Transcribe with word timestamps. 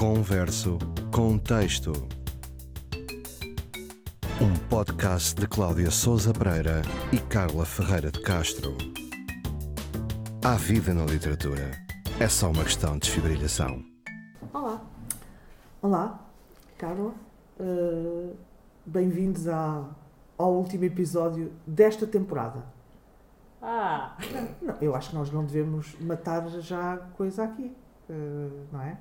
Converso 0.00 0.78
com 1.14 1.36
Texto. 1.36 1.92
Um 4.40 4.56
podcast 4.70 5.38
de 5.38 5.46
Cláudia 5.46 5.90
Souza 5.90 6.32
Pereira 6.32 6.80
e 7.12 7.18
Carla 7.18 7.66
Ferreira 7.66 8.10
de 8.10 8.18
Castro. 8.22 8.78
Há 10.42 10.54
vida 10.54 10.94
na 10.94 11.04
literatura. 11.04 11.72
É 12.18 12.26
só 12.28 12.50
uma 12.50 12.64
questão 12.64 12.94
de 12.94 13.00
desfibrilhação. 13.00 13.84
Olá. 14.54 14.80
Olá, 15.82 16.26
Carla. 16.78 17.12
Uh, 17.60 18.34
Bem-vindos 18.86 19.46
ao 19.48 19.94
último 20.38 20.84
episódio 20.84 21.52
desta 21.66 22.06
temporada. 22.06 22.64
Ah, 23.60 24.16
Não, 24.62 24.76
eu 24.80 24.94
acho 24.94 25.10
que 25.10 25.16
nós 25.16 25.30
não 25.30 25.44
devemos 25.44 25.94
matar 26.00 26.48
já 26.48 26.96
coisa 27.18 27.44
aqui, 27.44 27.70
uh, 28.08 28.66
não 28.72 28.80
é? 28.80 28.96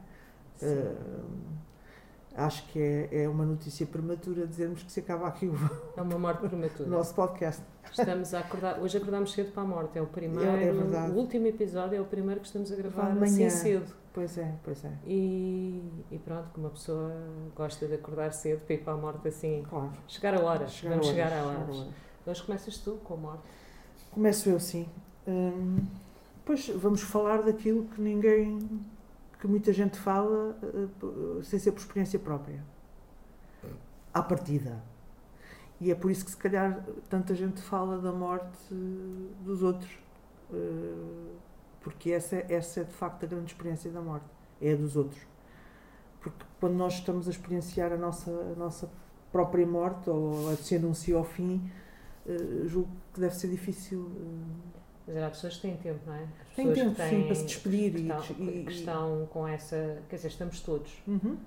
Acho 2.36 2.66
que 2.68 2.80
é, 2.80 3.24
é 3.24 3.30
uma 3.30 3.46
notícia 3.46 3.86
prematura 3.86 4.48
dizermos 4.48 4.84
que 4.84 4.92
se 4.92 5.00
acaba 5.02 5.28
aqui 5.28 5.48
o 5.48 5.54
é 5.98 6.02
uma 6.02 6.18
morte 6.18 6.48
prematura. 6.48 6.88
nosso 6.88 7.14
podcast. 7.14 7.62
Estamos 7.92 8.34
a 8.34 8.40
acordar. 8.40 8.80
Hoje 8.80 8.98
acordamos 8.98 9.34
cedo 9.34 9.52
para 9.52 9.64
a 9.64 9.66
morte. 9.66 9.98
É 9.98 10.02
o 10.02 10.06
primeiro. 10.06 10.50
É- 10.50 10.68
é. 10.68 11.10
O 11.10 11.14
último 11.16 11.48
episódio 11.48 11.98
é 11.98 12.02
o 12.02 12.06
primeiro 12.06 12.40
que 12.40 12.46
estamos 12.48 12.72
a 12.72 12.76
gravar 12.76 13.08
Amanhã. 13.12 13.26
assim 13.26 13.50
cedo. 13.50 13.94
Pois 14.14 14.38
é, 14.38 14.54
pois 14.64 14.86
é. 14.86 14.92
E, 15.06 15.84
e 16.12 16.18
pronto, 16.20 16.50
como 16.54 16.68
uma 16.68 16.72
pessoa 16.72 17.12
gosta 17.56 17.88
de 17.88 17.96
acordar 17.96 18.32
cedo 18.32 18.62
para 18.66 18.76
ir 18.76 18.84
para 18.84 18.94
a 18.94 18.98
morte 18.98 19.28
assim. 19.28 19.64
Claro. 19.68 19.92
Chegar 20.08 20.36
a 20.36 20.40
horas. 20.40 20.72
Chegar 20.72 20.92
a 20.94 20.96
Vamos 20.98 21.08
horas, 21.08 21.16
chegar 21.18 21.28
a 21.28 21.30
chegar 21.42 21.44
a 21.44 21.48
horas. 21.64 21.78
horas. 21.80 21.94
Hoje 22.26 22.44
começas 22.44 22.78
tu 22.78 22.92
com 23.04 23.14
a 23.16 23.18
morte. 23.18 23.44
Começo 24.12 24.50
eu, 24.50 24.60
sim. 24.60 24.88
Hum, 25.28 25.80
pois 26.46 26.70
vamos 26.70 27.02
falar 27.02 27.42
daquilo 27.42 27.86
que 27.86 28.02
ninguém, 28.02 28.60
que 29.40 29.48
muita 29.48 29.72
gente 29.74 29.98
fala 29.98 30.58
eh, 30.64 30.88
p- 31.00 31.44
sem 31.44 31.58
ser 31.60 31.72
por 31.72 31.80
experiência 31.80 32.20
própria. 32.20 32.64
À 34.14 34.22
partida. 34.22 34.82
E 35.80 35.92
é 35.92 35.96
por 35.96 36.12
isso 36.12 36.26
que 36.26 36.32
se 36.32 36.38
calhar 36.38 36.84
tanta 37.10 37.34
gente 37.34 37.62
fala 37.62 38.00
da 38.00 38.12
morte 38.12 38.58
eh, 38.72 38.76
dos 39.44 39.64
outros. 39.64 39.92
Eh, 40.54 41.34
Porque 41.82 42.12
essa, 42.12 42.36
é- 42.36 42.46
essa 42.54 42.82
é 42.82 42.84
de 42.84 42.92
facto 42.94 43.24
a 43.24 43.28
grande 43.28 43.52
experiência 43.54 43.90
da 43.92 44.02
morte. 44.02 44.26
É 44.62 44.74
a 44.74 44.76
dos 44.76 44.96
outros. 44.98 45.22
Porque 46.20 46.44
quando 46.60 46.74
nós 46.76 46.96
estamos 46.96 47.28
a 47.28 47.32
experienciar 47.32 47.94
a 47.94 47.98
nossa, 47.98 48.30
a 48.30 48.56
nossa 48.60 48.90
própria 49.32 49.66
morte, 49.66 50.10
ou 50.10 50.50
a 50.52 50.56
se 50.58 50.76
anuncia 50.76 51.16
ao 51.16 51.24
fim, 51.24 51.72
eh, 52.28 52.66
julgo 52.66 52.90
que 53.14 53.22
deve 53.22 53.36
ser 53.36 53.48
difícil 53.48 54.12
eh, 55.10 55.14
Mas 55.16 55.24
há 55.24 55.30
pessoas 55.30 55.56
que 55.56 55.62
têm 55.64 55.78
tempo, 55.78 56.00
não 56.06 56.14
é? 56.14 56.24
As 56.50 56.56
Tem 56.56 56.74
tempo, 56.74 56.96
que 56.96 57.02
sim, 57.04 57.10
têm- 57.10 57.26
para 57.26 57.36
se 57.36 57.46
despedir 57.46 57.92
que 57.94 57.98
e- 58.00 58.08
estão, 58.08 58.36
e- 58.40 58.64
que 58.66 58.72
estão 58.72 59.26
com 59.32 59.48
essa. 59.48 59.98
Quer 60.10 60.16
dizer, 60.18 60.28
estamos 60.30 60.60
todos 60.62 60.92
Uhum. 61.08 61.38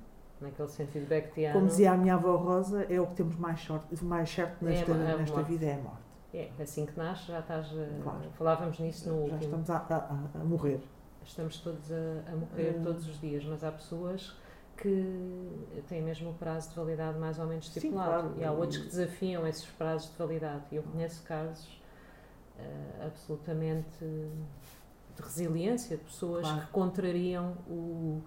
naquele 0.41 0.69
sentido 0.69 1.09
bacteriano. 1.09 1.55
Como 1.55 1.67
dizia 1.69 1.93
a 1.93 1.97
minha 1.97 2.15
avó 2.15 2.37
Rosa, 2.37 2.85
é 2.91 3.01
o 3.01 3.07
que 3.07 3.15
temos 3.15 3.37
mais, 3.37 3.61
sorte, 3.61 4.05
mais 4.05 4.29
certo 4.31 4.65
nesta, 4.65 4.93
É 4.93 5.17
nesta 5.17 5.43
vida, 5.43 5.67
é 5.67 5.75
a 5.75 5.79
morte. 5.79 6.03
É, 6.35 6.51
assim 6.61 6.87
que 6.87 6.97
nasce, 6.99 7.27
já 7.29 7.41
estás. 7.41 7.67
a- 7.67 8.03
Claro. 8.03 8.21
Falávamos 8.39 8.79
nisso 8.81 9.09
no 9.11 9.17
Já 9.17 9.35
último. 9.35 9.41
estamos 9.43 9.71
a, 9.71 9.77
a- 9.77 10.41
a- 10.41 10.45
morrer. 10.45 10.81
Estamos 11.25 11.59
todos 11.59 11.93
a, 11.93 12.35
morrer 12.35 12.77
Hum. 12.79 12.83
todos 12.83 13.07
os 13.07 13.21
dias, 13.21 13.45
mas 13.45 13.63
há 13.63 13.71
pessoas 13.71 14.35
que 14.77 15.83
têm 15.89 16.03
mesmo 16.03 16.31
o 16.31 16.35
prazo 16.35 16.71
de 16.71 16.77
validade 16.77 17.19
mais 17.19 17.39
ou 17.39 17.47
menos 17.47 17.67
Sim, 17.69 17.79
estipulado. 17.79 18.29
claro. 18.31 18.35
E 18.41 18.45
há 18.45 18.51
outros 18.51 18.79
que 18.79 18.87
desafiam 18.87 19.47
esses 19.47 19.67
prazos 19.67 20.11
de 20.11 20.17
validade. 20.17 20.63
E 20.73 20.77
eu 20.77 20.83
conheço 20.83 21.23
casos 21.23 21.81
eh, 22.58 23.06
absolutamente 23.06 24.05
de 25.17 25.22
resiliência 25.22 25.97
de 25.97 26.05
pessoas 26.05 26.42
Claro. 26.47 26.61
que 26.62 26.67
contrariam 26.72 27.56
o, 27.69 28.22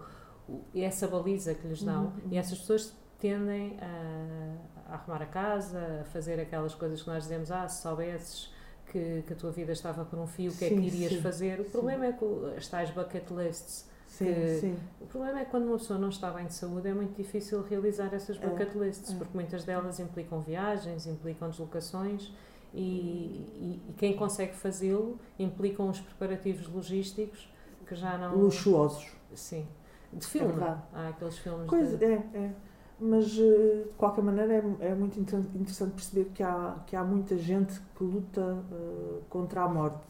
o- 0.48 0.62
essa 0.76 1.08
baliza 1.08 1.54
que 1.56 1.68
lhes 1.68 1.82
dão. 1.84 2.04
Uhum, 2.06 2.08
uhum. 2.10 2.22
E 2.32 2.38
essas 2.38 2.60
pessoas 2.60 2.94
tendem 3.20 3.78
a, 3.82 4.92
a 4.92 4.94
arrumar 4.96 5.22
a 5.22 5.26
casa, 5.26 6.02
a 6.02 6.04
fazer 6.06 6.40
aquelas 6.40 6.76
coisas 6.76 7.02
que 7.02 7.08
nós 7.08 7.24
dizemos, 7.24 7.52
ah, 7.52 7.68
se 7.68 7.82
soubesses 7.82 8.54
que, 8.92 9.24
que 9.26 9.34
a 9.34 9.36
tua 9.36 9.52
vida 9.52 9.72
estava 9.72 10.06
por 10.06 10.20
um 10.20 10.28
fio, 10.28 10.52
o 10.52 10.56
que 10.56 10.66
é 10.66 10.70
que 10.70 10.76
irias 10.76 11.14
sim, 11.14 11.22
fazer? 11.22 11.60
O 11.60 11.64
sim. 11.66 11.70
problema 11.72 12.06
é 12.06 12.12
que 12.14 12.26
as 12.58 12.68
tais 12.68 12.90
bucket 12.92 13.30
lists 13.32 13.88
Sim, 14.08 14.34
sim. 14.62 14.78
o 15.02 15.06
problema 15.08 15.42
é 15.42 15.44
que 15.46 15.52
quando 15.52 15.66
uma 15.66 15.78
pessoa 15.78 16.00
não 16.00 16.08
está 16.08 16.32
bem 16.32 16.46
de 16.46 16.54
saúde 16.54 16.88
é 16.88 16.94
muito 16.94 17.18
difícil 17.18 17.62
realizar 17.64 18.14
essas 18.14 18.38
É, 18.42 18.48
bucket 18.48 18.74
lists, 18.76 19.12
é. 19.12 19.16
porque 19.18 19.32
muitas 19.34 19.66
delas 19.66 20.00
implicam 20.00 20.40
viagens, 20.40 21.06
implicam 21.06 21.50
deslocações 21.50 22.32
e, 22.76 23.80
e- 23.80 23.82
e 23.90 23.94
quem 23.94 24.16
consegue 24.16 24.54
fazê-lo 24.54 25.20
implicam 25.40 25.90
os 25.90 26.00
preparativos 26.00 26.68
logísticos 26.68 27.50
que 27.88 27.96
já 27.96 28.18
não. 28.18 28.36
Luxuosos. 28.36 29.08
Sim. 29.34 29.66
De 30.14 30.26
filme. 30.26 30.48
verdade. 30.54 30.82
Há 30.94 31.10
aqueles 31.10 31.38
filmes. 31.38 31.68
Coisa, 31.68 31.98
de... 31.98 32.06
é, 32.06 32.14
é. 32.34 32.52
Mas, 33.00 33.26
eh, 33.38 33.84
de 33.88 33.94
qualquer 33.98 34.24
maneira, 34.24 34.54
é, 34.80 34.88
é 34.90 34.96
muito 34.96 35.20
inter- 35.20 35.40
interessante 35.54 35.92
perceber 35.94 36.32
que 36.34 36.42
há, 36.42 36.78
que 36.88 36.96
há 36.96 37.04
muita 37.04 37.38
gente 37.38 37.80
que 37.96 38.04
luta 38.04 38.64
eh, 38.72 39.20
contra 39.30 39.64
a 39.64 39.70
morte. 39.70 40.08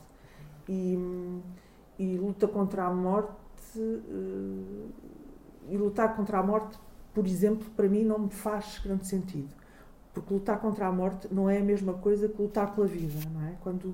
E, 0.69 0.97
e 1.99 2.17
luta 2.17 2.47
contra 2.47 2.85
a 2.85 2.93
morte. 2.93 3.31
eh, 3.77 4.87
e 5.69 5.77
lutar 5.77 6.15
contra 6.15 6.39
a 6.39 6.43
morte, 6.43 6.77
por 7.13 7.25
exemplo, 7.25 7.67
para 7.75 7.87
mim 7.89 8.03
não 8.03 8.19
me 8.19 8.29
faz 8.29 8.79
grande 8.83 9.07
sentido. 9.07 9.49
Porque 10.15 10.33
lutar 10.33 10.59
contra 10.59 10.87
a 10.87 10.91
morte 10.91 11.27
não 11.31 11.47
é 11.49 11.59
a 11.59 11.63
mesma 11.63 11.93
coisa 11.93 12.27
que 12.27 12.41
lutar 12.41 12.73
pela 12.73 12.87
vida, 12.87 13.13
não 13.31 13.41
é? 13.47 13.53
Quando, 13.61 13.93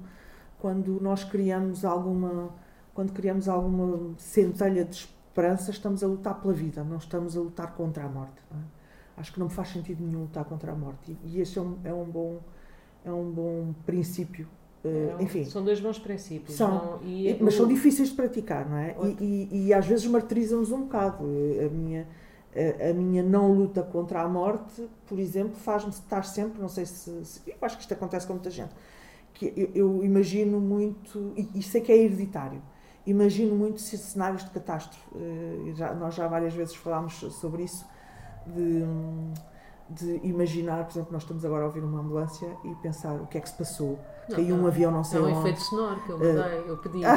quando 0.60 1.00
nós 1.02 1.24
criamos 1.24 1.84
alguma. 1.84 2.50
Quando 2.94 3.12
criamos 3.14 3.48
alguma 3.50 4.14
centelha 4.18 4.84
de 4.86 4.96
esperança, 4.98 5.72
estamos 5.72 6.04
a 6.04 6.08
lutar 6.08 6.42
pela 6.42 6.54
vida, 6.54 6.84
não 6.84 6.98
estamos 6.98 7.36
a 7.38 7.40
lutar 7.40 7.74
contra 7.74 8.04
a 8.04 8.10
morte. 8.10 8.36
é? 8.52 8.58
Acho 9.18 9.32
que 9.34 9.40
não 9.40 9.48
me 9.48 9.54
faz 9.54 9.70
sentido 9.70 10.04
nenhum 10.04 10.22
lutar 10.24 10.44
contra 10.46 10.72
a 10.74 10.76
morte. 10.76 11.18
E, 11.24 11.38
e 11.38 11.42
esse 11.42 11.58
é 11.58 11.62
um, 11.62 11.78
é 11.84 11.94
um 11.94 12.04
bom 12.06 12.40
é 13.06 13.12
um 13.12 13.32
bom 13.32 13.74
princípio. 13.86 14.48
eh, 14.84 15.16
É 15.20 15.24
enfim, 15.24 15.46
São 15.46 15.64
dois 15.64 15.80
bons 15.80 15.98
princípios. 16.00 16.56
São. 16.58 17.00
não- 17.00 17.00
e 17.04 17.30
e- 17.30 17.38
mas 17.42 17.56
são 17.56 17.66
o- 17.66 17.70
difíceis 17.70 18.10
de 18.10 18.16
praticar, 18.16 18.70
não 18.70 18.78
é? 18.78 18.96
E, 19.20 19.48
e, 19.52 19.68
e 19.68 19.74
às 19.74 19.86
vezes 19.88 20.06
martirizam-nos 20.06 20.72
um 20.72 20.82
bocado. 20.82 21.24
A 21.24 21.70
minha, 21.70 22.06
a, 22.56 22.90
a 22.90 22.94
minha 22.94 23.24
não 23.24 23.52
luta 23.54 23.82
contra 23.84 24.22
a 24.22 24.28
morte, 24.28 24.90
por 25.08 25.18
exemplo, 25.20 25.56
faz-me 25.56 25.92
estar 25.92 26.24
sempre, 26.24 26.62
não 26.62 26.68
sei 26.70 26.86
se, 26.86 27.24
se- 27.26 27.42
Eu 27.48 27.56
acho 27.62 27.78
que 27.78 27.82
isto 27.84 27.94
acontece 27.94 28.28
com 28.28 28.34
muita 28.34 28.50
gente. 28.50 28.74
Que 29.34 29.54
eu, 29.56 29.70
eu 29.74 30.04
imagino 30.04 30.60
muito, 30.60 31.32
e, 31.38 31.50
e 31.56 31.64
sei 31.64 31.82
que 31.82 31.92
é 31.92 31.98
hereditário, 31.98 32.62
imagino 33.08 33.56
muito 33.56 33.80
ce- 33.82 33.98
cenários 33.98 34.44
de 34.44 34.50
catástrofe. 34.52 35.02
Eh, 35.16 35.72
já, 35.76 35.94
nós 35.94 36.14
já 36.14 36.28
várias 36.28 36.54
vezes 36.54 36.76
falámos 36.76 37.14
sobre 37.16 37.64
isso, 37.64 37.86
de, 38.46 38.84
de 39.90 40.20
imaginar, 40.28 40.84
por 40.86 40.92
exemplo, 40.92 41.14
nós 41.14 41.22
estamos 41.24 41.46
agora 41.46 41.64
a 41.64 41.66
ouvir 41.68 41.84
uma 41.84 42.00
ambulância 42.02 42.48
e 42.66 42.76
pensar 42.76 43.14
o 43.22 43.28
que 43.28 43.38
é 43.38 43.42
que 43.42 43.50
se 43.50 43.56
passou. 43.56 43.98
Não, 44.30 44.36
Caiu 44.36 44.56
um 44.56 44.60
não. 44.60 44.68
avião, 44.68 44.92
não 44.92 45.04
sei 45.04 45.20
É 45.20 45.24
um 45.24 45.28
onde. 45.28 45.40
efeito 45.40 45.62
sonoro 45.62 46.02
que 46.04 46.10
eu 46.12 46.22
Eh, 46.24 46.34
mudei, 46.34 46.64
eu 46.70 46.78
pedi. 46.78 47.00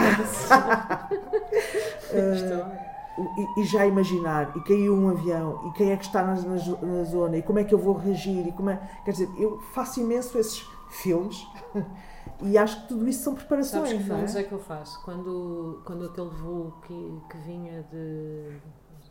Eh, 2.13 2.35
Estou- 2.35 2.94
e, 3.19 3.61
e 3.61 3.65
já 3.65 3.87
imaginar, 3.87 4.57
e 4.57 4.61
caiu 4.61 4.95
um 4.95 5.09
avião, 5.09 5.69
e 5.69 5.73
quem 5.73 5.93
é 5.93 5.97
que 5.97 6.05
está 6.05 6.23
na, 6.23 6.35
na 6.35 6.55
na 6.55 7.05
zona, 7.05 7.37
e 7.37 7.43
como 7.43 7.59
é 7.59 7.65
que 7.65 7.75
eu 7.75 7.79
vou 7.79 7.95
reagir, 7.95 8.47
e 8.47 8.53
como 8.53 8.71
é... 8.71 8.77
Quer 9.05 9.13
dizer, 9.13 9.29
eu 9.39 9.61
faço 9.73 10.01
imenso 10.01 10.37
esses 10.39 10.67
filmes, 10.91 11.47
e 12.43 12.59
acho 12.59 12.83
que 12.83 12.89
tudo 12.89 13.09
isso 13.09 13.23
são 13.23 13.35
preparações, 13.35 13.89
Sabes 13.89 14.03
que 14.03 14.09
não 14.09 14.17
filmes 14.17 14.37
é? 14.37 14.41
é 14.41 14.43
que 14.45 14.53
eu 14.53 14.59
faço? 14.59 15.03
Quando, 15.05 15.83
quando 15.85 16.07
aquele 16.07 16.31
voo 16.31 16.75
que, 16.87 17.21
que 17.31 17.37
vinha 17.39 17.83
de 17.91 18.59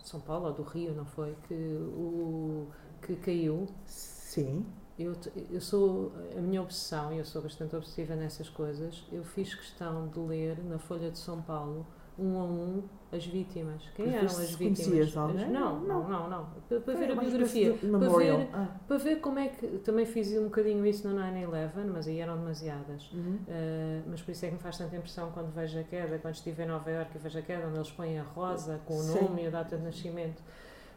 São 0.03 0.19
Paulo 0.19 0.47
ou 0.47 0.53
do 0.53 0.63
Rio, 0.63 0.93
não 0.93 1.05
foi? 1.05 1.35
Que, 1.47 1.53
o, 1.53 2.67
que 3.01 3.15
caiu. 3.15 3.67
Sim, 3.85 4.65
Eu, 4.97 5.15
eu 5.49 5.61
sou, 5.61 6.11
a 6.37 6.41
minha 6.41 6.61
obsessão, 6.61 7.13
e 7.13 7.17
eu 7.17 7.25
sou 7.25 7.41
bastante 7.41 7.75
obsessiva 7.75 8.15
nessas 8.15 8.49
coisas, 8.49 9.03
eu 9.11 9.23
fiz 9.23 9.53
questão 9.55 10.07
de 10.07 10.19
ler 10.19 10.63
na 10.63 10.77
Folha 10.77 11.09
de 11.09 11.17
São 11.17 11.41
Paulo, 11.41 11.85
um 12.17 12.39
a 12.39 12.43
um, 12.43 12.83
as 13.11 13.25
vítimas. 13.25 13.81
Quem 13.95 14.05
ver 14.05 14.15
eram 14.15 14.25
as 14.25 14.55
vítimas? 14.55 15.15
alguém? 15.17 15.49
Não, 15.49 15.79
não, 15.81 16.07
Não. 16.09 16.29
não. 16.29 16.47
Para, 16.67 16.79
para 16.79 16.93
ver 16.95 17.11
a 17.11 17.15
biografia. 17.15 17.73
Para 17.73 18.09
ver, 18.17 18.49
Ah, 18.53 18.67
para 18.87 18.97
ver 18.97 19.15
como 19.19 19.39
é 19.39 19.49
que. 19.49 19.67
Também 19.79 20.05
fiz 20.05 20.31
um 20.37 20.45
bocadinho 20.45 20.85
isso 20.85 21.07
no 21.07 21.15
9-11, 21.19 21.69
mas 21.93 22.07
aí 22.07 22.19
eram 22.19 22.37
demasiadas. 22.37 23.11
uhum. 23.13 23.37
Uh, 23.47 24.03
mas 24.09 24.21
por 24.21 24.31
isso 24.31 24.45
é 24.45 24.49
que 24.49 24.55
me 24.55 24.59
faz 24.61 24.77
tanta 24.77 24.95
impressão 24.95 25.31
quando 25.31 25.51
vejo 25.53 25.79
a 25.79 25.83
queda, 25.83 26.17
quando 26.19 26.33
estive 26.35 26.63
em 26.63 26.67
Nova 26.67 26.89
Iorque 26.89 27.17
e 27.17 27.19
vejo 27.19 27.37
a 27.39 27.41
queda, 27.41 27.67
onde 27.67 27.77
eles 27.77 27.91
põem 27.91 28.17
a 28.19 28.23
rosa 28.23 28.79
com 28.85 28.95
o 28.97 29.01
Sim. 29.01 29.21
nome 29.23 29.43
e 29.43 29.47
a 29.47 29.49
data 29.49 29.77
de 29.77 29.83
nascimento. 29.83 30.41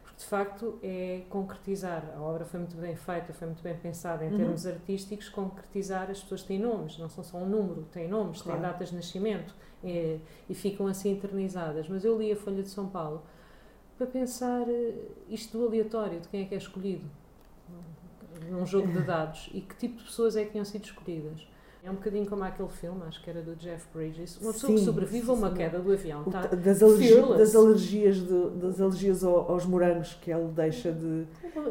Porque 0.02 0.18
de 0.18 0.24
facto 0.24 0.78
é 0.82 1.22
concretizar. 1.28 2.02
A 2.16 2.20
obra 2.22 2.44
foi 2.46 2.60
muito 2.60 2.76
bem 2.76 2.96
feita, 2.96 3.32
foi 3.34 3.48
muito 3.48 3.62
bem 3.62 3.74
pensada 3.76 4.24
em 4.24 4.30
Uhum. 4.30 4.36
termos 4.36 4.66
artísticos, 4.66 5.28
concretizar 5.28 6.10
as 6.10 6.22
pessoas 6.22 6.42
têm 6.42 6.58
nomes, 6.58 6.96
não 6.98 7.08
são 7.10 7.22
só 7.22 7.36
um 7.38 7.46
número, 7.46 7.82
têm 7.92 8.08
nomes, 8.08 8.40
Claro. 8.40 8.60
têm 8.60 8.70
datas 8.70 8.88
de 8.90 8.96
nascimento 8.96 9.54
é, 9.84 10.18
e 10.48 10.54
ficam 10.54 10.86
assim 10.86 11.12
eternizadas. 11.12 11.88
Mas 11.88 12.04
eu 12.04 12.18
li 12.18 12.32
a 12.32 12.36
Folha 12.36 12.62
de 12.62 12.68
São 12.70 12.88
Paulo 12.88 13.22
para 13.96 14.06
pensar 14.06 14.68
eh, 14.68 14.94
isto 15.28 15.56
do 15.58 15.66
aleatório, 15.66 16.20
de 16.20 16.28
quem 16.28 16.42
é 16.42 16.44
que 16.44 16.54
é 16.54 16.58
escolhido 16.58 17.04
num 18.50 18.66
jogo 18.66 18.88
de 18.88 19.00
dados 19.00 19.48
e 19.52 19.60
que 19.60 19.74
tipo 19.76 19.96
de 19.98 20.04
pessoas 20.04 20.36
é 20.36 20.44
que 20.44 20.50
tinham 20.52 20.64
sido 20.64 20.84
escolhidas. 20.84 21.46
É 21.82 21.90
um 21.90 21.94
bocadinho 21.94 22.26
como 22.26 22.42
aquele 22.42 22.68
filme, 22.68 23.00
acho 23.06 23.22
que 23.22 23.30
era 23.30 23.40
do 23.40 23.54
Jeff 23.54 23.86
Bridges. 23.94 24.40
Uma 24.40 24.52
pessoa 24.52 24.72
Sim, 24.72 24.78
que 24.78 24.84
sobrevive 24.84 25.30
a 25.30 25.32
uma 25.34 25.50
sim. 25.50 25.54
queda 25.54 25.78
do 25.78 25.92
avião. 25.92 26.24
Tá, 26.24 26.40
das, 26.42 26.82
alergi- 26.82 27.14
das 27.38 27.54
alergias, 27.54 28.16
de- 28.16 28.50
das 28.60 28.80
alergias 28.80 29.22
ao- 29.22 29.52
aos 29.52 29.64
morangos 29.64 30.14
que 30.14 30.32
ele 30.32 30.48
deixa 30.48 30.90
de. 30.90 31.26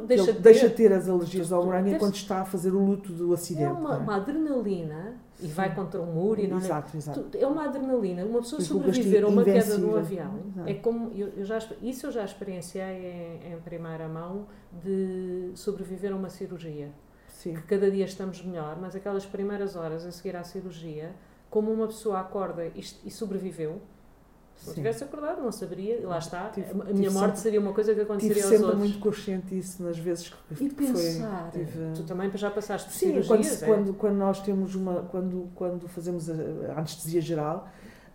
deixa 0.07 0.31
de 0.31 0.39
deixa 0.39 0.69
ter. 0.69 0.93
as 0.93 1.09
alergias 1.09 1.51
ao 1.51 1.65
morango 1.65 1.89
enquanto 1.89 2.15
está 2.15 2.41
a 2.41 2.45
fazer 2.45 2.71
o 2.73 2.79
luto 2.79 3.11
do 3.11 3.33
acidente. 3.33 3.65
É 3.65 3.69
uma, 3.71 3.95
é? 3.95 3.97
uma 3.97 4.15
adrenalina 4.15 5.14
e 5.39 5.47
vai 5.47 5.73
contra 5.75 6.01
um 6.01 6.05
muro 6.05 6.41
e 6.41 6.47
não 6.47 6.57
é. 6.57 6.61
Exato, 6.61 6.95
exato. 6.95 7.37
É 7.37 7.45
uma 7.45 7.65
adrenalina. 7.65 8.23
Uma 8.23 8.39
pessoa 8.39 8.61
sobreviver 8.61 9.23
a 9.23 9.27
uma 9.27 9.43
queda 9.43 9.77
de 9.77 9.83
um 9.83 9.95
avião 9.95 10.39
Exato. 10.47 10.69
é 10.69 10.73
como. 10.75 11.11
Eu, 11.13 11.29
eu 11.35 11.45
já, 11.45 11.59
isso 11.81 12.07
eu 12.07 12.11
já 12.11 12.23
experienciei 12.23 13.41
em, 13.43 13.53
em 13.53 13.59
primeira 13.61 14.07
mão 14.07 14.47
de 14.71 15.51
sobreviver 15.55 16.13
a 16.13 16.15
uma 16.15 16.29
cirurgia. 16.29 16.91
Sim. 17.27 17.53
Que 17.53 17.61
cada 17.63 17.91
dia 17.91 18.05
estamos 18.05 18.41
melhor, 18.43 18.77
mas 18.79 18.95
aquelas 18.95 19.25
primeiras 19.25 19.75
horas 19.75 20.05
a 20.05 20.11
seguir 20.11 20.35
à 20.35 20.43
cirurgia, 20.43 21.13
como 21.49 21.71
uma 21.71 21.87
pessoa 21.87 22.19
acorda 22.19 22.65
e, 22.67 22.79
e 23.03 23.11
sobreviveu. 23.11 23.81
Se 24.55 24.67
não 24.67 24.73
Sim. 24.73 24.81
tivesse 24.81 25.03
acordado, 25.03 25.41
não 25.43 25.51
saberia, 25.51 25.97
e 25.99 26.05
lá 26.05 26.17
está. 26.17 26.49
Tive- 26.49 26.71
a 26.71 26.73
minha 26.75 26.85
tive 26.93 27.09
morte 27.09 27.19
sempre- 27.25 27.39
seria 27.39 27.59
uma 27.59 27.73
coisa 27.73 27.91
que 27.93 27.99
Tive 27.99 28.09
aconteceria 28.11 28.43
aos 28.43 28.49
sempre 28.51 28.65
outros. 28.65 28.83
muito 28.83 28.99
consciente 28.99 29.47
disso 29.47 29.83
nas 29.83 29.97
vezes 29.99 30.29
que 30.29 30.63
E 30.63 30.69
pensar, 30.69 31.49
foi. 31.51 31.65
tive- 31.65 31.91
tu 31.93 32.03
também 32.03 32.31
já 32.35 32.49
passaste 32.49 32.87
por 32.89 32.93
Sim, 32.95 33.21
cirurgias, 33.21 33.27
quando, 33.27 33.45
é? 33.45 33.67
quando, 33.67 33.93
quando 33.95 34.15
nós 34.15 34.39
temos 34.41 34.73
uma. 34.73 35.01
Quando, 35.03 35.49
quando 35.55 35.87
fazemos 35.89 36.29
a, 36.29 36.33
a 36.73 36.79
anestesia 36.79 37.21
geral, 37.21 37.67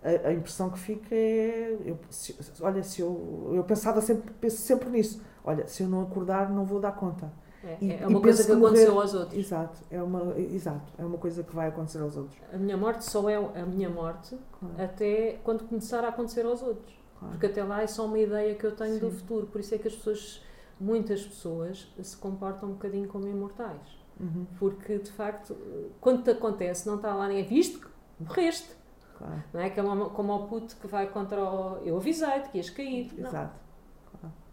a, 0.02 0.28
a 0.28 0.32
impressão 0.32 0.70
que 0.70 0.78
fica 0.78 1.14
é. 1.14 1.76
Eu, 1.84 1.98
se- 2.08 2.34
olha, 2.62 2.82
se 2.82 3.00
eu. 3.02 3.52
Eu 3.54 3.62
pensava 3.62 4.00
sempre, 4.00 4.32
penso 4.40 4.56
sempre 4.62 4.88
nisso. 4.88 5.20
Olha, 5.44 5.66
se 5.66 5.82
eu 5.82 5.88
não 5.88 6.00
acordar, 6.02 6.50
não 6.50 6.64
vou 6.64 6.80
dar 6.80 6.92
conta. 6.92 7.30
É, 7.62 7.76
E- 7.80 7.92
é 7.92 8.06
uma 8.06 8.20
coisa 8.22 8.42
que 8.42 8.48
que 8.50 8.54
morrer- 8.56 8.68
aconteceu 8.84 9.00
aos 9.00 9.14
outros. 9.14 9.38
Exato, 9.38 9.78
é 9.90 10.02
uma, 10.02 10.38
exato, 10.38 10.92
é 10.98 11.04
uma 11.04 11.18
coisa 11.18 11.42
que 11.42 11.54
vai 11.54 11.68
acontecer 11.68 11.98
aos 12.00 12.16
outros. 12.16 12.38
A 12.52 12.56
minha 12.56 12.76
morte 12.76 13.04
só 13.04 13.28
é 13.28 13.36
a 13.36 13.66
minha 13.66 13.90
morte 13.90 14.36
Claro, 14.58 14.74
até 14.82 15.38
quando 15.44 15.64
começar 15.64 16.02
a 16.04 16.08
acontecer 16.08 16.46
aos 16.46 16.62
outros. 16.62 16.94
claro. 17.18 17.32
Porque 17.34 17.46
até 17.46 17.62
lá 17.62 17.82
é 17.82 17.86
só 17.86 18.06
uma 18.06 18.18
ideia 18.18 18.54
que 18.54 18.64
eu 18.64 18.74
tenho 18.74 18.98
do 18.98 19.10
Sim. 19.10 19.16
futuro. 19.18 19.46
Por 19.46 19.60
isso 19.60 19.74
é 19.74 19.78
que 19.78 19.88
as 19.88 19.94
pessoas, 19.94 20.42
muitas 20.80 21.22
pessoas, 21.22 21.86
se 22.02 22.16
comportam 22.16 22.70
um 22.70 22.72
bocadinho 22.72 23.06
como 23.08 23.28
imortais. 23.28 24.00
Uhum, 24.18 24.46
Porque, 24.58 24.98
de 24.98 25.10
facto, 25.12 25.54
quando 26.00 26.22
te 26.22 26.30
acontece, 26.30 26.86
não 26.86 26.96
está 26.96 27.14
lá 27.14 27.28
ninguém. 27.28 27.44
Viste 27.44 27.78
que 27.78 27.86
morreste. 28.20 28.70
claro, 29.18 29.42
Não 29.52 29.60
é 29.60 29.68
como, 29.70 30.10
como 30.10 30.34
o 30.34 30.46
puto 30.48 30.76
que 30.76 30.86
vai 30.86 31.06
contra 31.10 31.42
o... 31.42 31.76
Eu 31.84 31.96
avisei-te 31.98 32.48
que 32.50 32.56
ias 32.58 32.70
cair. 32.70 33.12
Não, 33.18 33.28
exato. 33.28 33.54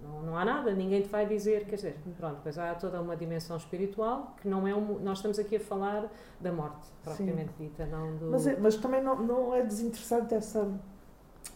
Não, 0.02 0.22
não 0.22 0.38
há 0.38 0.46
nada. 0.46 0.74
Ninguém 0.74 1.02
te 1.02 1.10
vai 1.10 1.26
dizer. 1.26 1.66
Quer 1.66 1.76
dizer, 1.76 1.98
pronto, 2.18 2.40
pois 2.44 2.58
há 2.58 2.74
toda 2.76 3.02
uma 3.02 3.16
dimensão 3.16 3.58
espiritual 3.58 4.36
que 4.42 4.48
não 4.48 4.68
é 4.68 4.76
um... 4.76 5.00
Nós 5.00 5.18
estamos 5.18 5.40
aqui 5.40 5.56
a 5.56 5.60
falar 5.60 6.12
da 6.40 6.52
morte, 6.52 6.88
propriamente 7.04 7.52
dita, 7.60 7.86
não 7.86 8.16
do... 8.18 8.32
Mas, 8.32 8.48
é- 8.48 8.58
mas 8.60 8.76
também 8.76 9.02
não, 9.02 9.22
não 9.22 9.54
é 9.56 9.64
desinteressante 9.64 10.34
essa, 10.34 10.70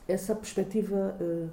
essa 0.08 0.36
perspectiva 0.36 1.16
eh, 1.20 1.48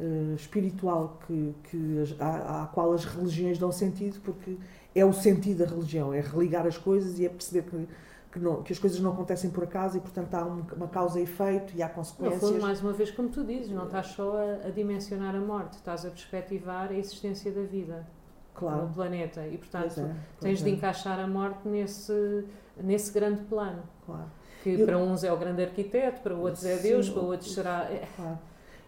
eh, 0.00 0.34
espiritual 0.34 1.18
que, 1.26 1.54
que 1.64 2.16
à, 2.18 2.62
à 2.62 2.66
qual 2.66 2.92
as 2.92 3.04
religiões 3.04 3.58
dão 3.58 3.70
sentido, 3.70 4.20
porque 4.22 4.56
é 4.94 5.04
o 5.04 5.12
sentido 5.12 5.64
da 5.64 5.70
religião, 5.70 6.12
é 6.12 6.20
religar 6.20 6.66
as 6.66 6.78
coisas 6.78 7.18
e 7.18 7.26
é 7.26 7.28
perceber 7.28 7.68
que, 7.68 7.88
que, 8.32 8.38
não- 8.38 8.62
que 8.62 8.72
as 8.72 8.78
coisas 8.78 8.98
não 8.98 9.12
acontecem 9.12 9.50
por 9.50 9.64
acaso 9.64 9.98
e, 9.98 10.00
portanto, 10.00 10.34
há 10.34 10.44
um- 10.44 10.64
uma 10.74 10.88
causa 10.88 11.20
e 11.20 11.24
efeito 11.24 11.74
e 11.76 11.82
há 11.82 11.88
consequências. 11.88 12.40
fundo, 12.40 12.60
mais 12.62 12.80
uma 12.80 12.92
vez, 12.92 13.10
como 13.10 13.28
tu 13.28 13.44
dizes, 13.44 13.70
não 13.70 13.84
estás 13.84 14.06
só 14.08 14.36
a, 14.36 14.66
a 14.66 14.70
dimensionar 14.70 15.34
a 15.36 15.40
morte, 15.40 15.74
estás 15.74 16.04
a 16.06 16.10
perspectivar 16.10 16.88
a 16.90 16.94
existência 16.94 17.52
da 17.52 17.62
vida 17.62 18.06
claro. 18.54 18.86
no 18.86 18.92
planeta 18.94 19.46
e, 19.46 19.58
portanto, 19.58 20.00
é, 20.00 20.14
tens 20.40 20.60
de 20.62 20.70
é, 20.70 20.72
encaixar 20.72 21.20
a 21.20 21.26
morte 21.26 21.68
nesse, 21.68 22.44
nesse 22.76 23.12
grande 23.12 23.42
plano. 23.44 23.82
claro. 24.06 24.26
Que 24.62 24.70
Eu- 24.80 24.86
para 24.86 24.96
uns 24.96 25.24
é 25.24 25.32
o 25.32 25.36
grande 25.36 25.60
arquiteto, 25.62 26.20
para 26.22 26.34
outros 26.36 26.64
é 26.64 26.76
Deus, 26.76 27.06
Sim, 27.06 27.12
para 27.14 27.22
outros 27.22 27.52
será. 27.52 27.84
é- 27.90 28.06
Claro. 28.16 28.38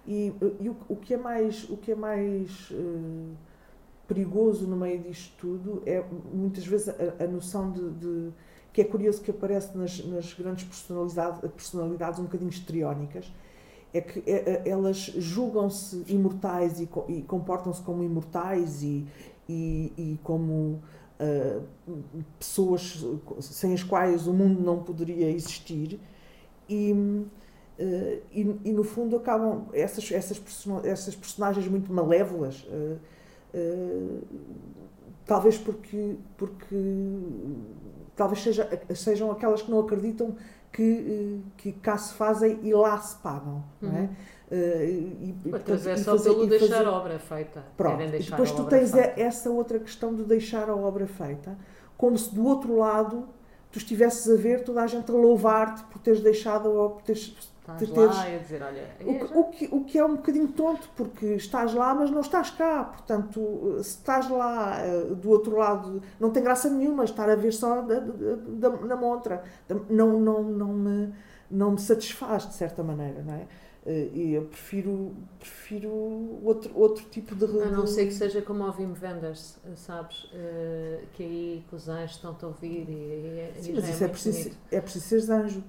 E, 0.06 0.32
e 0.60 0.68
o, 0.68 0.76
o 0.88 0.94
que 0.96 1.12
é 1.14 1.16
mais, 1.16 1.68
o 1.68 1.76
que 1.76 1.90
é 1.90 1.94
mais 1.96 2.68
eh, 2.72 3.34
perigoso 4.06 4.66
no 4.66 4.76
meio 4.76 5.00
disto 5.00 5.34
tudo 5.38 5.82
é 5.86 6.04
muitas 6.32 6.66
vezes 6.66 6.88
a, 6.90 7.24
a 7.24 7.26
noção 7.26 7.70
de, 7.72 7.90
de- 7.90 8.32
que 8.74 8.80
é 8.80 8.84
curioso 8.84 9.22
que 9.22 9.30
aparece 9.30 9.78
nas, 9.78 10.04
nas 10.04 10.34
grandes 10.34 10.64
personalidade, 10.64 11.48
personalidades 11.50 12.18
um 12.18 12.24
bocadinho 12.24 12.50
histriónicas 12.50 13.32
é 13.94 14.00
que 14.00 14.18
é- 14.30 14.62
é- 14.66 14.68
elas 14.68 14.98
julgam-se 15.16 16.02
imortais 16.08 16.80
e, 16.80 16.88
e 17.08 17.22
comportam-se 17.22 17.80
como 17.82 18.02
imortais 18.02 18.82
e, 18.82 19.06
e, 19.48 19.92
e 19.96 20.18
como 20.24 20.82
ah, 21.20 21.60
pessoas 22.40 23.04
sem 23.40 23.72
as 23.74 23.84
quais 23.84 24.26
o 24.26 24.32
mundo 24.32 24.60
não 24.60 24.82
poderia 24.82 25.30
existir 25.30 26.00
e, 26.68 26.92
eh, 27.78 28.18
e, 28.32 28.72
no 28.72 28.82
fundo 28.82 29.14
acabam 29.16 29.66
essas, 29.72 30.10
essas, 30.10 30.38
persona- 30.40 30.80
essas 30.84 31.14
personagens 31.14 31.68
muito 31.68 31.92
malévolas 31.92 32.66
eh, 32.68 32.96
talvez 35.26 35.56
porque 35.58 36.16
porque 36.36 36.74
talvez 38.16 38.42
seja, 38.42 38.68
sejam 38.94 39.30
aquelas 39.30 39.62
que 39.62 39.70
não 39.70 39.80
acreditam 39.80 40.36
que, 40.72 40.82
eh, 40.82 41.50
que 41.56 41.72
cá 41.72 41.96
se 41.96 42.14
fazem 42.14 42.58
e 42.62 42.72
lá 42.74 42.98
se 42.98 43.16
pagam 43.18 43.64
não 43.80 43.96
é? 43.96 44.00
Uhum. 44.02 44.08
Eh, 44.50 44.84
e, 44.86 45.36
e, 45.46 45.50
Mas 45.68 45.86
é 45.86 45.96
só 45.96 46.12
fazer- 46.12 46.30
pelo 46.30 46.44
e 46.44 46.48
deixar 46.48 46.66
fazer- 46.76 46.86
a 46.88 46.92
obra 46.92 47.18
feita. 47.18 47.64
Pronto, 47.76 48.02
e 48.02 48.18
depois 48.22 48.50
tu 48.52 48.64
tens 48.64 48.90
feita. 48.90 49.20
essa 49.20 49.50
outra 49.50 49.78
questão 49.78 50.14
de 50.14 50.22
deixar 50.24 50.68
a 50.68 50.76
obra 50.76 51.06
feita, 51.06 51.56
como 51.96 52.16
se 52.18 52.34
do 52.34 52.44
outro 52.46 52.76
lado 52.76 53.26
tu 53.72 53.78
estivesses 53.78 54.28
a 54.30 54.36
ver 54.36 54.62
toda 54.62 54.82
a 54.82 54.86
gente 54.86 55.10
a 55.10 55.14
louvar-te 55.14 55.82
por 55.84 55.98
teres 55.98 56.20
deixado 56.20 56.68
por 56.94 57.02
teres. 57.02 57.52
Estás 57.64 57.78
de 57.88 57.94
teres- 57.94 58.14
lá 58.14 58.22
a 58.24 58.38
dizer, 58.38 58.62
olha, 58.62 58.82
O 59.06 59.40
o, 59.40 59.44
que, 59.50 59.68
o 59.72 59.84
que 59.84 59.98
é 59.98 60.04
um 60.04 60.16
bocadinho 60.16 60.48
tonto, 60.48 60.88
porque 60.94 61.24
estás 61.34 61.72
lá, 61.72 61.94
mas 61.94 62.10
não 62.10 62.20
estás 62.20 62.50
cá. 62.50 62.84
Portanto, 62.84 63.78
se 63.82 63.90
estás 63.96 64.28
lá 64.28 64.78
eh, 64.80 65.14
do 65.14 65.30
outro 65.30 65.56
lado, 65.56 66.02
não 66.20 66.30
tem 66.30 66.42
graça 66.42 66.68
nenhuma 66.68 67.04
estar 67.04 67.28
a 67.30 67.34
ver 67.34 67.52
só 67.52 67.80
da, 67.80 68.00
da, 68.00 68.68
da- 68.68 68.76
na 68.86 68.96
montra. 68.96 69.42
Não, 69.88 70.20
não, 70.20 70.42
não, 70.42 70.68
me, 70.74 71.12
não 71.50 71.70
me 71.72 71.78
satisfaz, 71.80 72.46
de 72.46 72.54
certa 72.54 72.82
maneira, 72.82 73.22
não 73.22 73.34
é? 73.34 73.46
Eh, 73.86 74.10
E 74.12 74.32
eu 74.34 74.42
prefiro, 74.44 75.14
prefiro 75.38 75.90
outro, 76.42 76.70
outro 76.78 77.04
tipo 77.10 77.34
de. 77.34 77.44
a 77.62 77.70
não 77.70 77.86
ser 77.86 78.06
que 78.06 78.12
seja 78.14 78.42
como 78.42 78.64
o 78.64 78.70
Wim 78.78 78.94
Wenders, 79.02 79.58
sabes? 79.76 80.28
eh, 80.34 81.00
que 81.14 81.22
aí 81.22 81.64
que 81.68 81.74
os 81.76 81.88
anjos 81.88 82.16
estão-te 82.16 82.44
a 82.44 82.48
ouvir 82.48 82.88
e, 82.88 82.92
e, 82.92 83.62
Sim, 83.62 83.72
mas 83.74 83.84
é 83.84 83.90
isso 83.90 84.04
é 84.04 84.08
preciso, 84.08 84.38
bonito. 84.40 84.56
é 84.70 84.80
preciso 84.80 85.04
seres 85.06 85.30
anjo. 85.30 85.64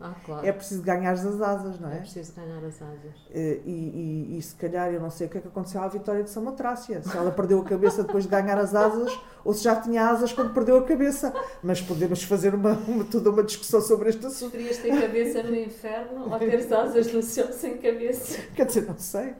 Ah, 0.00 0.14
claro. 0.24 0.46
É 0.46 0.52
preciso 0.52 0.82
ganhares 0.82 1.24
as 1.24 1.40
asas, 1.40 1.78
não 1.78 1.90
É 1.90 1.96
é? 1.96 2.00
preciso 2.00 2.32
ganhar 2.34 2.58
as 2.64 2.82
asas. 2.82 3.14
Eh, 3.30 3.60
E, 3.64 3.70
e, 3.70 4.38
e 4.38 4.42
se 4.42 4.54
calhar, 4.56 4.92
eu 4.92 5.00
não 5.00 5.10
sei 5.10 5.26
o 5.26 5.30
que 5.30 5.38
é 5.38 5.40
que 5.40 5.48
aconteceu 5.48 5.80
à 5.80 5.88
Vitória 5.88 6.22
de 6.24 6.30
Samatrácia. 6.30 7.00
Se 7.02 7.16
ela 7.16 7.30
perdeu 7.30 7.60
a 7.60 7.64
cabeça 7.64 8.02
depois 8.02 8.24
de 8.24 8.30
ganhar 8.30 8.58
as 8.58 8.74
asas 8.74 9.16
ou 9.44 9.54
se 9.54 9.62
já 9.64 9.76
tinha 9.76 10.08
asas 10.08 10.32
quando 10.32 10.52
perdeu 10.52 10.78
a 10.78 10.82
cabeça. 10.84 11.32
Mas 11.62 11.80
podemos 11.80 12.22
fazer 12.22 12.54
uma, 12.54 12.72
uma, 12.72 13.04
toda 13.04 13.30
uma 13.30 13.42
discussão 13.44 13.80
sobre 13.80 14.08
este 14.10 14.26
assunto. 14.26 14.50
Preferias 14.50 14.78
ter 14.78 15.00
cabeça 15.00 15.42
no 15.42 15.54
inferno 15.54 16.32
ou 16.32 16.38
ter 16.38 16.74
asas 16.74 17.12
no 17.12 17.22
céu 17.22 17.52
sem 17.52 17.76
cabeça? 17.78 18.40
Quer 18.54 18.66
dizer, 18.66 18.86
não 18.86 18.98
sei. 18.98 19.34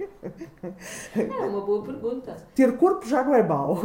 É 1.16 1.44
uma 1.46 1.60
boa 1.60 1.82
pergunta. 1.82 2.36
Ter 2.54 2.76
corpo 2.76 3.06
já 3.06 3.24
não 3.24 3.34
é 3.34 3.42
mau. 3.42 3.78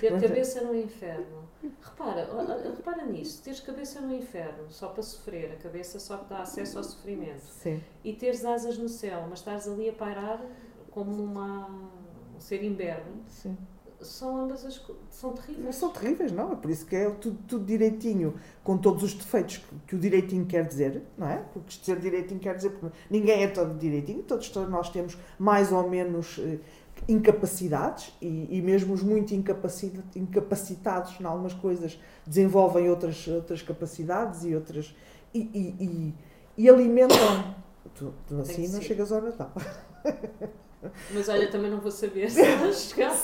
Ter 0.00 0.20
cabeça 0.20 0.62
no 0.62 0.74
inferno. 0.74 1.41
Repara, 1.80 2.28
repara 2.76 3.04
nisso. 3.06 3.42
Teres 3.42 3.60
cabeça 3.60 4.00
no 4.00 4.14
inferno 4.14 4.68
só 4.68 4.88
para 4.88 5.02
sofrer, 5.02 5.52
a 5.52 5.56
cabeça 5.62 6.00
só 6.00 6.16
dá 6.28 6.38
acesso 6.42 6.78
ao 6.78 6.84
sofrimento. 6.84 7.42
Sim. 7.42 7.80
E 8.02 8.12
teres 8.12 8.44
asas 8.44 8.76
no 8.76 8.88
céu, 8.88 9.26
mas 9.30 9.38
estás 9.38 9.68
ali 9.68 9.88
a 9.88 9.92
pairar 9.92 10.44
como 10.90 11.22
uma, 11.22 11.68
um 12.36 12.40
ser 12.40 12.62
imberbe, 12.62 13.10
Sim. 13.28 13.56
são 14.00 14.36
ambas 14.36 14.64
as 14.64 14.84
são 15.10 15.32
terríveis. 15.32 15.76
São 15.76 15.90
terríveis, 15.90 16.32
não? 16.32 16.52
É 16.52 16.56
por 16.56 16.70
isso 16.70 16.84
que 16.84 16.96
é 16.96 17.08
tudo, 17.10 17.38
tudo 17.48 17.64
direitinho, 17.64 18.34
com 18.62 18.76
todos 18.76 19.02
os 19.02 19.14
defeitos 19.14 19.58
que, 19.58 19.74
que 19.86 19.94
o 19.94 19.98
direitinho 19.98 20.44
quer 20.44 20.66
dizer, 20.66 21.02
não 21.16 21.28
é? 21.28 21.38
Porque 21.52 21.72
ser 21.82 21.98
direitinho 21.98 22.40
quer 22.40 22.56
dizer 22.56 22.70
porque 22.70 22.96
ninguém 23.08 23.42
é 23.42 23.48
todo 23.48 23.78
direitinho, 23.78 24.22
todos, 24.22 24.48
todos 24.50 24.68
nós 24.68 24.90
temos 24.90 25.16
mais 25.38 25.72
ou 25.72 25.88
menos 25.88 26.38
eh, 26.38 26.58
incapacidades 27.08 28.12
e, 28.20 28.48
e 28.50 28.62
mesmo 28.62 28.94
os 28.94 29.02
muito 29.02 29.34
incapacita- 29.34 30.02
incapacitados 30.16 31.18
em 31.20 31.24
algumas 31.24 31.52
coisas 31.54 31.98
desenvolvem 32.26 32.88
outras, 32.88 33.26
outras 33.28 33.62
capacidades 33.62 34.44
e 34.44 34.54
outras. 34.54 34.94
e, 35.34 35.40
e, 35.40 35.84
e, 35.84 36.14
e 36.58 36.68
alimentam. 36.68 37.16
Tu, 37.94 38.14
tu 38.26 38.40
assim 38.40 38.68
não 38.68 38.80
chegas 38.80 39.12
ao 39.12 39.20
Natal. 39.20 39.52
Mas 41.12 41.28
olha, 41.28 41.50
também 41.50 41.70
não 41.70 41.78
vou 41.80 41.90
saber 41.90 42.30
se 42.30 42.40
ela 42.40 42.72
chegar. 42.72 43.14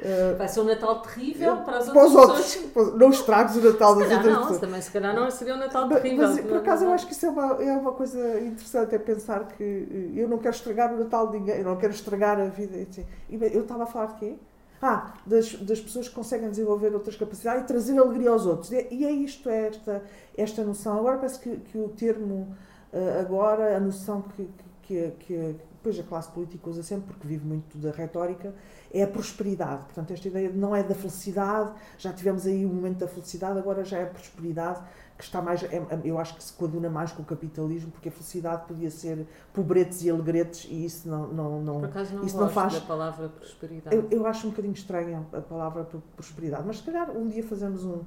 Eh, 0.00 0.34
Vai 0.38 0.46
ser 0.48 0.60
um 0.60 0.64
Natal 0.64 1.02
terrível 1.02 1.56
para 1.58 1.78
as 1.78 1.88
para 1.88 2.02
outras 2.04 2.38
os 2.38 2.54
pessoas. 2.54 2.76
outros, 2.76 3.00
não 3.00 3.10
estragues 3.10 3.56
o 3.56 3.60
Natal 3.60 3.96
das 3.96 4.12
outras 4.12 4.32
não, 4.32 4.40
pessoas. 4.42 4.60
também 4.60 4.80
se 4.80 4.90
calhar 4.92 5.14
não 5.14 5.28
seria 5.30 5.54
um 5.54 5.58
Natal 5.58 5.88
Mas, 5.88 6.02
terrível. 6.02 6.28
mas, 6.28 6.40
por 6.40 6.56
acaso 6.58 6.84
eu 6.84 6.92
acho 6.92 7.06
que 7.06 7.12
isso 7.12 7.26
é 7.26 7.30
uma, 7.30 7.62
é 7.62 7.72
uma 7.72 7.92
coisa 7.92 8.40
interessante, 8.40 8.94
é 8.94 8.98
pensar 8.98 9.48
que 9.48 9.64
eh, 10.14 10.20
eu 10.20 10.28
não 10.28 10.38
quero 10.38 10.54
estragar 10.54 10.94
o 10.94 10.98
Natal 10.98 11.26
de 11.28 11.38
ninguém, 11.38 11.56
eu 11.58 11.64
não 11.64 11.76
quero 11.76 11.92
estragar 11.92 12.40
a 12.40 12.44
vida. 12.44 12.78
assim. 12.88 13.04
Eu 13.30 13.62
estava 13.62 13.82
a 13.82 13.86
falar 13.86 14.06
de 14.06 14.14
quê? 14.14 14.34
Ah, 14.80 15.14
das, 15.26 15.54
das 15.54 15.80
pessoas 15.80 16.08
que 16.08 16.14
conseguem 16.14 16.48
desenvolver 16.48 16.94
outras 16.94 17.16
capacidades 17.16 17.64
e 17.64 17.66
trazer 17.66 17.98
alegria 17.98 18.30
aos 18.30 18.46
outros. 18.46 18.70
E, 18.70 18.76
é 19.04 19.10
isto, 19.10 19.48
é 19.50 19.66
esta, 19.66 20.02
esta 20.36 20.62
noção. 20.62 20.96
Agora 20.96 21.16
parece 21.16 21.40
que, 21.40 21.56
que 21.56 21.76
o 21.78 21.88
termo, 21.88 22.56
uh, 22.92 23.18
agora, 23.20 23.76
a 23.76 23.80
noção 23.80 24.22
que, 24.22 24.48
que, 24.82 25.12
que, 25.18 25.56
depois 25.78 25.98
a 25.98 26.02
classe 26.02 26.30
política 26.30 26.68
usa 26.68 26.82
sempre, 26.82 27.06
porque 27.06 27.26
vive 27.26 27.46
muito 27.46 27.78
da 27.78 27.90
retórica, 27.90 28.54
é 28.92 29.02
a 29.02 29.06
prosperidade. 29.06 29.84
Portanto, 29.84 30.12
esta 30.12 30.28
ideia 30.28 30.50
não 30.50 30.74
é 30.74 30.82
da 30.82 30.94
felicidade, 30.94 31.72
já 31.96 32.12
tivemos 32.12 32.46
aí 32.46 32.66
o 32.66 32.68
momento 32.68 32.98
da 32.98 33.08
felicidade, 33.08 33.58
agora 33.58 33.84
já 33.84 33.98
é 33.98 34.02
a 34.02 34.06
prosperidade 34.06 34.82
que 35.16 35.24
está 35.24 35.42
mais, 35.42 35.64
é, 35.64 35.82
eu 36.04 36.16
acho 36.18 36.36
que 36.36 36.44
se 36.44 36.52
coaduna 36.52 36.88
mais 36.88 37.10
com 37.10 37.22
o 37.22 37.24
capitalismo, 37.24 37.90
porque 37.90 38.08
a 38.08 38.12
felicidade 38.12 38.66
podia 38.68 38.88
ser 38.88 39.26
pobretes 39.52 40.02
e 40.02 40.10
alegretes 40.10 40.68
e 40.70 40.84
isso 40.84 41.08
não, 41.08 41.26
não, 41.26 41.62
não, 41.62 41.80
Por 41.80 41.88
acaso 41.88 42.14
não 42.14 42.24
isso 42.24 42.36
não 42.36 42.48
faz. 42.48 42.74
da 42.74 42.80
palavra 42.82 43.28
prosperidade. 43.28 43.96
Eu, 43.96 44.06
eu 44.10 44.26
acho 44.26 44.46
um 44.46 44.50
bocadinho 44.50 44.74
estranha 44.74 45.26
a 45.32 45.40
palavra 45.40 45.88
prosperidade, 46.14 46.62
mas 46.64 46.78
se 46.78 46.84
calhar 46.84 47.10
um 47.10 47.26
dia 47.26 47.42
fazemos 47.42 47.84
um, 47.84 48.02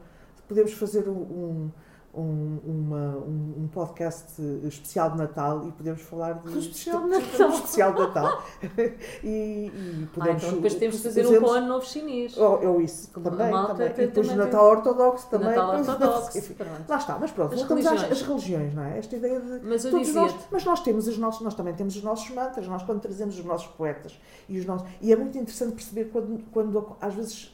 podemos 0.48 0.72
fazer 0.74 1.10
um, 1.10 1.14
um, 1.14 1.72
uma, 2.14 3.18
um, 3.18 3.54
um, 3.58 3.68
podcast 3.72 4.42
especial 4.64 5.12
de 5.12 5.18
Natal 5.18 5.66
e 5.68 5.72
podemos 5.72 6.02
falar 6.02 6.34
de. 6.34 6.60
especial 6.60 7.04
de 7.04 7.10
Natal. 7.10 7.50
especial 7.50 7.94
de 7.94 8.00
Natal. 8.00 8.44
e, 9.24 9.72
e 9.74 10.10
podemos. 10.14 10.44
Ah, 10.44 10.48
então 10.48 10.56
depois 10.56 10.76
temos 10.76 10.98
de 10.98 11.04
fazer 11.04 11.28
um 11.28 11.42
com 11.42 11.52
ano 11.52 11.68
novo 11.68 11.86
chinês. 11.86 12.38
Ou, 12.38 12.60
oh, 12.62 12.68
ou 12.68 12.82
isso, 12.82 13.10
Como 13.14 13.30
também. 13.30 13.52
também. 13.52 13.88
E 13.88 13.94
depois 13.94 14.30
o 14.30 14.36
Natal 14.36 14.66
ortodoxo 14.66 15.30
também. 15.30 15.50
Natal 15.50 15.80
ortodoxo. 15.80 16.56
Lá 16.88 16.98
está, 16.98 17.18
mas 17.18 17.32
pronto, 17.32 17.54
as 17.54 17.60
voltamos 17.60 17.86
religiões. 17.86 18.12
às, 18.12 18.22
às 18.22 18.28
religiões, 18.28 18.74
não 18.74 18.84
é? 18.84 18.98
Esta 18.98 19.16
ideia 19.16 19.40
de. 19.40 19.66
Mas 19.66 19.84
dizia 19.84 20.22
nós, 20.22 20.36
mas 20.52 20.66
nós 20.66 20.80
temos 20.82 21.08
os 21.08 21.18
nossos, 21.18 21.42
nós 21.42 21.54
também 21.54 21.74
temos 21.74 21.96
os 21.96 22.04
nossos 22.04 22.30
mantras, 22.32 22.68
nós 22.68 22.84
quando 22.84 23.00
trazemos 23.00 23.40
os 23.40 23.46
nossos 23.46 23.68
poetas 23.68 24.20
e 24.50 24.60
os 24.60 24.66
nossos. 24.66 24.86
E 25.00 25.14
é 25.14 25.16
muito 25.16 25.38
interessante 25.38 25.76
perceber 25.76 26.06
quando, 26.06 26.44
quando 26.52 26.96
às 27.00 27.14
vezes 27.14 27.54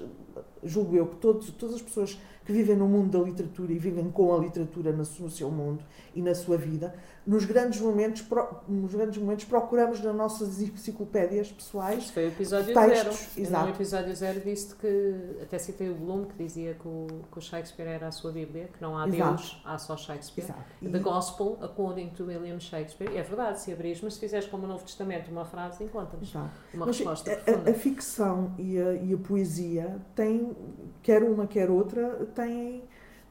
julgo 0.64 0.96
eu 0.96 1.06
que 1.06 1.16
todos, 1.18 1.50
todas 1.52 1.76
as 1.76 1.82
pessoas 1.82 2.18
que 2.48 2.54
vivem 2.54 2.78
no 2.78 2.88
mundo 2.88 3.20
da 3.20 3.26
literatura 3.26 3.74
e 3.74 3.78
vivem 3.78 4.10
com 4.10 4.34
a 4.34 4.38
literatura 4.38 4.94
no 4.94 5.04
seu 5.04 5.52
mundo 5.52 5.84
e 6.16 6.22
na 6.22 6.34
sua 6.34 6.58
vida, 6.58 6.96
nos 7.28 7.44
grandes 7.44 7.82
momentos, 7.82 8.26
nos 8.70 8.96
grandes 8.96 9.18
momentos 9.18 9.44
procuramos 9.44 10.00
nas 10.02 10.16
nossas 10.16 10.62
enciclopédias 10.62 11.52
pessoais. 11.52 12.10
Foi 12.10 12.24
o 12.24 12.28
episódio 12.30 12.74
textos, 12.74 13.34
zero. 13.34 13.48
Exato. 13.48 13.66
No 13.66 13.72
episódio 13.74 14.16
zero 14.16 14.40
disse 14.40 14.74
que, 14.74 15.42
até 15.42 15.60
citei 15.60 15.90
o 15.90 15.96
Bloom, 15.96 16.24
que 16.24 16.42
dizia 16.42 16.74
que 16.76 16.88
o, 16.88 17.08
que 17.30 17.38
o 17.38 17.42
Shakespeare 17.42 17.90
era 17.90 18.08
a 18.08 18.12
sua 18.12 18.32
Bíblia, 18.32 18.70
que 18.74 18.82
não 18.82 18.98
há 18.98 19.06
Exato. 19.10 19.36
Deus, 19.36 19.62
há 19.66 19.78
só 19.78 19.98
Shakespeare. 19.98 20.46
Exato. 20.46 20.64
E... 20.82 20.88
The 20.88 21.00
Gospel 21.00 21.58
according 21.62 22.12
to 22.12 22.24
William 22.24 22.62
Shakespeare. 22.62 23.12
E 23.12 23.18
é 23.18 23.24
verdade, 23.24 23.60
se 23.60 23.74
abris, 23.74 24.00
mas 24.00 24.14
se 24.14 24.22
fizeres 24.22 24.48
como 24.48 24.64
o 24.64 24.68
Novo 24.68 24.86
Testamento 24.86 25.30
uma 25.30 25.44
frase, 25.44 25.84
encontras 25.84 26.34
uma 26.34 26.50
mas 26.74 26.98
resposta 26.98 27.30
a, 27.30 27.70
a, 27.70 27.74
ficção 27.74 28.56
e 28.58 28.80
a, 28.80 28.94
e 28.94 29.14
a 29.14 29.18
poesia 29.18 30.00
têm, 30.16 30.56
quer 31.04 31.24
uma, 31.24 31.46
quer 31.46 31.70
outra, 31.70 32.26
têm 32.38 32.84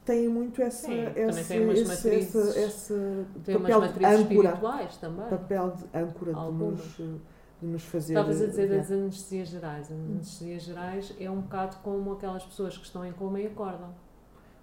têm 0.05 0.29
muito 0.29 0.63
essa, 0.63 0.87
Sim, 0.87 1.05
esse, 1.17 1.59
esse, 1.59 2.09
esse, 2.09 2.39
esse 2.39 2.95
papel 3.35 3.81
de 3.81 4.05
âncora, 4.07 4.15
espirituais 4.15 4.97
também. 4.99 5.29
papel 5.29 5.71
de 5.73 5.85
âncora 5.99 6.33
de 6.33 6.53
nos, 6.53 6.97
de 6.97 7.67
nos 7.67 7.83
fazer. 7.85 8.13
Estavas 8.13 8.41
a 8.41 8.47
dizer 8.47 8.69
das 8.69 8.91
anestesias 8.91 9.49
gerais. 9.49 9.91
As 9.91 9.99
anestesias 9.99 10.63
gerais 10.63 11.15
é 11.19 11.29
um 11.29 11.41
bocado 11.41 11.77
como 11.83 12.13
aquelas 12.13 12.45
pessoas 12.45 12.79
que 12.79 12.85
estão 12.85 13.05
em 13.05 13.13
coma 13.13 13.41
e 13.41 13.49
acordam. 13.49 13.93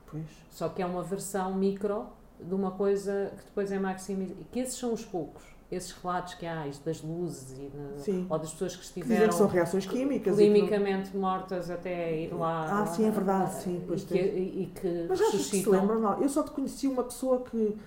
Pois. 0.09 0.23
Só 0.49 0.69
que 0.69 0.81
é 0.81 0.85
uma 0.85 1.03
versão 1.03 1.53
micro 1.53 2.07
de 2.39 2.55
uma 2.55 2.71
coisa 2.71 3.33
que 3.37 3.43
depois 3.43 3.69
é 3.69 3.77
maximizada. 3.77 4.39
Que 4.49 4.61
esses 4.61 4.75
são 4.75 4.93
os 4.93 5.03
poucos 5.03 5.43
esses 5.73 5.91
relatos 5.91 6.33
que 6.35 6.45
há, 6.45 6.67
isto 6.67 6.83
das 6.85 7.01
luzes 7.01 7.57
e 7.57 7.69
de, 7.69 8.25
ou 8.29 8.39
das 8.39 8.51
pessoas 8.51 8.75
que 8.75 8.83
estiveram 8.83 9.29
que 9.29 9.35
são 9.35 9.47
reações 9.47 9.85
químicas 9.85 10.37
quimicamente 10.37 11.11
que... 11.11 11.17
mortas 11.17 11.69
até 11.69 12.15
ir 12.21 12.33
lá. 12.33 12.81
Ah, 12.81 12.85
sim, 12.85 13.07
é 13.07 13.11
verdade, 13.11 13.53
sim. 13.55 13.83
Pois 13.87 14.03
e, 14.03 14.05
que, 14.05 14.19
e 14.19 14.71
que 14.73 15.05
Mas 15.09 15.21
acho 15.21 15.31
que 15.31 15.43
se 15.43 15.69
lembram, 15.69 15.99
não. 15.99 16.21
Eu 16.21 16.29
só 16.29 16.43
te 16.43 16.51
conheci 16.51 16.87
uma 16.87 17.03
pessoa 17.03 17.41
que 17.41 17.77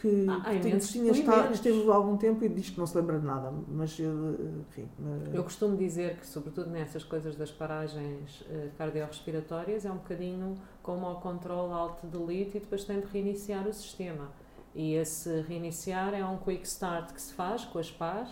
que, 0.00 0.26
ah, 0.28 0.50
que 0.50 0.78
tinha 0.78 1.10
estado, 1.10 1.54
esteve 1.54 1.90
há 1.90 1.94
algum 1.94 2.16
tempo 2.16 2.44
e 2.44 2.48
diz 2.48 2.70
que 2.70 2.78
não 2.78 2.86
se 2.86 2.96
lembra 2.96 3.18
de 3.18 3.24
nada, 3.24 3.52
mas 3.68 3.98
enfim. 3.98 4.88
Eu 5.32 5.42
costumo 5.42 5.76
dizer 5.76 6.16
que, 6.16 6.26
sobretudo 6.26 6.70
nessas 6.70 7.02
coisas 7.02 7.34
das 7.34 7.50
paragens 7.50 8.42
uh, 8.42 8.70
cardiorrespiratórias, 8.76 9.86
é 9.86 9.90
um 9.90 9.96
bocadinho 9.96 10.54
como 10.82 11.06
ao 11.06 11.20
controle 11.20 11.72
alto 11.72 12.06
delete 12.06 12.58
e 12.58 12.60
depois 12.60 12.84
tem 12.84 13.00
de 13.00 13.06
reiniciar 13.06 13.66
o 13.66 13.72
sistema. 13.72 14.28
E 14.76 14.92
esse 14.92 15.40
reiniciar 15.40 16.12
é 16.12 16.22
um 16.22 16.36
quick 16.36 16.66
start 16.66 17.14
que 17.14 17.20
se 17.20 17.32
faz 17.32 17.64
com 17.64 17.78
as 17.78 17.90
pás. 17.90 18.28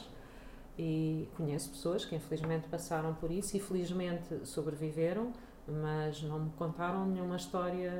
E 0.78 1.26
conheço 1.36 1.70
pessoas 1.70 2.04
que 2.04 2.14
infelizmente 2.14 2.68
passaram 2.68 3.14
por 3.14 3.30
isso 3.30 3.56
e 3.56 3.60
felizmente 3.60 4.44
sobreviveram 4.44 5.32
mas 5.66 6.22
não 6.22 6.40
me 6.40 6.50
contaram 6.50 7.06
nenhuma 7.06 7.36
história. 7.36 7.92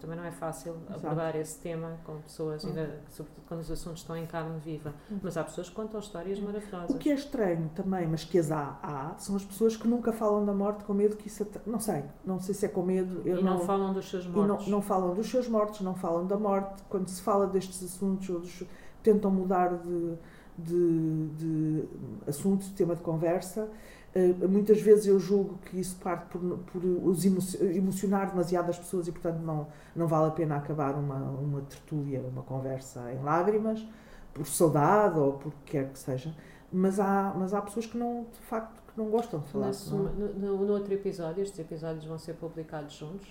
Também 0.00 0.16
não 0.16 0.24
é 0.24 0.30
fácil 0.30 0.76
Exato. 0.84 1.06
abordar 1.06 1.34
esse 1.36 1.58
tema 1.58 1.98
com 2.04 2.20
pessoas, 2.20 2.64
ainda, 2.64 2.82
uhum. 2.82 2.88
sobretudo 3.08 3.44
quando 3.48 3.60
os 3.60 3.70
assuntos 3.70 4.02
estão 4.02 4.16
em 4.16 4.26
carne 4.26 4.58
viva. 4.60 4.94
Uhum. 5.10 5.18
Mas 5.22 5.36
há 5.36 5.42
pessoas 5.42 5.68
que 5.68 5.74
contam 5.74 5.98
histórias 5.98 6.38
maravilhosas. 6.38 6.90
O 6.90 6.98
que 6.98 7.10
é 7.10 7.14
estranho 7.14 7.70
também, 7.74 8.06
mas 8.06 8.22
que 8.22 8.38
as 8.38 8.52
há, 8.52 8.78
há, 8.82 9.14
são 9.18 9.34
as 9.34 9.44
pessoas 9.44 9.76
que 9.76 9.88
nunca 9.88 10.12
falam 10.12 10.44
da 10.44 10.52
morte 10.52 10.84
com 10.84 10.92
medo 10.92 11.16
que 11.16 11.26
isso. 11.26 11.46
Não 11.66 11.80
sei, 11.80 12.04
não 12.24 12.38
sei 12.38 12.54
se 12.54 12.66
é 12.66 12.68
com 12.68 12.82
medo. 12.82 13.22
e 13.24 13.30
não, 13.30 13.42
não, 13.42 13.58
falam 13.60 13.92
dos 13.92 14.08
seus 14.08 14.26
mortos. 14.26 14.66
Não, 14.66 14.72
não, 14.76 14.82
falam 14.82 15.14
dos 15.14 15.28
seus 15.28 15.48
mortos, 15.48 15.80
não 15.80 15.94
falam 15.94 16.26
da 16.26 16.36
morte. 16.36 16.82
Quando 16.88 17.08
se 17.08 17.22
fala 17.22 17.46
destes 17.46 17.82
assuntos, 17.82 18.28
eles 18.28 18.62
tentam 19.02 19.30
mudar 19.30 19.78
de, 19.78 20.14
de, 20.58 21.28
de 21.30 21.88
assunto, 22.28 22.64
de 22.66 22.72
tema 22.72 22.94
de 22.94 23.02
conversa 23.02 23.68
eh, 24.16 24.46
muitas 24.46 24.80
vezes 24.80 25.06
eu 25.06 25.18
julgo 25.18 25.58
que 25.66 25.78
isso 25.78 25.94
parte 25.96 26.26
por, 26.28 26.40
por 26.40 26.82
os 26.82 27.22
emocionar 27.26 28.30
demasiado 28.30 28.70
as 28.70 28.78
pessoas 28.78 29.06
e, 29.06 29.12
portanto, 29.12 29.40
não, 29.42 29.66
não 29.94 30.06
vale 30.06 30.28
a 30.28 30.30
pena 30.30 30.56
acabar 30.56 30.94
uma, 30.94 31.16
uma 31.16 31.60
tertúlia, 31.60 32.20
uma 32.20 32.42
conversa 32.42 33.12
em 33.12 33.22
lágrimas, 33.22 33.86
por 34.32 34.46
saudade 34.46 35.18
ou 35.18 35.34
por 35.34 35.52
que 35.52 35.72
quer 35.72 35.92
que 35.92 35.98
seja. 35.98 36.34
Mas 36.72 36.98
há, 36.98 37.34
mas 37.36 37.52
há 37.52 37.60
pessoas 37.60 37.84
que 37.84 37.98
não, 37.98 38.26
de 38.32 38.38
facto, 38.40 38.82
que 38.90 38.98
não 38.98 39.10
gostam 39.10 39.40
de 39.40 39.48
falar. 39.48 39.66
Nesse, 39.66 39.94
não. 39.94 40.08
É? 40.08 40.12
No, 40.12 40.56
no, 40.56 40.64
no 40.64 40.72
outro 40.72 40.94
episódio, 40.94 41.42
estes 41.42 41.58
episódios 41.58 42.06
vão 42.06 42.18
ser 42.18 42.32
publicados 42.34 42.94
juntos, 42.94 43.28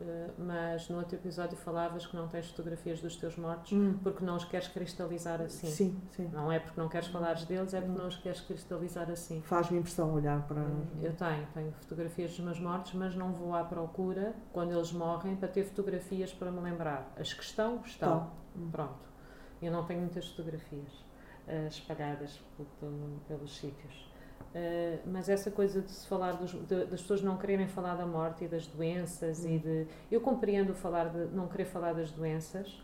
eh, 0.00 0.30
mas 0.38 0.88
no 0.88 0.98
outro 0.98 1.16
episódio 1.16 1.56
falavas 1.56 2.06
que 2.06 2.14
não 2.14 2.28
tens 2.28 2.48
fotografias 2.48 3.00
dos 3.00 3.16
teus 3.16 3.36
mortos 3.36 3.72
hum. 3.72 3.98
porque 4.02 4.24
não 4.24 4.36
os 4.36 4.44
queres 4.44 4.68
cristalizar 4.68 5.40
assim. 5.40 5.66
Sim, 5.66 6.00
sim. 6.12 6.28
Não 6.32 6.52
é 6.52 6.58
porque 6.58 6.80
não 6.80 6.88
queres 6.88 7.08
falar 7.08 7.34
deles, 7.34 7.74
é 7.74 7.80
porque 7.80 7.98
não 7.98 8.06
os 8.06 8.16
queres 8.16 8.40
cristalizar 8.40 9.10
assim. 9.10 9.42
Faz-me 9.42 9.78
impressão 9.78 10.12
olhar 10.14 10.46
para. 10.46 10.60
Eu 11.02 11.12
tenho, 11.14 11.46
tenho 11.52 11.72
fotografias 11.72 12.30
dos 12.30 12.40
meus 12.40 12.60
mortos, 12.60 12.94
mas 12.94 13.14
não 13.16 13.32
vou 13.32 13.54
à 13.54 13.64
procura 13.64 14.34
quando 14.52 14.72
eles 14.72 14.92
morrem 14.92 15.34
para 15.36 15.48
ter 15.48 15.64
fotografias 15.64 16.32
para 16.32 16.50
me 16.52 16.60
lembrar. 16.60 17.12
As 17.18 17.32
que 17.32 17.42
estão, 17.42 17.80
estão. 17.84 18.30
Hum. 18.56 18.68
Pronto. 18.70 19.08
Eu 19.60 19.72
não 19.72 19.84
tenho 19.84 20.00
muitas 20.00 20.28
fotografias 20.28 20.92
uh, 21.48 21.66
espalhadas 21.68 22.40
pelos 23.26 23.56
sítios. 23.56 24.07
Uh, 24.48 24.98
mas 25.04 25.28
essa 25.28 25.50
coisa 25.50 25.82
de 25.82 25.90
se 25.90 26.06
falar 26.06 26.32
dos, 26.32 26.52
de, 26.52 26.86
das 26.86 27.02
pessoas 27.02 27.20
não 27.20 27.36
quererem 27.36 27.68
falar 27.68 27.96
da 27.96 28.06
morte 28.06 28.44
e 28.44 28.48
das 28.48 28.66
doenças 28.66 29.44
e 29.44 29.58
de 29.58 29.86
eu 30.10 30.22
compreendo 30.22 30.72
falar 30.72 31.10
de 31.10 31.26
não 31.36 31.46
querer 31.46 31.66
falar 31.66 31.92
das 31.92 32.10
doenças 32.10 32.82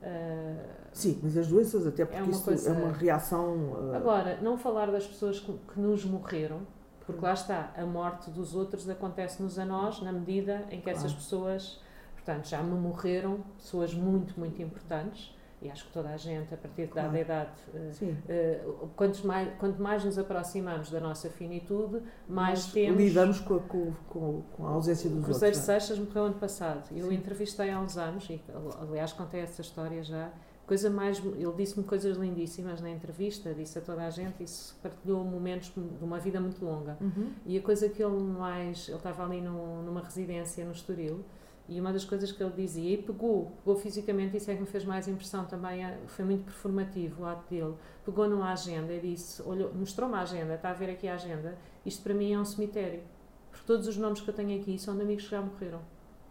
uh, 0.00 0.68
sim 0.90 1.20
mas 1.22 1.36
as 1.36 1.48
doenças 1.48 1.86
até 1.86 2.06
porque 2.06 2.18
é 2.18 2.22
uma, 2.22 2.40
coisa, 2.40 2.70
é 2.70 2.72
uma 2.72 2.92
reação 2.92 3.54
uh... 3.54 3.94
agora 3.94 4.38
não 4.40 4.56
falar 4.56 4.90
das 4.90 5.06
pessoas 5.06 5.38
que, 5.38 5.52
que, 5.52 5.78
nos 5.78 6.02
morreram 6.06 6.60
porque 7.04 7.20
lá 7.20 7.34
está 7.34 7.74
a 7.76 7.84
morte 7.84 8.30
dos 8.30 8.54
outros 8.54 8.88
acontece-nos 8.88 9.58
a 9.58 9.66
nós 9.66 10.00
na 10.00 10.12
medida 10.12 10.64
em 10.70 10.78
que 10.78 10.84
claro. 10.84 10.96
essas 10.96 11.12
pessoas 11.12 11.78
portanto 12.14 12.48
já 12.48 12.62
me 12.62 12.74
morreram 12.74 13.40
pessoas 13.58 13.92
muito 13.92 14.40
muito 14.40 14.62
importantes 14.62 15.36
e 15.62 15.70
acho 15.70 15.86
que 15.86 15.92
toda 15.92 16.08
a 16.08 16.16
gente, 16.16 16.52
a 16.52 16.56
partir 16.56 16.88
claro. 16.88 17.12
da 17.12 17.20
idade, 17.20 17.50
uh, 17.72 18.88
quanto, 18.96 19.24
mais, 19.26 19.54
quanto 19.58 19.80
mais 19.80 20.04
nos 20.04 20.18
aproximamos 20.18 20.90
da 20.90 20.98
nossa 20.98 21.30
finitude, 21.30 22.02
mais 22.28 22.66
temos. 22.66 23.00
Lidamos 23.00 23.40
com 23.40 23.54
a, 23.54 23.60
com, 23.60 24.42
com 24.52 24.66
a 24.66 24.70
ausência 24.70 25.08
dos 25.08 25.18
o 25.18 25.20
outros. 25.20 25.38
Cruzeiro 25.38 25.56
é? 25.56 25.60
Seixas 25.60 25.98
morreu 25.98 26.24
ano 26.24 26.34
passado. 26.34 26.88
Eu 26.94 27.08
Sim. 27.08 27.14
entrevistei 27.14 27.70
há 27.70 27.78
uns 27.78 27.96
anos, 27.96 28.28
e 28.28 28.42
aliás 28.80 29.12
contei 29.12 29.40
essa 29.40 29.60
história 29.60 30.02
já. 30.02 30.32
Coisa 30.66 30.90
mais, 30.90 31.18
ele 31.18 31.52
disse-me 31.56 31.84
coisas 31.84 32.16
lindíssimas 32.16 32.80
na 32.80 32.90
entrevista, 32.90 33.52
disse 33.54 33.78
a 33.78 33.82
toda 33.82 34.04
a 34.04 34.10
gente, 34.10 34.42
isso 34.42 34.76
partilhou 34.82 35.24
momentos 35.24 35.72
de 35.74 36.04
uma 36.04 36.18
vida 36.18 36.40
muito 36.40 36.64
longa. 36.64 36.96
Uhum. 37.00 37.32
E 37.46 37.58
a 37.58 37.62
coisa 37.62 37.88
que 37.88 38.02
ele 38.02 38.20
mais. 38.20 38.88
Ele 38.88 38.96
estava 38.96 39.24
ali 39.24 39.40
no, 39.40 39.82
numa 39.82 40.00
residência 40.00 40.64
no 40.64 40.72
Estoril 40.72 41.24
e 41.68 41.80
uma 41.80 41.92
das 41.92 42.04
coisas 42.04 42.32
que 42.32 42.42
ele 42.42 42.52
dizia, 42.52 42.94
e 42.94 43.02
pegou, 43.02 43.52
pegou 43.58 43.76
fisicamente, 43.76 44.36
isso 44.36 44.50
é 44.50 44.54
que 44.54 44.60
me 44.60 44.66
fez 44.66 44.84
mais 44.84 45.06
impressão 45.08 45.44
também, 45.44 45.84
é, 45.84 45.98
foi 46.06 46.24
muito 46.24 46.44
performativo 46.44 47.22
o 47.22 47.26
ato 47.26 47.48
dele. 47.48 47.74
Pegou 48.04 48.28
numa 48.28 48.52
agenda 48.52 48.92
e 48.92 49.00
disse, 49.00 49.42
mostrou-me 49.74 50.14
a 50.16 50.20
agenda, 50.20 50.54
está 50.54 50.70
a 50.70 50.74
ver 50.74 50.90
aqui 50.90 51.08
a 51.08 51.14
agenda, 51.14 51.56
isto 51.86 52.02
para 52.02 52.14
mim 52.14 52.32
é 52.32 52.38
um 52.38 52.44
cemitério. 52.44 53.02
Porque 53.50 53.66
todos 53.66 53.86
os 53.86 53.96
nomes 53.96 54.20
que 54.20 54.28
eu 54.28 54.34
tenho 54.34 54.60
aqui 54.60 54.78
são 54.78 54.96
de 54.96 55.02
amigos 55.02 55.24
que 55.24 55.30
já 55.30 55.40
morreram. 55.40 55.80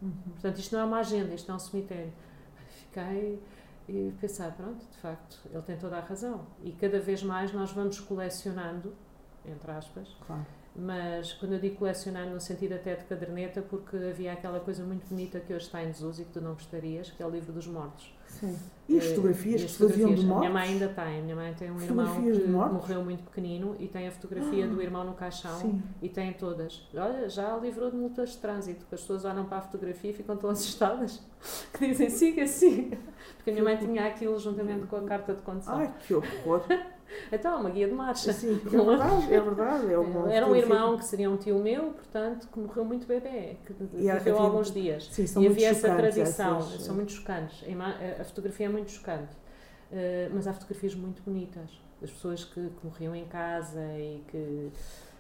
Uhum. 0.02 0.12
Portanto, 0.34 0.58
isto 0.58 0.76
não 0.76 0.82
é 0.82 0.86
uma 0.86 1.00
agenda, 1.00 1.34
isto 1.34 1.52
é 1.52 1.56
um 1.56 1.60
cemitério. 1.60 2.12
Fiquei 2.68 3.42
e 3.88 4.14
pensar, 4.20 4.52
pronto, 4.56 4.84
de 4.92 4.98
facto, 4.98 5.40
ele 5.52 5.62
tem 5.62 5.78
toda 5.78 5.98
a 5.98 6.02
razão. 6.02 6.46
E 6.64 6.72
cada 6.72 7.00
vez 7.00 7.24
mais 7.24 7.54
nós 7.54 7.72
vamos 7.72 8.00
colecionando, 8.00 8.94
entre 9.46 9.72
aspas, 9.72 10.16
claro 10.26 10.46
mas 10.76 11.34
quando 11.34 11.54
eu 11.54 11.60
digo 11.60 11.76
colecionar 11.76 12.28
no 12.28 12.40
sentido 12.40 12.74
até 12.74 12.96
de 12.96 13.04
caderneta, 13.06 13.62
porque 13.62 13.98
havia 13.98 14.34
aquela 14.34 14.60
coisa 14.60 14.84
muito 14.84 15.06
bonita 15.08 15.40
que 15.40 15.54
hoje 15.54 15.66
está 15.66 15.84
em 15.84 15.92
desuso 15.92 16.22
e 16.22 16.26
que 16.26 16.32
tu 16.32 16.42
não 16.42 16.54
gostarias, 16.54 17.12
que 17.12 17.22
é 17.22 17.26
o 17.26 17.30
livro 17.30 17.52
dos 17.52 17.68
mortos. 17.68 18.14
Sim. 18.40 18.58
E 18.92 18.98
as 18.98 19.06
fotografias 19.06 19.64
que 19.64 19.72
se 19.72 19.78
faziam 19.78 20.14
de 20.14 20.26
mortos? 20.26 20.36
A 20.36 20.40
minha 20.40 20.52
mãe 20.52 20.70
ainda 20.70 20.88
tem. 20.90 21.20
A 21.20 21.22
minha 21.22 21.36
mãe 21.36 21.54
tem 21.54 21.72
um 21.72 21.82
irmão 21.82 22.22
que 22.22 22.74
morreu 22.74 23.04
muito 23.04 23.24
pequenino 23.24 23.76
e 23.80 23.88
tem 23.88 24.08
a 24.08 24.12
fotografia 24.12 24.66
ah, 24.66 24.68
do 24.68 24.82
irmão 24.82 25.06
no 25.06 25.14
caixão 25.14 25.58
sim. 25.60 25.82
e 26.02 26.10
tem 26.10 26.34
todas. 26.34 26.86
Olha, 26.94 27.30
já 27.30 27.56
livrou 27.58 27.90
de 27.90 27.96
multas 27.96 28.32
de 28.32 28.38
trânsito, 28.38 28.86
que 28.86 28.96
as 28.96 29.02
pessoas 29.02 29.24
olham 29.24 29.46
para 29.46 29.60
a 29.60 29.62
fotografia 29.62 30.12
e 30.12 30.14
ficam 30.14 30.36
tão 30.36 30.50
assustadas 30.50 31.22
que 31.74 31.88
dizem 31.88 32.10
siga, 32.10 32.46
siga. 32.46 32.98
Porque 33.38 33.52
a 33.52 33.54
minha 33.54 33.64
mãe 33.64 33.78
tinha 33.78 34.06
aquilo 34.08 34.38
juntamente 34.38 34.86
com 34.88 34.98
a 34.98 35.04
carta 35.04 35.34
de 35.36 35.42
condução. 35.42 35.78
Ai, 35.78 35.94
que 36.06 36.14
horror! 36.14 36.64
Então, 37.32 37.60
uma 37.60 37.70
guia 37.70 37.88
de 37.88 37.94
marcha. 37.94 38.34
Sim, 38.34 38.60
é 38.66 38.70
verdade, 38.70 39.34
é 39.34 39.40
verdade. 39.40 39.94
É 39.94 39.98
uma 39.98 40.34
Era 40.34 40.48
um 40.48 40.56
irmão 40.56 40.98
que 40.98 41.06
seria 41.06 41.30
um 41.30 41.38
tio 41.38 41.60
meu, 41.60 41.92
portanto, 41.92 42.48
que 42.52 42.60
morreu 42.60 42.86
muito 42.86 43.06
bebê, 43.08 43.58
que 43.66 43.74
viveu 43.74 44.12
havia, 44.14 44.34
alguns 44.34 44.72
dias. 44.72 45.06
Sim, 45.12 45.42
e 45.42 45.48
havia 45.48 45.70
essa 45.70 45.94
tradição, 45.96 46.60
essas... 46.60 46.84
são 46.84 46.96
muito 46.96 47.12
chocantes. 47.12 47.64
A 48.22 48.24
fotografia 48.24 48.68
é 48.68 48.70
muito 48.70 48.92
chocante, 48.92 49.36
eh, 49.92 50.30
mas 50.34 50.48
há 50.48 50.54
fotografias 50.54 50.96
muito 50.96 51.22
bonitas. 51.24 51.70
Das 52.00 52.10
pessoas 52.10 52.44
que, 52.44 52.70
que 52.70 52.86
morriam 52.86 53.16
em 53.16 53.26
casa 53.26 53.82
e 53.98 54.24
que 54.28 54.72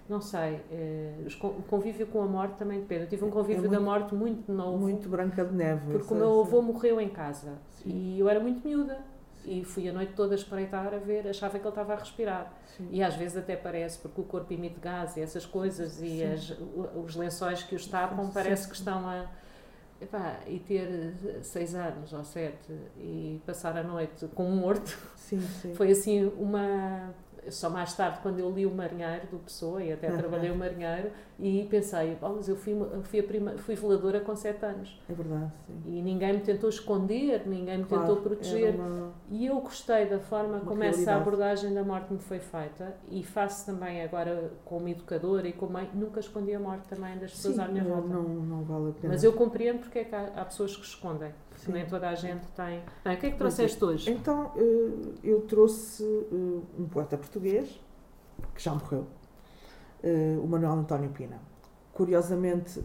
não 0.09 0.19
sei, 0.19 0.59
eh, 0.71 1.27
o 1.41 1.63
convívio 1.63 2.05
com 2.07 2.21
a 2.21 2.25
morte 2.25 2.55
também 2.57 2.79
depende. 2.79 3.03
Eu 3.03 3.09
tive 3.09 3.23
um 3.23 3.29
é 3.29 3.31
convívio 3.31 3.57
é 3.57 3.67
muito, 3.67 3.71
da 3.71 3.79
morte 3.79 4.15
muito 4.15 4.51
novo. 4.51 4.77
Muito 4.77 5.07
branca 5.07 5.45
de 5.45 5.53
neve. 5.53 5.91
Porque 5.91 6.13
o 6.13 6.17
meu 6.17 6.41
avô 6.41 6.61
morreu 6.61 6.99
em 6.99 7.09
casa 7.09 7.53
Sim. 7.71 7.89
e 7.89 8.19
eu 8.19 8.27
era 8.27 8.39
muito 8.39 8.67
miúda 8.67 8.99
e 9.45 9.63
fui 9.63 9.87
a 9.89 9.93
noite 9.93 10.13
toda 10.13 10.35
espreitar 10.35 10.93
a 10.93 10.97
ver, 10.97 11.27
achava 11.27 11.57
que 11.57 11.63
ele 11.63 11.69
estava 11.69 11.93
a 11.93 11.95
respirar. 11.95 12.53
Sim. 12.77 12.89
E 12.91 13.01
às 13.01 13.15
vezes 13.15 13.37
até 13.37 13.55
parece, 13.55 13.99
porque 13.99 14.21
o 14.21 14.23
corpo 14.23 14.51
emite 14.53 14.79
gás 14.79 15.15
e 15.17 15.21
essas 15.21 15.45
coisas 15.45 16.01
e 16.01 16.23
as, 16.23 16.53
os 16.95 17.15
lençóis 17.15 17.63
que 17.63 17.75
os 17.75 17.87
tapam, 17.87 18.29
parece 18.31 18.67
que 18.67 18.75
estão 18.75 19.07
a. 19.07 19.25
Epá, 20.01 20.39
e 20.47 20.57
ter 20.59 21.13
seis 21.43 21.75
anos 21.75 22.11
ou 22.11 22.23
sete 22.23 22.73
e 22.97 23.39
passar 23.45 23.77
a 23.77 23.83
noite 23.83 24.27
com 24.33 24.45
um 24.45 24.55
morto 24.55 24.97
sim, 25.15 25.39
sim. 25.39 25.75
foi 25.75 25.91
assim 25.91 26.25
uma 26.39 27.13
só 27.49 27.69
mais 27.69 27.93
tarde, 27.93 28.19
quando 28.21 28.39
eu 28.39 28.49
li 28.51 28.65
o 28.65 28.71
Marinheiro 28.71 29.27
do 29.27 29.39
Pessoa, 29.39 29.83
e 29.83 29.91
até 29.91 30.09
uhum. 30.09 30.17
trabalhei 30.17 30.51
o 30.51 30.55
Marinheiro, 30.55 31.11
e 31.39 31.67
pensei, 31.69 32.17
oh, 32.21 32.29
mas 32.29 32.47
eu 32.47 32.55
fui, 32.55 32.75
fui, 33.03 33.19
a 33.19 33.23
prima, 33.23 33.51
fui 33.57 33.75
veladora 33.75 34.19
com 34.19 34.35
sete 34.35 34.63
anos. 34.63 35.01
É 35.09 35.13
verdade, 35.13 35.51
sim. 35.65 35.81
E 35.85 36.01
ninguém 36.01 36.33
me 36.33 36.41
tentou 36.41 36.69
esconder, 36.69 37.47
ninguém 37.47 37.79
me 37.79 37.85
claro, 37.85 38.07
tentou 38.07 38.21
proteger. 38.21 38.75
Uma, 38.75 39.11
e 39.29 39.45
eu 39.45 39.59
gostei 39.59 40.05
da 40.05 40.19
forma 40.19 40.59
como 40.59 40.81
realidade. 40.81 41.01
essa 41.01 41.15
abordagem 41.15 41.73
da 41.73 41.83
morte 41.83 42.13
me 42.13 42.19
foi 42.19 42.39
feita, 42.39 42.95
e 43.09 43.23
faço 43.23 43.65
também 43.65 44.03
agora 44.03 44.51
como 44.63 44.87
educadora 44.87 45.47
e 45.47 45.53
como 45.53 45.73
mãe, 45.73 45.89
nunca 45.93 46.19
escondi 46.19 46.53
a 46.53 46.59
morte 46.59 46.87
também 46.87 47.17
das 47.17 47.31
pessoas 47.31 47.55
sim, 47.55 47.61
à 47.61 47.67
minha 47.67 47.83
volta. 47.83 48.07
Não, 48.07 48.23
não 48.23 48.63
vale 48.63 48.89
a 48.89 48.93
pena. 48.93 49.13
Mas 49.13 49.23
eu 49.23 49.33
compreendo 49.33 49.79
porque 49.79 49.99
é 49.99 50.03
que 50.03 50.13
há, 50.13 50.31
há 50.35 50.45
pessoas 50.45 50.75
que 50.75 50.85
escondem. 50.85 51.31
Sim. 51.61 51.73
Nem 51.73 51.85
toda 51.85 52.09
a 52.09 52.15
gente 52.15 52.47
tem. 52.55 52.81
Bem, 53.03 53.15
o 53.15 53.19
que 53.19 53.25
é 53.27 53.31
que 53.31 53.37
trouxeste 53.37 53.83
hoje? 53.83 54.09
Então, 54.09 54.51
eh, 54.55 55.19
eu 55.23 55.41
trouxe 55.41 56.03
eh, 56.03 56.35
um 56.79 56.87
poeta 56.89 57.15
português, 57.17 57.79
que 58.55 58.63
já 58.63 58.73
morreu, 58.73 59.05
eh, 60.01 60.37
o 60.41 60.47
Manuel 60.47 60.73
António 60.73 61.11
Pina. 61.11 61.39
Curiosamente, 61.93 62.83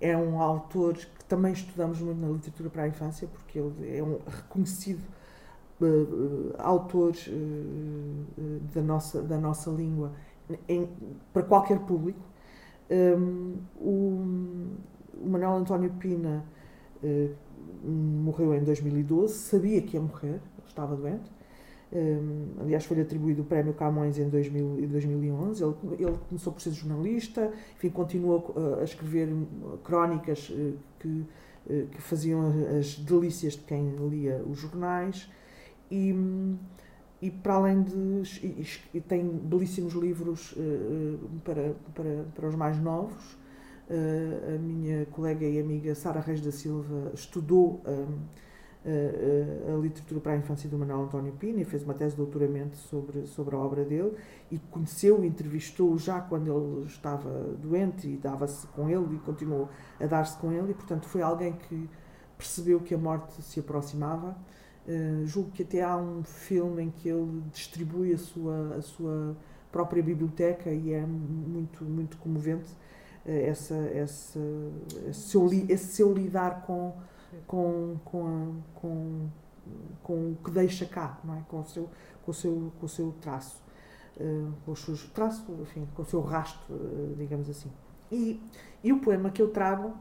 é 0.00 0.16
um 0.16 0.40
autor 0.40 0.94
que 0.94 1.24
também 1.26 1.52
estudamos 1.52 2.00
muito 2.00 2.18
na 2.20 2.28
literatura 2.28 2.70
para 2.70 2.82
a 2.84 2.88
infância, 2.88 3.28
porque 3.28 3.58
ele 3.58 3.98
é 3.98 4.02
um 4.02 4.18
reconhecido 4.24 5.02
autor 6.58 7.12
da 8.72 8.80
nossa, 8.80 9.20
da 9.20 9.36
nossa 9.36 9.68
língua 9.68 10.12
em, 10.68 10.88
para 11.32 11.42
qualquer 11.42 11.80
público. 11.80 12.20
o, 13.78 13.90
o 15.20 15.28
Manuel 15.28 15.56
António 15.56 15.90
Pina 15.94 16.44
eh, 17.02 17.30
morreu 17.84 18.54
em 18.54 18.62
2012, 18.62 19.34
sabia 19.34 19.80
que 19.82 19.96
ia 19.96 20.00
morrer, 20.00 20.40
estava 20.66 20.96
doente. 20.96 21.30
Um, 21.92 21.96
eh, 22.58 22.62
aliás, 22.62 22.84
foi-lhe 22.84 23.02
atribuído 23.02 23.42
o 23.42 23.44
prémio 23.44 23.72
Camões 23.74 24.18
em 24.18 24.28
2000, 24.28 24.88
2011. 24.88 25.62
Ele, 25.62 25.74
ele, 25.98 26.18
começou 26.28 26.52
por 26.52 26.60
ser 26.60 26.72
jornalista, 26.72 27.52
enfim, 27.76 27.90
continuou 27.90 28.54
a, 28.56 28.80
a 28.80 28.84
escrever 28.84 29.28
crónicas 29.84 30.52
que, 30.98 31.24
que 31.90 32.00
faziam 32.00 32.52
as 32.78 32.96
delícias 32.96 33.54
de 33.54 33.62
quem 33.62 33.94
lia 34.08 34.42
os 34.48 34.58
jornais. 34.58 35.30
E, 35.90 36.14
e 37.22 37.30
para 37.30 37.54
além 37.54 37.82
de. 37.82 37.94
E, 38.44 38.66
e 38.94 39.00
tem 39.00 39.24
belíssimos 39.24 39.94
livros 39.94 40.54
para, 41.44 41.74
para, 41.94 42.24
para 42.34 42.48
os 42.48 42.54
mais 42.56 42.78
novos. 42.80 43.36
Uh, 43.88 44.56
a 44.56 44.58
minha 44.58 45.06
colega 45.06 45.46
e 45.46 45.60
amiga 45.60 45.94
Sara 45.94 46.18
Reis 46.18 46.40
da 46.40 46.50
Silva 46.50 47.12
estudou 47.14 47.80
um, 47.86 48.18
a, 48.86 49.74
a, 49.74 49.76
literatura 49.78 50.20
para 50.20 50.32
a 50.32 50.36
infância 50.36 50.68
do 50.68 50.78
Manuel 50.78 51.02
António 51.02 51.32
Pina 51.32 51.60
e 51.60 51.64
fez 51.64 51.82
uma 51.82 51.94
tese 51.94 52.12
de 52.12 52.16
doutoramento 52.18 52.76
sobre, 52.76 53.26
sobre 53.26 53.56
a 53.56 53.58
obra 53.58 53.84
dele 53.84 54.12
e 54.50 54.58
conheceu 54.58 55.24
entrevistou 55.24 55.98
já 55.98 56.20
quando 56.20 56.50
ele 56.50 56.86
estava 56.86 57.28
doente 57.60 58.06
e 58.06 58.16
dava-se 58.16 58.66
com 58.68 58.88
ele 58.88 59.16
e 59.16 59.18
continuou 59.18 59.68
a 60.00 60.06
dar-se 60.06 60.38
com 60.38 60.52
ele 60.52 60.70
e 60.70 60.74
portanto 60.74 61.06
foi 61.06 61.20
alguém 61.20 61.52
que 61.52 61.88
percebeu 62.38 62.80
que 62.80 62.94
a 62.94 62.98
morte 62.98 63.42
se 63.42 63.58
aproximava. 63.60 64.36
Uh, 64.86 65.26
julgo 65.26 65.50
que 65.50 65.64
até 65.64 65.82
há 65.82 65.96
um 65.96 66.22
filme 66.22 66.84
em 66.84 66.90
que 66.90 67.08
ele 67.08 67.42
distribui 67.52 68.14
a 68.14 68.18
sua, 68.18 68.76
a 68.76 68.82
sua 68.82 69.36
própria 69.72 70.00
biblioteca 70.00 70.70
e 70.70 70.92
é 70.92 71.04
muito, 71.04 71.84
muito 71.84 72.16
comovente 72.18 72.70
essa, 73.26 73.74
essa, 73.74 74.38
esse, 75.08 75.20
seu, 75.20 75.46
esse 75.68 75.86
seu 75.94 76.12
lidar 76.12 76.62
com, 76.62 76.94
com, 77.46 77.96
com, 78.04 78.56
com, 78.74 79.28
com 80.02 80.32
o 80.32 80.38
que 80.44 80.50
deixa 80.50 80.86
cá, 80.86 81.18
não 81.24 81.34
é? 81.34 81.42
com, 81.48 81.60
o 81.60 81.64
seu, 81.64 81.90
com, 82.24 82.30
o 82.30 82.34
seu, 82.34 82.72
com 82.78 82.86
o 82.86 82.88
seu 82.88 83.12
traço, 83.20 83.62
uh, 84.20 84.52
com 84.64 84.72
os 84.72 84.80
seus 84.80 85.04
traços, 85.10 85.44
enfim, 85.60 85.88
com 85.94 86.02
o 86.02 86.04
seu 86.04 86.20
rastro, 86.20 86.74
uh, 86.74 87.14
digamos 87.16 87.50
assim. 87.50 87.70
E, 88.10 88.40
e 88.84 88.92
o 88.92 89.00
poema 89.00 89.30
que 89.30 89.42
eu 89.42 89.50
trago 89.50 89.94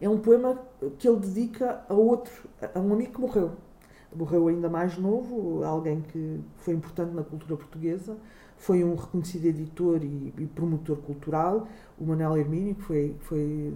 é 0.00 0.08
um 0.08 0.18
poema 0.18 0.60
que 0.98 1.08
ele 1.08 1.18
dedica 1.18 1.84
a 1.88 1.94
outro, 1.94 2.48
a 2.74 2.78
um 2.78 2.92
amigo 2.92 3.12
que 3.12 3.20
morreu. 3.20 3.56
Morreu 4.14 4.48
ainda 4.48 4.68
mais 4.68 4.96
novo, 4.96 5.64
alguém 5.64 6.00
que 6.00 6.40
foi 6.58 6.74
importante 6.74 7.14
na 7.14 7.22
cultura 7.22 7.56
portuguesa, 7.56 8.16
foi 8.56 8.84
um 8.84 8.94
reconhecido 8.94 9.46
editor 9.46 10.02
e, 10.02 10.32
e 10.38 10.46
promotor 10.46 10.96
cultural, 10.98 11.66
o 11.98 12.04
Manuel 12.04 12.36
Hermínio, 12.36 12.74
que, 12.74 12.82
foi, 12.82 13.16
foi, 13.20 13.72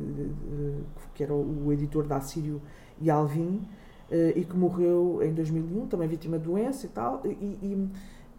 que 1.14 1.22
era 1.22 1.35
o 1.35 1.72
editor 1.72 2.07
da 2.07 2.16
Assírio 2.16 2.62
e 3.01 3.11
Alvim, 3.11 3.62
eh, 4.11 4.33
e 4.37 4.44
que 4.44 4.57
morreu 4.57 5.20
em 5.22 5.35
2001, 5.35 5.87
também 5.88 6.09
vítima 6.09 6.38
de 6.38 6.44
doença 6.44 6.87
e 6.87 6.88
tal, 6.88 7.20
e, 7.24 7.29
e, 7.29 7.88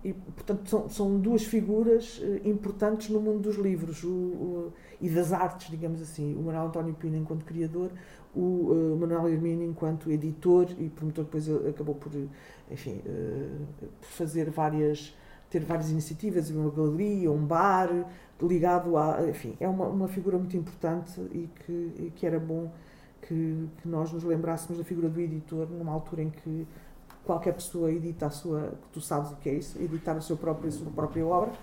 e 0.03 0.13
portanto 0.13 0.69
são, 0.69 0.89
são 0.89 1.19
duas 1.19 1.43
figuras 1.43 2.21
eh, 2.23 2.47
importantes 2.47 3.09
no 3.09 3.19
mundo 3.19 3.39
dos 3.39 3.57
livros 3.57 4.03
o, 4.03 4.07
o, 4.09 4.73
e 5.01 5.09
das 5.09 5.33
artes, 5.33 5.69
digamos 5.69 6.01
assim, 6.01 6.35
o 6.35 6.41
Manuel 6.41 6.67
António 6.67 6.93
Pina 6.93 7.17
enquanto 7.17 7.43
criador, 7.43 7.91
o 8.33 8.39
uh, 8.39 8.97
Manuel 8.99 9.27
Hermínio 9.27 9.67
enquanto 9.67 10.11
editor 10.11 10.67
e 10.77 10.87
promotor, 10.89 11.25
depois 11.25 11.49
acabou 11.67 11.95
por, 11.95 12.11
enfim, 12.69 13.01
uh, 13.05 13.65
fazer 14.01 14.49
várias 14.49 15.13
ter 15.49 15.61
várias 15.61 15.89
iniciativas, 15.89 16.49
uma 16.51 16.69
galeria, 16.69 17.31
um 17.31 17.43
bar, 17.43 17.89
ligado 18.41 18.95
a. 18.97 19.27
Enfim, 19.27 19.55
é 19.59 19.67
uma, 19.67 19.87
uma 19.87 20.07
figura 20.07 20.37
muito 20.37 20.55
importante 20.55 21.19
e 21.31 21.49
que, 21.65 21.71
e 21.71 22.13
que 22.15 22.25
era 22.25 22.39
bom 22.39 22.71
que, 23.21 23.67
que, 23.81 23.87
nós 23.87 24.11
nos 24.13 24.23
lembrássemos 24.23 24.77
da 24.77 24.83
figura 24.83 25.09
do 25.09 25.19
editor 25.19 25.67
numa 25.69 25.91
altura 25.91 26.23
em 26.23 26.29
que 26.29 26.67
qualquer 27.29 27.53
pessoa 27.53 27.91
edita 27.91 28.25
a 28.25 28.31
sua. 28.31 28.73
Tu 28.91 28.99
sabes 28.99 29.31
o 29.31 29.35
que 29.35 29.49
é 29.49 29.53
isso, 29.53 29.79
editar 29.79 30.13
a 30.13 30.21
sua 30.21 30.35
própria, 30.35 30.67
a 30.67 30.71
sua 30.71 30.89
própria 30.89 31.23
obra 31.23 31.53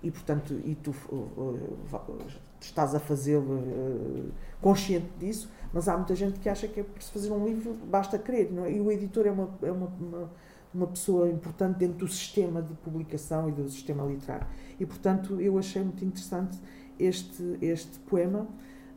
e, 0.00 0.08
portanto, 0.08 0.54
e 0.64 0.76
tu 0.76 0.94
uh, 1.10 1.14
uh, 1.14 2.18
estás 2.60 2.94
a 2.94 3.00
fazê-lo 3.00 3.54
uh, 3.54 4.30
consciente 4.60 5.08
disso, 5.18 5.50
mas 5.72 5.88
há 5.88 5.96
muita 5.96 6.14
gente 6.14 6.38
que 6.38 6.48
acha 6.48 6.68
que 6.68 6.78
é 6.78 6.84
para 6.84 7.00
se 7.02 7.10
fazer 7.10 7.32
um 7.32 7.44
livro 7.44 7.74
basta 7.90 8.22
não 8.52 8.66
é? 8.66 8.72
e 8.72 8.80
o 8.80 8.92
editor 8.92 9.26
é 9.26 9.32
uma, 9.32 9.50
é 9.62 9.72
uma, 9.72 9.86
uma 9.98 10.30
uma 10.74 10.86
pessoa 10.86 11.28
importante 11.30 11.78
dentro 11.78 11.98
do 11.98 12.08
sistema 12.08 12.60
de 12.60 12.74
publicação 12.74 13.48
e 13.48 13.52
do 13.52 13.66
sistema 13.70 14.04
literário. 14.04 14.46
E, 14.78 14.84
portanto, 14.84 15.40
eu 15.40 15.58
achei 15.58 15.82
muito 15.82 16.04
interessante 16.04 16.58
este, 16.98 17.56
este 17.62 17.98
poema 18.00 18.46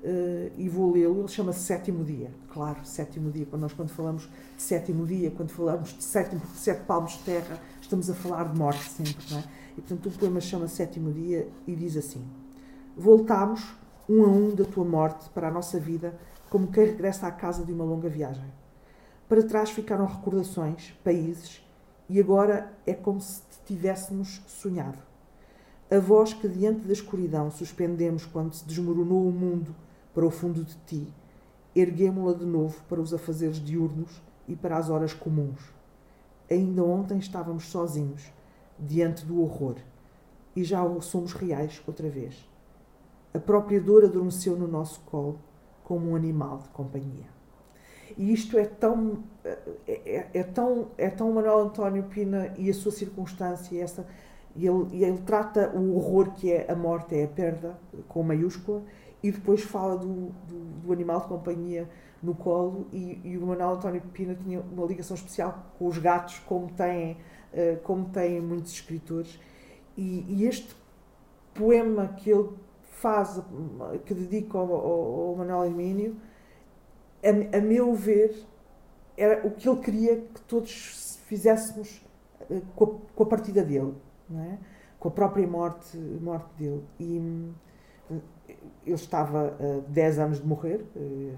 uh, 0.03 0.51
e 0.57 0.67
vou 0.69 0.91
lê-lo. 0.91 1.19
Ele 1.19 1.27
chama-se 1.27 1.59
Sétimo 1.59 2.03
Dia. 2.03 2.31
Claro, 2.51 2.79
Sétimo 2.83 3.31
Dia. 3.31 3.45
Quando 3.45 3.63
nós, 3.63 3.73
quando 3.73 3.89
falamos 3.89 4.29
de 4.55 4.61
Sétimo 4.61 5.05
Dia, 5.05 5.31
quando 5.31 5.49
falamos 5.49 5.89
de 5.89 6.03
sétimo, 6.03 6.41
sete 6.55 6.83
palmos 6.85 7.13
de 7.13 7.23
terra, 7.23 7.59
estamos 7.81 8.09
a 8.09 8.13
falar 8.13 8.45
de 8.45 8.57
morte 8.57 8.89
sempre, 8.89 9.25
não 9.31 9.39
é? 9.39 9.43
E, 9.77 9.81
portanto, 9.81 10.09
o 10.09 10.11
poema 10.11 10.41
chama 10.41 10.67
Sétimo 10.67 11.11
Dia 11.11 11.47
e 11.67 11.75
diz 11.75 11.95
assim: 11.95 12.25
Voltámos 12.97 13.63
um 14.07 14.23
a 14.23 14.27
um 14.27 14.55
da 14.55 14.65
tua 14.65 14.85
morte 14.85 15.29
para 15.29 15.47
a 15.47 15.51
nossa 15.51 15.79
vida, 15.79 16.17
como 16.49 16.71
quem 16.71 16.85
regressa 16.85 17.27
à 17.27 17.31
casa 17.31 17.63
de 17.63 17.71
uma 17.71 17.83
longa 17.83 18.09
viagem. 18.09 18.51
Para 19.27 19.43
trás 19.43 19.69
ficaram 19.69 20.07
recordações, 20.07 20.91
países, 21.03 21.63
e 22.09 22.19
agora 22.19 22.73
é 22.87 22.93
como 22.95 23.21
se 23.21 23.43
tivéssemos 23.67 24.41
sonhado. 24.47 24.97
A 25.91 25.99
voz 25.99 26.33
que 26.33 26.47
diante 26.47 26.87
da 26.87 26.93
escuridão 26.93 27.51
suspendemos 27.51 28.25
quando 28.25 28.53
se 28.53 28.65
desmoronou 28.65 29.27
o 29.27 29.31
mundo 29.31 29.75
para 30.19 30.27
o 30.27 30.29
fundo 30.29 30.65
de 30.65 30.75
ti, 30.85 31.07
erguemo-la 31.73 32.33
de 32.33 32.45
novo 32.45 32.83
para 32.89 32.99
os 32.99 33.13
afazeres 33.13 33.55
diurnos 33.55 34.21
e 34.49 34.53
para 34.53 34.75
as 34.75 34.89
horas 34.89 35.13
comuns. 35.13 35.61
Ainda 36.51 36.83
ontem 36.83 37.17
estávamos 37.17 37.67
sozinhos, 37.69 38.29
diante 38.77 39.25
do 39.25 39.41
horror, 39.41 39.77
e 40.53 40.61
já 40.61 40.81
somos 40.99 41.31
reais 41.31 41.81
outra 41.87 42.09
vez. 42.09 42.35
A 43.33 43.39
própria 43.39 43.79
dor 43.79 44.03
adormeceu 44.03 44.57
no 44.57 44.67
nosso 44.67 44.99
colo, 45.05 45.39
como 45.85 46.09
um 46.09 46.17
animal 46.17 46.57
de 46.57 46.67
companhia. 46.67 47.27
E 48.17 48.33
isto 48.33 48.57
é 48.57 48.65
tão, 48.65 49.23
é, 49.45 49.57
é, 49.87 50.29
é 50.33 50.43
tão, 50.43 50.89
é 50.97 51.09
tão 51.09 51.31
Manuel 51.31 51.59
António 51.61 52.03
Pina 52.03 52.53
e 52.57 52.69
a 52.69 52.73
sua 52.73 52.91
circunstância, 52.91 53.81
essa, 53.81 54.05
e 54.53 54.67
ele, 54.67 55.01
ele 55.01 55.19
trata 55.19 55.69
o 55.73 55.95
horror 55.95 56.33
que 56.33 56.51
é 56.51 56.69
a 56.69 56.75
morte, 56.75 57.15
é 57.15 57.23
a 57.23 57.27
perda, 57.29 57.79
com 58.09 58.21
maiúscula, 58.21 58.83
e 59.21 59.31
depois 59.31 59.61
fala 59.61 59.97
do, 59.97 60.29
do, 60.47 60.59
do 60.83 60.93
animal 60.93 61.21
de 61.21 61.27
companhia 61.27 61.89
no 62.21 62.35
colo 62.35 62.87
e, 62.91 63.19
e, 63.23 63.37
o 63.37 63.45
Manuel 63.45 63.71
António 63.71 64.01
Pina 64.13 64.35
tinha 64.35 64.61
uma 64.61 64.85
ligação 64.85 65.15
especial 65.15 65.71
com 65.77 65.87
os 65.87 65.97
gatos, 65.97 66.39
como 66.39 66.69
têm, 66.71 67.13
uh, 67.53 67.79
como 67.83 68.09
têm 68.09 68.41
muitos 68.41 68.73
escritores. 68.73 69.39
E, 69.97 70.25
e, 70.27 70.45
este 70.45 70.75
poema 71.53 72.07
que 72.07 72.29
ele 72.29 72.49
faz, 72.83 73.41
que 74.05 74.13
dedica 74.13 74.57
ao, 74.57 74.71
ao, 74.73 75.29
ao 75.29 75.35
Manuel 75.35 75.65
Hermínio, 75.65 76.17
a, 77.23 77.57
a, 77.57 77.61
meu 77.61 77.93
ver, 77.93 78.45
era 79.17 79.45
o 79.45 79.51
que 79.51 79.67
ele 79.67 79.79
queria 79.81 80.17
que 80.17 80.41
todos 80.41 81.19
fizéssemos 81.25 82.01
uh, 82.49 82.61
com, 82.75 82.83
a, 82.83 83.15
com, 83.15 83.23
a, 83.23 83.25
partida 83.25 83.63
dele, 83.63 83.93
é? 84.33 84.57
com 84.99 85.07
a 85.07 85.11
própria 85.11 85.47
morte, 85.47 85.97
morte 85.97 86.49
dele. 86.57 86.83
E, 86.99 87.49
ele 88.85 88.95
estava 88.95 89.55
a 89.59 89.89
10 89.89 90.19
anos 90.19 90.41
de 90.41 90.47
morrer, 90.47 90.85
eh, 90.95 91.35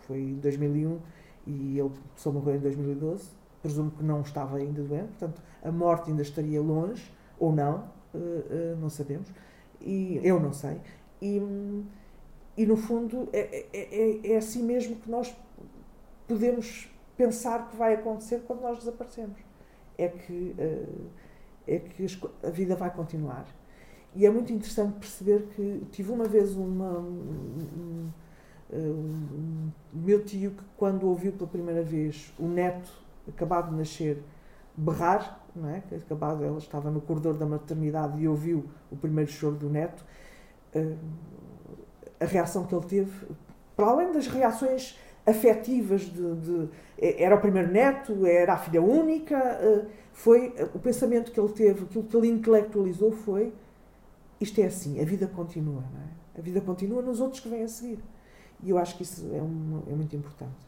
foi 0.00 0.18
em 0.18 0.34
2001 0.34 0.98
e 1.46 1.78
ele 1.78 1.90
só 2.16 2.30
morreu 2.30 2.56
em 2.56 2.60
2012. 2.60 3.30
Presumo 3.62 3.90
que 3.90 4.04
não 4.04 4.20
estava 4.20 4.58
ainda 4.58 4.82
doente, 4.82 5.08
portanto, 5.08 5.42
a 5.62 5.72
morte 5.72 6.10
ainda 6.10 6.22
estaria 6.22 6.60
longe, 6.60 7.12
ou 7.38 7.52
não, 7.52 7.84
eh, 8.14 8.18
eh, 8.50 8.76
não 8.80 8.88
sabemos. 8.88 9.28
E 9.80 10.20
eu 10.22 10.40
não 10.40 10.52
sei. 10.52 10.80
E, 11.20 11.40
e 12.56 12.66
no 12.66 12.76
fundo, 12.76 13.28
é, 13.32 13.66
é, 13.72 14.26
é, 14.28 14.32
é 14.32 14.36
assim 14.36 14.62
mesmo 14.62 14.96
que 14.96 15.10
nós 15.10 15.34
podemos 16.28 16.88
pensar 17.16 17.68
que 17.68 17.76
vai 17.76 17.94
acontecer 17.94 18.42
quando 18.46 18.62
nós 18.62 18.78
desaparecemos. 18.78 19.38
É 19.98 20.08
que, 20.08 20.54
é 21.66 21.78
que 21.78 22.06
a 22.42 22.50
vida 22.50 22.76
vai 22.76 22.90
continuar. 22.90 23.46
E 24.16 24.24
é 24.24 24.30
muito 24.30 24.50
interessante 24.50 24.98
perceber 24.98 25.46
que 25.54 25.82
tive 25.92 26.10
uma 26.10 26.24
vez 26.24 26.56
uma. 26.56 26.98
Um, 26.98 28.10
um, 28.72 28.72
um, 28.72 29.70
meu 29.92 30.24
tio 30.24 30.52
que, 30.52 30.64
quando 30.76 31.06
ouviu 31.06 31.32
pela 31.32 31.46
primeira 31.46 31.82
vez 31.82 32.32
o 32.38 32.48
neto 32.48 32.90
acabado 33.28 33.70
de 33.70 33.76
nascer 33.76 34.22
berrar, 34.74 35.46
não 35.54 35.68
é? 35.68 35.82
acabado, 35.94 36.42
ela 36.42 36.56
estava 36.56 36.90
no 36.90 37.00
corredor 37.00 37.34
da 37.34 37.44
maternidade 37.44 38.20
e 38.20 38.26
ouviu 38.26 38.64
o 38.90 38.96
primeiro 38.96 39.30
choro 39.30 39.54
do 39.54 39.68
neto, 39.68 40.02
uh, 40.74 40.96
a 42.18 42.24
reação 42.24 42.64
que 42.64 42.74
ele 42.74 42.86
teve, 42.86 43.26
para 43.76 43.86
além 43.86 44.12
das 44.12 44.26
reações 44.26 44.98
afetivas 45.26 46.02
de, 46.02 46.34
de, 46.36 46.68
era 46.98 47.36
o 47.36 47.40
primeiro 47.40 47.70
neto, 47.70 48.24
era 48.24 48.54
a 48.54 48.58
filha 48.58 48.80
única, 48.80 49.36
uh, 49.36 49.86
foi 50.12 50.54
o 50.74 50.78
pensamento 50.78 51.30
que 51.30 51.38
ele 51.38 51.52
teve, 51.52 51.84
aquilo 51.84 52.04
que 52.04 52.16
ele 52.16 52.28
intelectualizou 52.28 53.12
foi 53.12 53.52
isto 54.40 54.60
é 54.60 54.66
assim, 54.66 55.00
a 55.00 55.04
vida 55.04 55.26
continua, 55.26 55.80
não 55.80 56.00
é? 56.00 56.38
A 56.38 56.42
vida 56.42 56.60
continua 56.60 57.00
nos 57.00 57.20
outros 57.20 57.40
que 57.40 57.48
vêm 57.48 57.62
a 57.62 57.68
seguir. 57.68 58.02
E 58.62 58.70
eu 58.70 58.78
acho 58.78 58.96
que 58.96 59.02
isso 59.02 59.26
é, 59.34 59.42
um, 59.42 59.82
é 59.86 59.94
muito 59.94 60.14
importante. 60.14 60.66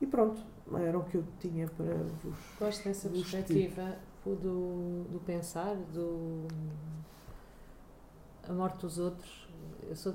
E 0.00 0.06
pronto, 0.06 0.40
era 0.78 0.98
o 0.98 1.04
que 1.04 1.16
eu 1.16 1.24
tinha 1.38 1.68
para 1.68 1.94
vos. 2.22 2.38
Gosto 2.58 2.84
dessa 2.84 3.08
perspectiva 3.08 3.96
do, 4.24 5.04
do 5.10 5.20
pensar, 5.24 5.74
do. 5.76 6.46
a 8.48 8.52
morte 8.52 8.80
dos 8.80 8.98
outros. 8.98 9.48
Eu 9.88 9.96
sou. 9.96 10.14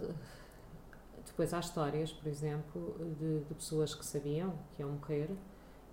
Depois 1.25 1.53
há 1.53 1.59
histórias, 1.59 2.13
por 2.13 2.27
exemplo, 2.29 2.95
de, 3.19 3.39
de, 3.43 3.53
pessoas 3.55 3.93
que 3.93 4.05
sabiam 4.05 4.53
que 4.71 4.81
iam 4.81 4.91
morrer 4.91 5.29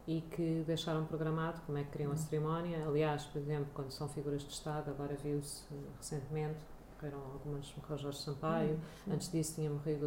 e 0.07 0.21
que 0.21 0.63
deixaram 0.67 1.05
programado 1.07 1.61
como 1.63 1.79
é 1.79 1.85
que 1.85 1.91
queriam 1.91 2.11
a 2.11 2.15
uhum. 2.15 2.21
cerimónia. 2.21 2.87
Aliás, 2.87 3.25
por 3.25 3.41
exemplo, 3.41 3.69
quando 3.75 3.91
são 3.91 4.09
figuras 4.09 4.43
de 4.43 4.53
Estado, 4.53 4.91
agora 4.91 5.17
viu-se 5.17 5.65
recentemente 5.99 6.61
morreram 7.03 7.19
algumas, 7.33 7.75
morreu 7.77 7.99
Jorge 7.99 8.19
Sampaio, 8.19 8.75
hum, 9.07 9.13
antes 9.13 9.31
disso 9.31 9.57
tinha 9.57 9.69
morrido 9.69 10.07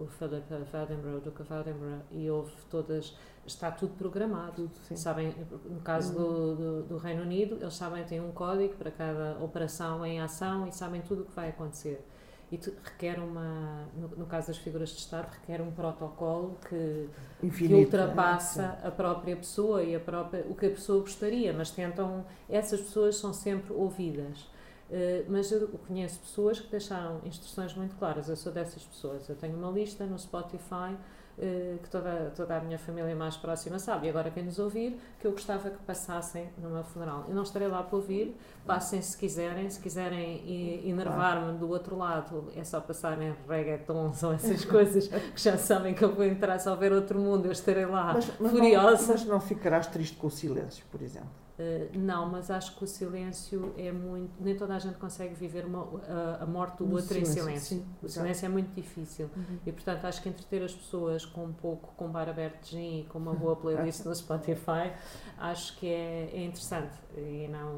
o 0.00 0.08
Philip 0.18 0.44
Edinburgh, 0.52 1.22
o 1.28 1.60
Edinburgh, 1.60 2.02
e 2.10 2.28
houve 2.28 2.52
todas, 2.68 3.16
está 3.46 3.70
tudo 3.70 3.94
programado. 3.94 4.68
Tudo, 4.88 4.96
sabem, 4.96 5.34
no 5.64 5.80
caso 5.80 6.12
hum. 6.12 6.16
do, 6.16 6.56
do, 6.56 6.82
do, 6.82 6.96
Reino 6.98 7.22
Unido, 7.22 7.56
eles 7.60 7.74
sabem, 7.74 8.04
têm 8.04 8.20
um 8.20 8.32
código 8.32 8.74
para 8.74 8.90
cada 8.90 9.38
operação 9.42 10.04
em 10.04 10.20
ação 10.20 10.66
e 10.66 10.72
sabem 10.72 11.00
tudo 11.00 11.22
o 11.22 11.24
que 11.26 11.32
vai 11.32 11.50
acontecer. 11.50 12.04
E 12.50 12.60
requer 12.84 13.18
uma, 13.18 13.88
no, 13.96 14.08
no, 14.08 14.26
caso 14.26 14.48
das 14.48 14.58
figuras 14.58 14.90
de 14.90 14.98
Estado, 14.98 15.26
requer 15.30 15.62
um 15.62 15.70
protocolo 15.70 16.58
que, 16.68 17.08
Infinito, 17.42 17.74
que 17.90 17.96
ultrapassa 17.96 18.78
é? 18.82 18.88
a 18.88 18.90
própria 18.90 19.34
pessoa 19.34 19.82
e 19.82 19.96
a 19.96 20.00
própria, 20.00 20.44
o 20.46 20.54
que 20.54 20.66
a 20.66 20.70
pessoa 20.70 21.00
gostaria, 21.00 21.50
mas 21.54 21.70
tentam, 21.70 22.26
essas 22.50 22.82
pessoas 22.82 23.16
são 23.16 23.32
sempre 23.32 23.72
ouvidas. 23.72 24.52
Eh, 24.92 25.24
mas 25.26 25.50
eu 25.50 25.66
conheço 25.88 26.20
pessoas 26.20 26.60
que 26.60 26.70
deixaram 26.70 27.18
instruções 27.24 27.74
muito 27.74 27.96
claras. 27.96 28.28
Eu 28.28 28.36
sou 28.36 28.52
dessas 28.52 28.84
pessoas. 28.84 29.26
Eu 29.26 29.34
tenho 29.34 29.56
uma 29.56 29.70
lista 29.70 30.04
no 30.04 30.18
Spotify 30.18 30.94
uh, 31.38 31.78
que 31.82 31.88
toda, 31.88 32.30
toda 32.36 32.58
a 32.58 32.60
minha 32.60 32.78
família 32.78 33.16
mais 33.16 33.34
próxima 33.34 33.78
sabe. 33.78 34.06
E 34.06 34.10
agora, 34.10 34.30
quem 34.30 34.42
nos 34.44 34.58
ouvir, 34.58 35.00
que 35.18 35.26
eu 35.26 35.32
gostava 35.32 35.70
que 35.70 35.78
passassem 35.78 36.50
no 36.58 36.68
meu 36.68 36.84
funeral. 36.84 37.24
Eu 37.26 37.34
não 37.34 37.42
estarei 37.42 37.68
lá 37.68 37.82
para 37.82 37.96
ouvir, 37.96 38.36
passem 38.66 39.00
se 39.00 39.16
quiserem. 39.16 39.70
Se 39.70 39.80
quiserem 39.80 40.86
enervar-me 40.86 41.56
do 41.56 41.70
outro 41.70 41.96
lado, 41.96 42.52
é 42.54 42.62
só 42.62 42.78
passarem 42.78 43.34
reggaetons 43.48 44.22
ou 44.22 44.34
essas 44.34 44.62
coisas 44.66 45.08
que 45.08 45.40
já 45.40 45.56
sabem 45.56 45.94
que 45.94 46.04
eu 46.04 46.14
vou 46.14 46.26
entrar. 46.26 46.58
Se 46.58 46.68
houver 46.68 46.92
outro 46.92 47.18
mundo, 47.18 47.46
eu 47.46 47.52
estarei 47.52 47.86
lá 47.86 48.12
mas, 48.12 48.30
mas 48.38 48.50
furiosa. 48.50 49.02
Não, 49.06 49.08
mas 49.08 49.24
não 49.24 49.40
ficarás 49.40 49.86
triste 49.86 50.18
com 50.18 50.26
o 50.26 50.30
silêncio, 50.30 50.84
por 50.90 51.00
exemplo? 51.00 51.30
Uh, 51.58 51.98
não, 51.98 52.30
mas 52.30 52.50
acho 52.50 52.76
que 52.76 52.84
o 52.84 52.86
silêncio 52.86 53.74
é 53.76 53.92
muito. 53.92 54.32
Nem 54.40 54.56
toda 54.56 54.74
a 54.74 54.78
gente 54.78 54.96
consegue 54.96 55.34
viver 55.34 55.66
uma, 55.66 55.86
a, 56.08 56.42
a, 56.42 56.46
morte 56.46 56.78
do 56.78 56.90
outro 56.90 57.08
silêncio, 57.08 57.32
em 57.32 57.42
silêncio. 57.42 57.76
Sim, 57.76 57.86
o 58.02 58.08
silêncio 58.08 58.46
é 58.46 58.48
muito 58.48 58.74
difícil. 58.74 59.28
Uhum. 59.36 59.58
E, 59.66 59.72
portanto, 59.72 60.06
acho 60.06 60.22
que 60.22 60.28
entreter 60.30 60.62
as 60.62 60.74
pessoas 60.74 61.26
com 61.26 61.44
um 61.44 61.52
pouco, 61.52 61.92
com 61.94 62.08
bar 62.08 62.28
aberto 62.28 62.64
de 62.64 62.70
gin 62.70 63.00
e 63.00 63.04
com 63.04 63.18
uma 63.18 63.34
boa 63.34 63.54
playlist 63.54 64.04
no 64.06 64.14
Spotify, 64.14 64.92
acho 65.38 65.76
que 65.78 65.86
é, 65.86 66.30
é 66.32 66.44
interessante. 66.44 66.96
E 67.16 67.48
não, 67.48 67.72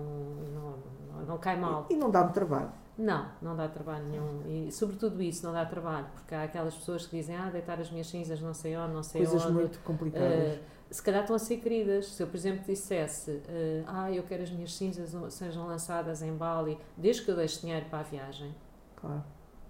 não, 0.55 0.79
não, 1.13 1.27
não 1.27 1.39
cai 1.39 1.59
mal. 1.59 1.87
E, 1.91 1.95
e 1.95 1.97
não 1.97 2.11
dá-me 2.11 2.33
trabalho. 2.33 2.71
Não, 2.97 3.27
não 3.43 3.57
dá 3.57 3.67
trabalho 3.67 4.05
nenhum. 4.05 4.43
E 4.47 4.71
sobretudo 4.71 5.21
isso, 5.21 5.45
não 5.45 5.53
dá 5.53 5.67
trabalho, 5.67 6.07
porque 6.15 6.35
há 6.35 6.45
aquelas 6.45 6.75
pessoas 6.75 7.07
que 7.07 7.17
dizem, 7.17 7.37
ah, 7.37 7.51
deitar 7.51 7.81
as 7.81 7.91
minhas 7.91 8.07
cinzas 8.07 8.41
não 8.41 8.55
sei 8.55 8.77
onde, 8.77 8.95
não 8.95 9.03
sei 9.03 9.23
Coisas 9.23 9.45
onde. 9.45 9.53
Coisas 9.53 9.71
muito 9.71 9.85
complicadas. 9.85 10.57
Uh, 10.57 10.74
se 10.91 11.03
calhar 11.03 11.23
estão 11.23 11.37
a 11.37 11.39
ser 11.39 11.59
queridas. 11.59 12.07
Se 12.09 12.23
eu, 12.23 12.27
por 12.27 12.37
exemplo, 12.37 12.65
dissesse, 12.67 13.31
uh, 13.31 13.85
ah, 13.87 14.13
eu 14.13 14.23
quero 14.23 14.43
as 14.43 14.51
minhas 14.51 14.75
cinzas 14.75 15.15
sejam 15.33 15.67
lançadas 15.67 16.23
em 16.23 16.33
Bali, 16.33 16.79
desde 16.97 17.23
que 17.23 17.31
eu 17.31 17.37
deixe 17.37 17.61
dinheiro 17.61 17.87
para 17.91 18.01
a 18.01 18.03
viagem. 18.03 18.55
Claro. 18.97 19.25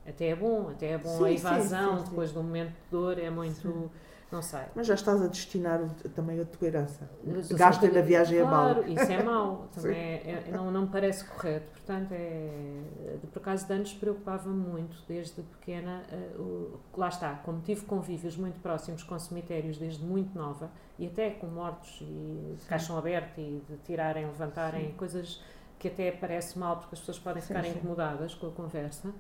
Até 0.07 0.29
é 0.29 0.37
bom, 0.37 0.69
até 0.69 0.91
é 0.91 0.99
bom 0.99 1.17
sim, 1.17 1.25
a 1.25 1.33
evasão 1.33 1.93
sim, 1.93 2.05
sim, 2.05 2.11
depois 2.11 2.33
do 2.33 2.43
momento 2.43 2.71
de 2.73 2.91
dor, 2.91 3.19
é 3.19 3.31
muito. 3.31 3.91
Não 4.35 4.43
sei. 4.43 4.63
Mas 4.75 4.89
já 4.89 4.95
estás 4.95 5.23
a 5.23 5.29
destinar 5.29 5.81
também 6.13 6.41
a 6.41 6.45
tua 6.45 6.67
herança. 6.67 7.09
Gasta 7.53 7.89
na 7.89 8.01
viagem 8.01 8.41
claro, 8.41 8.81
a 8.81 8.83
Bali. 8.83 8.95
isso 8.95 9.13
é 9.13 9.23
mau. 9.23 9.69
Também 9.73 9.97
é, 9.97 10.45
é, 10.49 10.51
não, 10.51 10.73
não 10.73 10.83
me 10.83 10.89
parece 10.89 11.25
correto. 11.25 11.71
Portanto, 11.71 12.11
é, 12.11 12.81
por 13.33 13.39
acaso 13.39 13.65
de 13.65 13.73
anos 13.73 13.93
preocupava-me 13.95 14.57
muito, 14.57 14.97
desde 15.07 15.41
pequena. 15.41 16.03
Uh, 16.37 16.81
lá 16.97 17.09
está, 17.09 17.35
como 17.45 17.61
tive 17.61 17.83
convívios 17.83 18.37
muito 18.37 18.59
próximos 18.61 19.05
com 19.05 19.17
cemitérios 19.21 19.79
desde 19.79 20.05
muito 20.05 20.37
nova, 20.37 20.69
e 20.99 21.07
até 21.07 21.31
com 21.31 21.47
mortos 21.47 22.01
e 22.01 22.57
de 22.59 22.65
caixão 22.67 22.99
aberto 22.99 23.39
e 23.39 23.63
de 23.69 23.77
tirarem, 23.85 24.27
levantarem, 24.27 24.89
sim. 24.89 24.95
coisas 24.95 25.41
que 25.79 25.87
até 25.87 26.11
parece 26.11 26.59
mal 26.59 26.79
porque 26.79 26.97
as 26.97 26.99
pessoas 26.99 27.21
podem 27.21 27.41
sim, 27.41 27.49
ficar 27.49 27.63
sim. 27.63 27.71
incomodadas 27.71 28.35
com 28.35 28.49
a 28.49 28.51
conversa. 28.51 29.13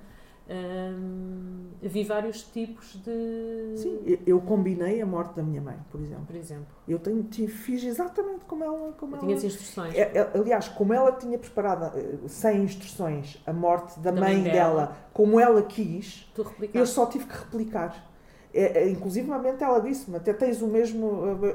Vi 1.82 2.04
vários 2.04 2.42
tipos 2.42 2.94
de. 3.04 3.74
Sim, 3.76 4.18
eu 4.26 4.40
combinei 4.40 5.00
a 5.00 5.06
morte 5.06 5.34
da 5.36 5.42
minha 5.42 5.60
mãe, 5.60 5.76
por 5.90 6.00
exemplo. 6.00 6.24
Por 6.26 6.36
exemplo. 6.36 6.66
Eu 6.88 6.98
tenho, 6.98 7.26
fiz 7.48 7.82
exatamente 7.84 8.44
como 8.46 8.64
ela. 8.64 8.92
Como 8.98 9.14
ela... 9.16 9.24
Tinha 9.24 9.36
as 9.36 9.44
instruções. 9.44 9.94
É, 9.94 10.00
é, 10.18 10.30
aliás, 10.34 10.68
como 10.68 10.92
ela 10.92 11.12
tinha 11.12 11.38
preparado, 11.38 11.96
eh, 11.98 12.18
sem 12.28 12.62
instruções, 12.62 13.42
a 13.46 13.52
morte 13.52 13.98
da, 14.00 14.10
da 14.10 14.20
mãe, 14.20 14.34
mãe 14.34 14.42
dela, 14.44 14.52
dela, 14.52 14.96
como 15.12 15.38
ela 15.40 15.62
quis, 15.62 16.30
eu 16.72 16.86
só 16.86 17.06
tive 17.06 17.26
que 17.26 17.36
replicar. 17.36 18.10
É, 18.56 18.84
é, 18.84 18.88
inclusivamente 18.88 19.64
ela 19.64 19.80
disse-me, 19.80 20.16
até 20.16 20.32
tens 20.32 20.62
o 20.62 20.68
mesmo, 20.68 21.06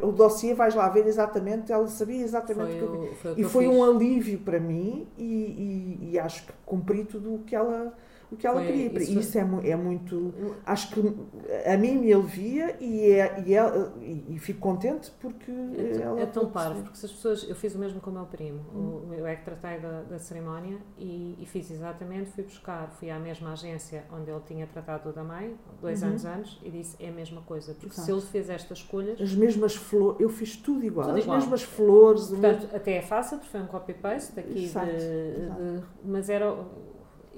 o 0.04 0.12
dossiê, 0.12 0.54
vais 0.54 0.76
lá 0.76 0.90
ver 0.90 1.08
exatamente, 1.08 1.72
ela 1.72 1.88
sabia 1.88 2.22
exatamente 2.22 2.78
Foi 2.78 2.84
o 2.84 2.92
que 2.92 3.08
eu 3.08 3.16
foi 3.16 3.32
o 3.32 3.40
E 3.40 3.44
foi 3.46 3.66
fiz. 3.68 3.74
um 3.74 3.84
alívio 3.84 4.40
para 4.40 4.60
mim 4.60 5.08
e, 5.18 5.24
e- 5.24 6.10
e 6.12 6.20
acho 6.20 6.46
que 6.46 6.52
cumpri 6.66 7.06
tudo 7.06 7.36
o 7.36 7.40
que 7.40 7.56
ela, 7.56 7.94
o 8.32 8.36
que 8.38 8.46
ela 8.46 8.58
Foi- 8.62 8.68
queria. 8.68 9.00
isso 9.02 9.20
Isso, 9.20 9.38
é, 9.38 9.70
é 9.70 9.76
muito. 9.76 10.34
Acho 10.66 10.92
que 10.94 11.00
a 11.66 11.78
mim 11.78 11.98
me 11.98 12.14
alivia 12.14 12.76
e, 12.80 13.12
é, 13.12 13.44
e, 13.46 13.54
ela- 13.54 13.94
e- 14.02 14.26
e 14.36 14.40
fico 14.40 14.60
contente 14.60 15.12
porque 15.20 15.52
É, 15.52 16.02
ela. 16.02 16.20
é 16.22 16.26
tão 16.26 16.50
parvo, 16.50 16.84
porque 16.84 16.98
se 16.98 17.06
as 17.06 17.12
pessoas. 17.12 17.48
Eu 17.50 17.56
fiz 17.56 17.74
o 17.76 17.80
mesmo 17.80 18.00
com 18.00 18.10
o 18.12 18.14
meu 18.14 18.26
primo. 18.26 18.60
Hum. 18.74 19.14
Eu 19.18 19.26
é 19.26 19.36
que 19.36 19.44
tratei 19.46 19.80
da, 19.80 20.02
da 20.04 20.20
cerimónia 20.20 20.78
e, 20.98 21.36
e 21.40 21.46
fiz 21.46 21.72
exatamente. 21.72 22.30
Fui 22.32 22.44
buscar, 22.44 22.90
fui 23.00 23.10
à 23.10 23.18
mesma 23.20 23.54
agência 23.54 24.04
onde 24.12 24.30
ele 24.30 24.42
tinha 24.46 24.68
tratado 24.68 25.10
o 25.10 25.14
da 25.14 25.24
mãe, 25.24 25.56
dois 25.82 26.02
Uhum. 26.04 26.10
anos 26.10 26.26
antes, 26.26 26.60
e 26.64 26.70
disse: 26.70 26.96
é 27.00 27.10
a 27.10 27.12
mesma 27.12 27.42
coisa. 27.42 27.74
Porque 27.74 27.96
se 27.96 28.02
Exato. 28.02 28.12
ele 28.20 28.22
fez 28.22 28.50
estas 28.50 28.80
escolhas. 28.80 29.20
As 29.20 29.34
mesmas 29.34 29.76
flores, 29.76 30.20
eu 30.22 30.30
fiz 30.30 30.56
tudo 30.56 30.86
igual, 30.86 31.08
Tudo 31.08 31.18
as 31.18 31.24
igual. 31.24 31.40
mesmas 31.40 31.64
flores, 31.64 32.30
mesmo- 32.30 32.42
Portanto, 32.42 32.76
até 32.76 32.98
é 32.98 33.02
fácil, 33.02 33.38
porque 33.38 33.52
foi 33.52 33.62
um 33.62 33.68
copy-paste 33.68 34.40
aqui 34.40 34.66
Exato, 34.66 34.86
de, 34.88 34.94
exato. 35.42 35.62
de- 35.62 35.84
Mas 36.06 36.30
era. 36.30 36.56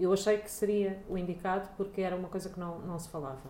Eu 0.02 0.12
achei 0.12 0.38
que 0.38 0.50
seria 0.50 1.02
o 1.08 1.18
indicado 1.18 1.70
porque 1.78 2.02
era 2.02 2.16
uma 2.16 2.28
coisa 2.28 2.50
que 2.50 2.60
não, 2.60 2.80
não 2.80 2.98
se 2.98 3.08
falava. 3.10 3.50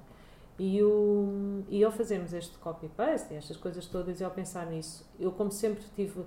E, 0.60 0.84
o, 0.84 1.64
e 1.70 1.84
ao 1.84 1.92
fazermos 1.92 2.34
este 2.34 2.58
copy-paste, 2.58 3.34
estas 3.34 3.58
coisas 3.58 3.86
todas, 3.86 4.20
e 4.20 4.24
ao 4.24 4.32
pensar 4.32 4.68
nisso, 4.68 5.10
eu, 5.20 5.32
como 5.32 5.52
sempre 5.52 5.84
tive. 5.96 6.24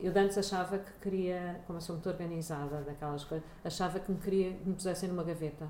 Eu 0.00 0.12
antes 0.16 0.36
achava 0.36 0.78
que 0.78 0.92
queria, 1.00 1.60
como 1.66 1.78
eu 1.78 1.80
sou 1.80 1.94
muito 1.94 2.08
organizada 2.08 2.82
daquelas 2.82 3.24
coisas, 3.24 3.46
achava 3.64 3.98
que 3.98 4.10
me 4.12 4.18
queria 4.18 4.52
que 4.52 4.68
me 4.68 4.74
pusessem 4.74 5.08
numa 5.08 5.24
gaveta. 5.24 5.68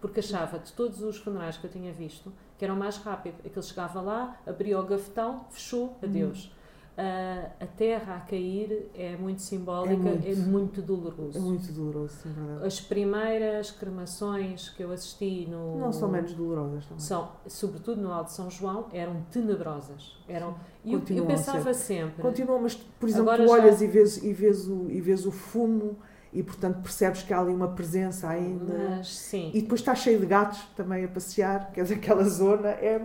Porque 0.00 0.20
achava 0.20 0.58
de 0.58 0.72
todos 0.72 1.02
os 1.02 1.16
funerais 1.18 1.56
que 1.56 1.66
eu 1.66 1.70
tinha 1.70 1.92
visto 1.92 2.32
que 2.58 2.64
era 2.64 2.72
o 2.72 2.76
mais 2.76 2.96
rápido. 2.96 3.36
Aquele 3.44 3.64
chegava 3.64 4.00
lá, 4.00 4.40
abria 4.46 4.78
o 4.78 4.82
gavetão, 4.82 5.46
fechou, 5.50 5.98
adeus. 6.02 6.50
Ah, 6.52 6.63
a 6.96 7.66
terra 7.66 8.16
a 8.16 8.20
cair 8.20 8.88
é 8.94 9.16
muito 9.16 9.42
simbólica, 9.42 9.96
muito. 9.96 10.28
é 10.28 10.34
muito, 10.34 10.82
doloroso. 10.82 11.36
é 11.36 11.40
muito 11.40 11.72
doloroso, 11.72 12.16
é 12.24 12.28
verdade. 12.40 12.66
As 12.66 12.80
primeiras 12.80 13.70
cremações 13.72 14.68
que 14.68 14.82
eu 14.82 14.92
assisti 14.92 15.46
no. 15.50 15.76
Não 15.78 15.92
são 15.92 16.08
menos 16.08 16.32
dolorosas 16.34 16.84
também. 16.86 17.00
São, 17.00 17.32
sobretudo 17.46 18.00
no 18.00 18.12
Alto 18.12 18.30
São 18.32 18.48
João, 18.50 18.86
eram 18.92 19.22
tenebrosas. 19.30 20.16
Eram, 20.28 20.54
e 20.84 20.92
eu, 20.92 20.98
eu 20.98 21.00
Continuam 21.00 21.24
a 21.24 21.28
pensava 21.28 21.74
sempre. 21.74 22.22
Continua, 22.22 22.58
mas 22.58 22.74
por 22.74 23.08
exemplo, 23.08 23.30
Agora 23.30 23.42
tu 23.44 23.48
já- 23.48 23.54
olhas 23.54 23.82
e 23.82 23.86
vês, 23.86 24.16
e, 24.22 24.32
vês 24.32 24.68
o, 24.68 24.86
e 24.88 25.00
vês 25.00 25.26
o 25.26 25.32
fumo 25.32 25.98
e 26.32 26.42
portanto 26.42 26.80
percebes 26.82 27.22
que 27.22 27.32
há 27.32 27.40
ali 27.40 27.52
uma 27.52 27.68
presença 27.68 28.28
ainda. 28.28 28.72
Mas 28.96 29.08
sim, 29.16 29.50
E 29.54 29.62
depois 29.62 29.80
está 29.80 29.94
cheio 29.94 30.18
de 30.20 30.26
gatos 30.26 30.60
também 30.76 31.04
a 31.04 31.08
passear, 31.08 31.70
quer 31.72 31.82
dizer, 31.82 31.94
aquela 31.94 32.24
zona 32.24 32.68
é, 32.70 33.00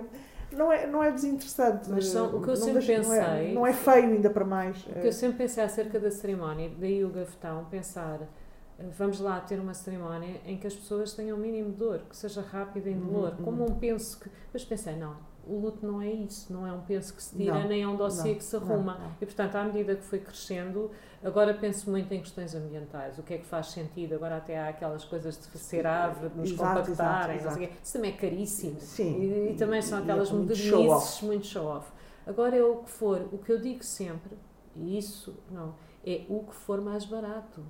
não, 0.52 0.72
é, 0.72 0.88
não 0.88 1.04
é 1.04 1.12
desinteressante. 1.12 1.90
Mas 1.90 2.06
são- 2.08 2.28
o 2.36 2.42
que 2.42 2.50
eu 2.50 2.56
não 2.56 2.56
sempre 2.56 2.98
não 2.98 3.14
é, 3.14 3.20
pensei- 3.20 3.54
não 3.54 3.68
é 3.68 3.74
feio 3.74 4.04
ainda 4.14 4.30
para 4.30 4.46
mais. 4.46 4.78
o 4.86 4.94
que 4.94 5.08
eu 5.08 5.14
sempre 5.14 5.38
pensei 5.40 5.64
acerca 5.64 6.00
da 6.00 6.12
cerimónia, 6.12 6.72
daí 6.78 7.04
o 7.04 7.10
gavetão, 7.10 7.66
pensar. 7.66 8.22
eh, 8.22 8.86
Vamos 8.98 9.20
lá 9.20 9.40
ter 9.42 9.60
uma 9.60 9.74
cerimónia 9.74 10.40
em 10.46 10.58
que 10.58 10.66
as 10.66 10.74
pessoas 10.76 11.14
tenham 11.14 11.38
o 11.38 11.40
mínimo 11.40 11.72
de 11.72 11.78
dor, 11.78 12.00
que 12.10 12.16
seja 12.16 12.42
rápida 12.42 12.90
em 12.90 12.96
Uhum, 12.98 13.08
dolor, 13.08 13.36
uhum. 13.38 13.44
como 13.44 13.66
um 13.66 13.76
penso 13.76 14.20
que. 14.20 14.30
Mas 14.54 14.64
pensei, 14.64 14.96
não, 14.96 15.18
o 15.50 15.60
luto 15.60 15.86
não 15.86 16.02
é 16.02 16.12
isso, 16.12 16.52
não 16.54 16.66
é 16.68 16.72
um 16.72 16.82
penso 16.82 17.14
que 17.14 17.22
se 17.24 17.36
tira, 17.36 17.56
Não, 17.56 17.68
nem 17.68 17.82
é 17.84 17.88
um 17.88 17.96
dossiê 17.96 18.32
não, 18.32 18.38
que 18.38 18.44
se 18.44 18.56
arruma. 18.56 18.98
não. 19.00 19.12
E 19.20 19.26
portanto, 19.26 19.56
à 19.56 19.64
medida 19.64 19.96
que 19.96 20.04
foi 20.04 20.20
crescendo, 20.20 20.92
agora 21.24 21.54
penso 21.54 21.90
muito 21.90 22.14
em 22.14 22.20
questões 22.22 22.54
ambientais, 22.54 23.18
o 23.18 23.24
que 23.24 23.34
é 23.34 23.38
que 23.40 23.46
faz 23.46 23.68
sentido, 23.68 24.14
agora 24.16 24.38
até 24.38 24.60
há 24.60 24.70
aquelas 24.70 25.04
coisas 25.04 25.38
de 25.38 25.58
ser 25.58 25.88
árvore, 25.88 26.30
de 26.30 26.38
nos 26.38 26.52
Exato, 26.52 26.82
compactarem, 26.82 27.38
exato, 27.38 27.62
isso 27.84 27.94
também 27.94 28.12
é 28.14 28.16
caríssimo. 28.18 28.80
Sim. 28.80 29.20
E, 29.22 29.52
e 29.52 29.56
também 29.56 29.82
são 29.82 30.00
é 30.00 30.02
aquelas 30.04 30.32
muito 30.32 30.56
show-off. 30.56 30.86
modernices 30.88 31.22
muito 31.24 31.48
show-off. 31.48 31.92
Agora 32.28 32.56
é 32.56 32.64
o 32.64 32.78
que 32.84 32.90
for, 32.92 33.28
o 33.32 33.38
que 33.40 33.52
eu 33.52 33.60
digo 33.60 33.84
sempre, 33.84 34.38
e 34.76 34.98
isso 34.98 35.36
não, 35.50 35.74
é 36.06 36.26
o 36.30 36.44
que 36.44 36.54
for 36.56 36.80
mais 36.80 37.06
barato. 37.06 37.66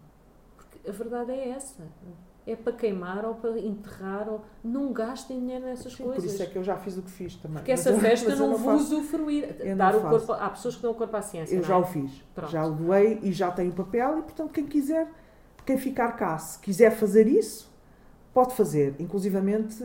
Porque 0.58 0.90
a 0.90 0.92
verdade 0.92 1.32
é 1.32 1.50
essa. 1.50 1.84
É 2.52 2.56
para 2.56 2.74
queimar 2.74 3.24
ou 3.26 3.36
para 3.36 3.60
enterrar, 3.60 4.28
ou 4.28 4.42
não 4.64 4.92
gastem 4.92 5.40
dinheiro 5.40 5.66
nessas 5.66 5.92
Sim, 5.94 6.04
por 6.04 6.14
coisas. 6.14 6.34
isso 6.34 6.42
é 6.42 6.46
que 6.48 6.56
eu 6.58 6.64
já 6.64 6.76
fiz 6.78 6.98
o 6.98 7.02
que 7.02 7.12
fiz 7.12 7.36
também. 7.36 7.58
Porque 7.58 7.72
Mas 7.72 7.80
essa 7.82 7.90
eu- 7.92 8.00
festa 8.00 8.32
eu 8.32 8.38
não, 8.38 8.56
vou 8.58 8.60
faço. 8.78 8.96
usufruir. 8.96 9.56
Eu 9.60 9.70
não 9.70 9.78
Dar 9.78 9.96
o 9.96 10.02
corpo, 10.02 10.32
há 10.34 10.50
pessoas 10.50 10.76
que 10.76 10.82
dão 10.82 10.92
o 10.92 10.96
corpo 10.96 11.16
à 11.16 11.22
ciência. 11.22 11.54
Eu 11.56 11.60
não 11.62 11.68
já 11.68 11.76
é? 11.76 11.78
o 11.78 11.84
fiz, 11.84 12.12
Pronto. 12.34 12.52
já 12.52 12.66
o 12.66 12.72
doei 12.72 13.20
e 13.22 13.32
já 13.32 13.52
tenho 13.52 13.70
o 13.72 13.76
papel 13.76 14.20
e 14.20 14.22
portanto 14.24 14.52
quem 14.52 14.66
quiser, 14.66 15.08
quem 15.66 15.78
ficar 15.78 16.14
cá, 16.14 16.38
se 16.38 16.58
quiser 16.60 16.92
fazer 16.92 17.28
isso, 17.28 17.70
pode 18.34 18.54
fazer. 18.56 18.96
Inclusivamente 19.00 19.84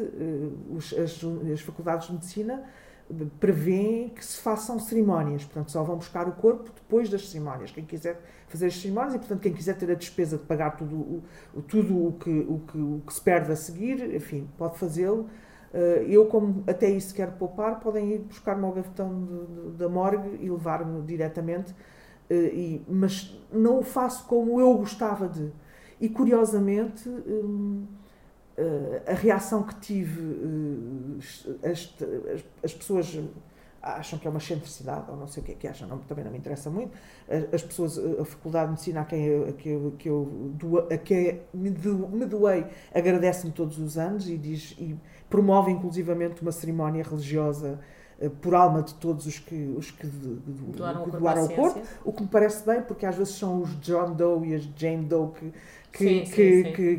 os- 0.74 0.92
as, 0.94 1.20
as 1.53 1.61
faculdades 1.61 2.07
de 2.07 2.12
medicina 2.14 2.62
prevêem 3.38 4.09
que 4.09 4.25
se 4.25 4.38
façam 4.40 4.79
cerimónias, 4.79 5.45
portanto 5.45 5.71
só 5.71 5.83
vão 5.83 5.97
buscar 5.97 6.27
o 6.29 6.33
corpo 6.33 6.71
depois 6.75 7.09
das 7.11 7.29
cerimónias. 7.29 7.71
Quem 7.71 7.85
quiser 7.85 8.21
fazer 8.49 8.67
as 8.67 8.77
cerimónias 8.81 9.14
e 9.14 9.19
portanto 9.19 9.40
quem 9.40 9.53
quiser 9.53 9.77
ter 9.77 9.90
a 9.90 9.95
despesa 9.95 10.38
de 10.38 10.45
pagar 10.45 10.77
tudo 10.77 10.97
o, 11.55 11.62
tudo 11.62 12.09
o 12.09 12.12
que, 12.12 12.31
o, 12.31 12.61
que, 12.61 12.79
o 12.79 13.03
que 13.07 13.12
se 13.14 13.21
perde 13.21 13.53
a 13.53 13.57
seguir, 13.57 14.14
enfim, 14.14 14.49
pode 14.57 14.79
fazê-lo. 14.79 15.29
Eh, 15.73 16.07
Eu, 16.09 16.27
como 16.27 16.64
até 16.67 16.88
isso 16.90 17.14
quero 17.14 17.33
poupar, 17.33 17.81
podem 17.81 18.12
ir 18.12 18.19
buscar-me 18.21 18.64
ao 18.64 18.73
gavetão 18.73 19.11
da 19.77 19.88
morgue 19.88 20.38
e 20.40 20.49
levar-me 20.51 21.03
diretamente, 21.03 21.75
eh, 22.31 22.35
e- 22.55 22.83
mas 22.88 23.37
não 23.53 23.81
o 23.81 23.83
faço 23.83 24.27
como 24.27 24.61
eu 24.61 24.75
gostava 24.79 25.29
de. 25.29 25.51
E 26.01 26.09
curiosamente, 26.09 27.09
hum, 27.09 27.85
a 29.07 29.14
reação 29.14 29.62
que 29.64 29.75
tive, 29.81 30.21
eh, 31.62 31.71
as, 31.71 31.95
as- 32.35 32.45
as 32.62 32.73
pessoas 32.75 33.19
acham 33.83 34.19
que 34.19 34.27
é 34.27 34.31
uma 34.31 34.38
excentricidade, 34.38 35.11
ou 35.11 35.17
não 35.17 35.27
sei 35.29 35.43
o 35.43 35.47
que 35.47 35.53
é 35.53 35.55
que 35.55 35.69
acham, 35.69 35.87
não- 35.87 35.99
também 35.99 36.25
não 36.25 36.33
me 36.33 36.38
interessa 36.38 36.71
muito. 36.71 36.97
As, 37.29 37.53
as 37.55 37.62
pessoas, 37.62 37.99
eh, 37.99 38.21
a 38.21 38.25
Faculdade 38.25 38.67
de 38.67 38.71
Medicina 38.73 39.01
a 39.03 39.05
quem 39.05 39.25
eu, 39.27 39.49
a 39.49 39.53
que 39.53 39.69
eu, 39.69 39.95
que 39.99 40.09
eu 40.09 40.88
a 40.90 40.97
quem 40.97 41.40
me, 41.53 41.71
do- 41.71 42.09
me 42.09 42.25
doei 42.25 42.64
agradece-me 42.95 43.53
todos 43.53 43.79
os 43.79 43.99
anos 43.99 44.29
e, 44.29 44.38
diz, 44.38 44.75
e 44.79 44.97
promove 45.29 45.71
inclusivamente 45.71 46.40
uma 46.43 46.53
cerimónia 46.53 47.03
religiosa 47.03 47.79
eh, 47.79 48.04
por 48.40 48.55
alma 48.55 48.83
de 48.83 48.94
todos 48.94 49.27
os 49.27 49.38
que, 49.38 49.55
os 49.77 49.90
que, 49.90 50.07
de- 50.07 50.37
de- 50.37 50.72
Doaram 50.72 51.00
o 51.03 51.05
que 51.05 51.11
corpo 51.11 51.18
doaram 51.18 51.44
o 51.44 51.48
corpo, 51.48 51.74
ciência. 51.74 52.00
o 52.05 52.12
que 52.12 52.22
me 52.22 52.29
parece 52.29 52.64
bem, 52.66 52.83
porque 52.83 53.07
às 53.07 53.16
vezes 53.16 53.35
são 53.35 53.61
os 53.62 53.79
John 53.81 54.12
Doe 54.14 54.48
e 54.50 54.55
as 54.55 54.62
Jane 54.77 55.05
Doe 55.05 55.31
que, 55.33 55.53
que, 55.92 55.98
Sim, 55.98 56.24
que, 56.24 56.62
sim. 56.62 56.72
que, 56.72 56.98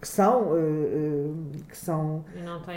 que, 0.00 0.08
são, 0.08 0.56
eh, 0.56 0.60
eh, 0.60 1.62
que 1.68 1.76
são 1.76 2.24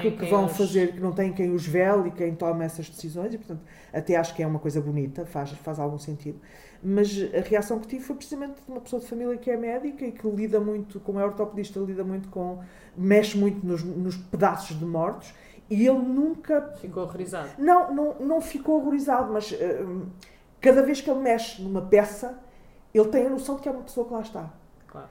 que, 0.01 0.11
que 0.11 0.25
vão 0.25 0.45
os- 0.45 0.57
fazer, 0.57 0.93
que 0.93 0.99
não 0.99 1.11
têm 1.11 1.31
quem 1.33 1.51
os 1.53 1.65
vele 1.67 2.09
e 2.09 2.11
quem 2.11 2.33
toma 2.35 2.63
essas 2.63 2.89
decisões, 2.89 3.33
e 3.33 3.37
portanto 3.37 3.61
até 3.93 4.15
acho 4.15 4.33
que 4.35 4.41
é 4.41 4.47
uma 4.47 4.59
coisa 4.59 4.81
bonita, 4.81 5.25
faz, 5.25 5.51
faz 5.51 5.79
algum 5.79 5.97
sentido. 5.99 6.39
Mas 6.81 7.09
a 7.33 7.39
reação 7.41 7.79
que 7.79 7.87
tive 7.87 8.03
foi 8.03 8.15
precisamente 8.15 8.55
de 8.65 8.69
uma 8.71 8.81
pessoa 8.81 9.01
de 9.01 9.07
família 9.07 9.37
que 9.37 9.49
é 9.49 9.55
médica 9.55 10.05
e 10.05 10.11
que 10.11 10.27
lida 10.29 10.59
muito, 10.59 10.99
como 10.99 11.19
é 11.19 11.25
ortopedista, 11.25 11.79
lida 11.79 12.03
muito 12.03 12.27
com, 12.29 12.59
mexe 12.97 13.37
muito 13.37 13.65
nos, 13.65 13.83
nos 13.83 14.17
pedaços 14.17 14.77
de 14.77 14.85
mortos, 14.85 15.33
e 15.73 15.87
ele 15.87 15.99
nunca 15.99 16.61
Ficou 16.79 17.03
horrorizado. 17.03 17.49
não, 17.57 17.93
não, 17.93 18.13
não 18.19 18.41
ficou 18.41 18.75
horrorizado, 18.79 19.31
mas 19.33 19.51
hum, 19.51 20.07
cada 20.61 20.81
vez 20.81 21.01
que 21.01 21.09
ele 21.09 21.19
mexe 21.19 21.61
numa 21.61 21.81
peça, 21.81 22.39
ele 22.93 23.07
tem 23.09 23.25
a 23.25 23.29
noção 23.29 23.55
de 23.55 23.61
que 23.61 23.69
é 23.69 23.71
uma 23.71 23.81
pessoa 23.83 24.05
que 24.07 24.13
lá 24.13 24.21
está. 24.21 24.53
Claro. 24.87 25.07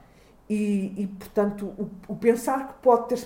E, 0.49 0.93
e, 1.03 1.07
portanto, 1.07 1.65
o, 1.77 1.89
o 2.07 2.15
pensar 2.15 2.67
que 2.67 2.73
pode 2.81 3.07
ter, 3.09 3.19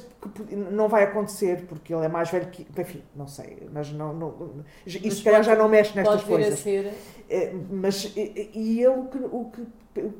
que 0.47 0.55
não 0.55 0.87
vai 0.87 1.03
acontecer 1.03 1.65
porque 1.67 1.93
ele 1.93 2.05
é 2.05 2.07
mais 2.07 2.29
velho 2.29 2.47
que. 2.49 2.67
Enfim, 2.79 3.03
não 3.15 3.27
sei, 3.27 3.67
mas 3.71 3.91
não. 3.91 4.13
não 4.13 4.63
isso 4.85 4.99
Mas 5.03 5.13
se 5.15 5.23
calhar 5.23 5.43
já 5.43 5.55
não 5.55 5.67
mexe 5.67 5.95
nestas 5.95 6.23
Pode 6.23 6.25
vir 6.25 6.33
a 6.33 6.37
coisas. 6.43 6.59
ser. 6.59 6.93
É, 7.29 7.53
mas, 7.69 8.13
e, 8.15 8.51
e 8.53 8.79
ele 8.83 8.87
o 8.87 9.05
que, 9.05 9.17
o 9.17 9.45
que 9.51 9.67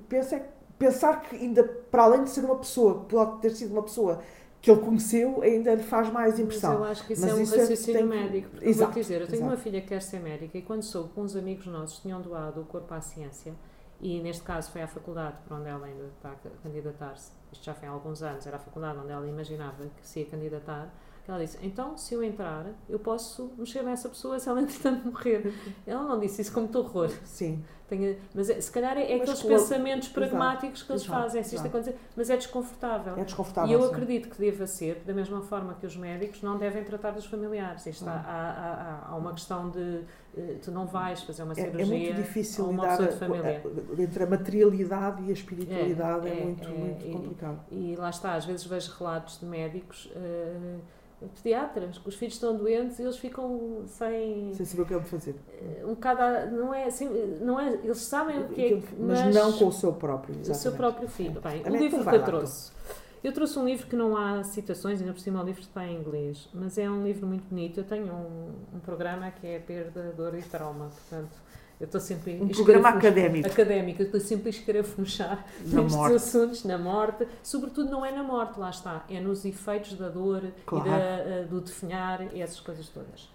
pensa 0.09 0.35
é 0.37 0.45
pensar 0.77 1.21
que, 1.21 1.35
ainda 1.35 1.63
para 1.63 2.03
além 2.03 2.23
de 2.23 2.29
ser 2.29 2.43
uma 2.45 2.57
pessoa, 2.57 3.05
pode 3.07 3.41
ter 3.41 3.51
sido 3.51 3.71
uma 3.71 3.83
pessoa 3.83 4.21
que 4.61 4.71
ele 4.71 4.81
conheceu, 4.81 5.41
ainda 5.41 5.73
lhe 5.75 5.83
faz 5.83 6.11
mais 6.11 6.31
Mas 6.31 6.39
impressão. 6.39 6.73
eu 6.73 6.83
acho 6.85 7.05
que 7.05 7.13
isso 7.13 7.21
Mas 7.21 7.31
é 7.31 7.35
um 7.35 7.41
isso 7.41 7.55
é- 7.55 7.59
raciocínio 7.59 7.99
tem 7.99 8.07
médico. 8.09 8.49
Porque 8.49 8.65
eu 8.65 8.69
Exato, 8.69 8.91
vou-te 8.91 9.01
dizer, 9.03 9.21
eu 9.21 9.27
tenho 9.27 9.37
exato. 9.39 9.51
uma 9.51 9.57
filha 9.57 9.81
que 9.81 9.87
quer 9.87 10.01
ser 10.01 10.19
médica 10.19 10.57
e 10.57 10.61
quando 10.61 10.83
soube 10.83 11.13
que 11.13 11.19
uns 11.19 11.35
amigos 11.35 11.65
nossos 11.67 11.99
tinham 11.99 12.21
doado 12.21 12.61
o 12.61 12.65
corpo 12.65 12.93
à 12.93 12.99
ciência, 13.01 13.53
e 14.01 14.19
neste 14.21 14.43
caso 14.43 14.71
foi 14.71 14.81
à 14.81 14.87
faculdade 14.87 15.37
para 15.47 15.57
onde 15.57 15.67
ela 15.69 15.85
ainda 15.85 16.05
está 16.17 16.31
a 16.31 16.35
candidatar-se, 16.63 17.31
isto 17.51 17.63
já 17.65 17.73
foi 17.73 17.87
há 17.87 17.91
alguns 17.91 18.21
anos, 18.21 18.45
era 18.45 18.57
a 18.57 18.59
faculdade 18.59 18.99
onde 18.99 19.11
ela 19.11 19.27
imaginava 19.27 19.85
que 19.99 20.07
se 20.07 20.19
ia 20.19 20.25
candidatar, 20.25 20.93
ela 21.27 21.39
disse, 21.43 21.57
então 21.61 21.97
se 21.97 22.13
eu 22.13 22.23
entrar, 22.23 22.65
eu 22.87 22.99
posso 22.99 23.51
mexer 23.57 23.83
nessa 23.83 24.07
pessoa 24.07 24.39
se 24.39 24.47
ela 24.47 24.61
entretanto 24.61 25.05
morrer. 25.05 25.53
Ela 25.85 26.03
não 26.03 26.19
disse 26.19 26.41
isso 26.41 26.53
com 26.53 26.61
muito 26.61 26.77
horror. 26.79 27.09
Sim. 27.25 27.63
Tenho- 27.89 28.17
mas 28.35 28.49
é- 28.49 28.59
se 28.59 28.69
calhar 28.69 28.97
é, 28.97 29.13
é 29.13 29.15
aqueles 29.15 29.41
pensamentos 29.43 30.09
pragmáticos 30.09 30.83
que 30.83 30.91
eles 30.91 31.03
exato, 31.03 31.21
fazem, 31.21 31.41
se 31.43 31.55
isto 31.55 31.65
exato. 31.67 31.77
acontecer, 31.77 31.97
mas 32.17 32.29
é 32.29 32.35
desconfortável. 32.35 33.15
É 33.17 33.23
desconfortável. 33.23 33.69
E 33.69 33.73
eu 33.73 33.81
sim. 33.81 33.93
acredito 33.93 34.29
que 34.29 34.37
deva 34.39 34.67
ser, 34.67 35.01
da 35.05 35.13
mesma 35.13 35.41
forma 35.41 35.73
que 35.75 35.85
os 35.85 35.95
médicos 35.95 36.41
não 36.41 36.57
devem 36.57 36.83
tratar 36.83 37.11
dos 37.11 37.25
familiares. 37.25 37.85
Isto 37.85 38.07
há, 38.07 38.11
há, 38.11 38.17
há- 38.17 39.07
há 39.11 39.15
uma 39.15 39.31
questão 39.33 39.69
de 39.69 40.01
eh, 40.37 40.57
tu 40.61 40.69
não 40.71 40.85
vais 40.85 41.21
fazer 41.23 41.43
uma 41.43 41.53
É, 41.53 41.59
é 41.61 41.63
cirurgia 41.63 41.85
muito 42.13 42.15
difícil 42.15 42.65
a 42.65 42.67
uma 42.67 42.83
lidar 42.91 43.07
de 43.07 43.15
família. 43.17 43.61
a- 43.97 44.01
entre 44.01 44.23
a 44.23 44.27
materialidade 44.27 45.23
e 45.23 45.29
a 45.29 45.33
espiritualidade. 45.33 46.27
É, 46.27 46.31
É, 46.31 46.39
é, 46.41 46.43
muito, 46.43 46.67
é, 46.67 46.71
muito 46.73 47.05
e- 47.07 47.11
complicado. 47.11 47.59
E 47.71 47.95
lá 47.95 48.09
está, 48.09 48.33
às 48.33 48.43
vezes 48.45 48.65
vejo 48.65 48.93
relatos 48.99 49.39
de 49.39 49.45
médicos 49.45 50.11
eh, 50.13 50.75
pediatras, 51.35 51.97
que 51.97 52.07
os 52.07 52.15
filhos 52.15 52.35
estão 52.35 52.55
doentes 52.55 52.99
e 52.99 53.03
eles 53.03 53.17
ficam 53.17 53.83
sem. 53.87 54.53
Sem 54.53 54.65
saber 54.65 54.83
o 54.83 54.85
que 54.85 54.93
é 54.93 54.99
de 54.99 55.09
fazer. 55.09 55.35
Um 55.83 55.89
bocado. 55.95 56.55
Não 56.55 56.73
é 56.73 56.85
assim. 56.85 57.09
Não 57.41 57.59
é, 57.59 57.73
eles 57.73 58.01
sabem 58.01 58.41
o 58.41 58.47
que 58.49 58.61
é. 58.61 58.81
Mas, 58.99 59.25
mas 59.25 59.35
não 59.35 59.53
com 59.53 59.67
o 59.67 59.71
seu 59.71 59.93
próprio. 59.93 60.33
Exatamente. 60.33 60.59
O 60.59 60.61
seu 60.61 60.71
próprio 60.73 61.07
filho. 61.07 61.41
Bem, 61.41 61.63
o 61.63 61.75
livro 61.75 62.03
que 62.03 62.15
eu 62.15 62.23
trouxe. 62.23 62.71
Eu 63.23 63.33
trouxe 63.33 63.57
um 63.57 63.65
livro 63.65 63.87
que 63.87 63.95
não 63.95 64.15
há 64.15 64.43
citações, 64.43 65.01
ainda 65.01 65.11
por 65.11 65.19
cima 65.19 65.41
o 65.41 65.45
livro 65.45 65.59
está 65.59 65.85
em 65.85 65.99
inglês, 65.99 66.47
mas 66.53 66.77
é 66.77 66.89
um 66.89 67.03
livro 67.03 67.25
muito 67.25 67.43
bonito. 67.49 67.79
Eu 67.79 67.83
tenho 67.83 68.13
um, 68.13 68.77
um 68.77 68.79
programa 68.79 69.31
que 69.31 69.47
é 69.47 69.59
Perda, 69.59 70.13
Dor 70.15 70.37
e 70.37 70.43
Trauma, 70.43 70.89
portanto, 70.89 71.35
eu 71.79 71.85
estou 71.85 72.01
sempre 72.01 72.41
um 72.41 72.47
programa 72.47 72.89
académico. 72.89 73.47
Académico, 73.47 74.01
eu 74.01 74.07
estou 74.07 74.19
sempre 74.19 74.47
a 74.47 74.49
escarafunchar 74.49 75.45
nestes 75.61 75.95
morte. 75.95 76.15
assuntos, 76.15 76.63
na 76.63 76.77
morte. 76.77 77.27
Sobretudo 77.43 77.91
não 77.91 78.03
é 78.03 78.11
na 78.11 78.23
morte, 78.23 78.59
lá 78.59 78.71
está, 78.71 79.05
é 79.07 79.19
nos 79.19 79.45
efeitos 79.45 79.93
da 79.93 80.09
dor 80.09 80.51
claro. 80.65 80.87
e 80.87 80.89
da, 80.89 80.97
eh, 80.97 81.43
do 81.47 81.61
definhar 81.61 82.33
e 82.35 82.41
essas 82.41 82.59
coisas 82.59 82.89
todas. 82.89 83.29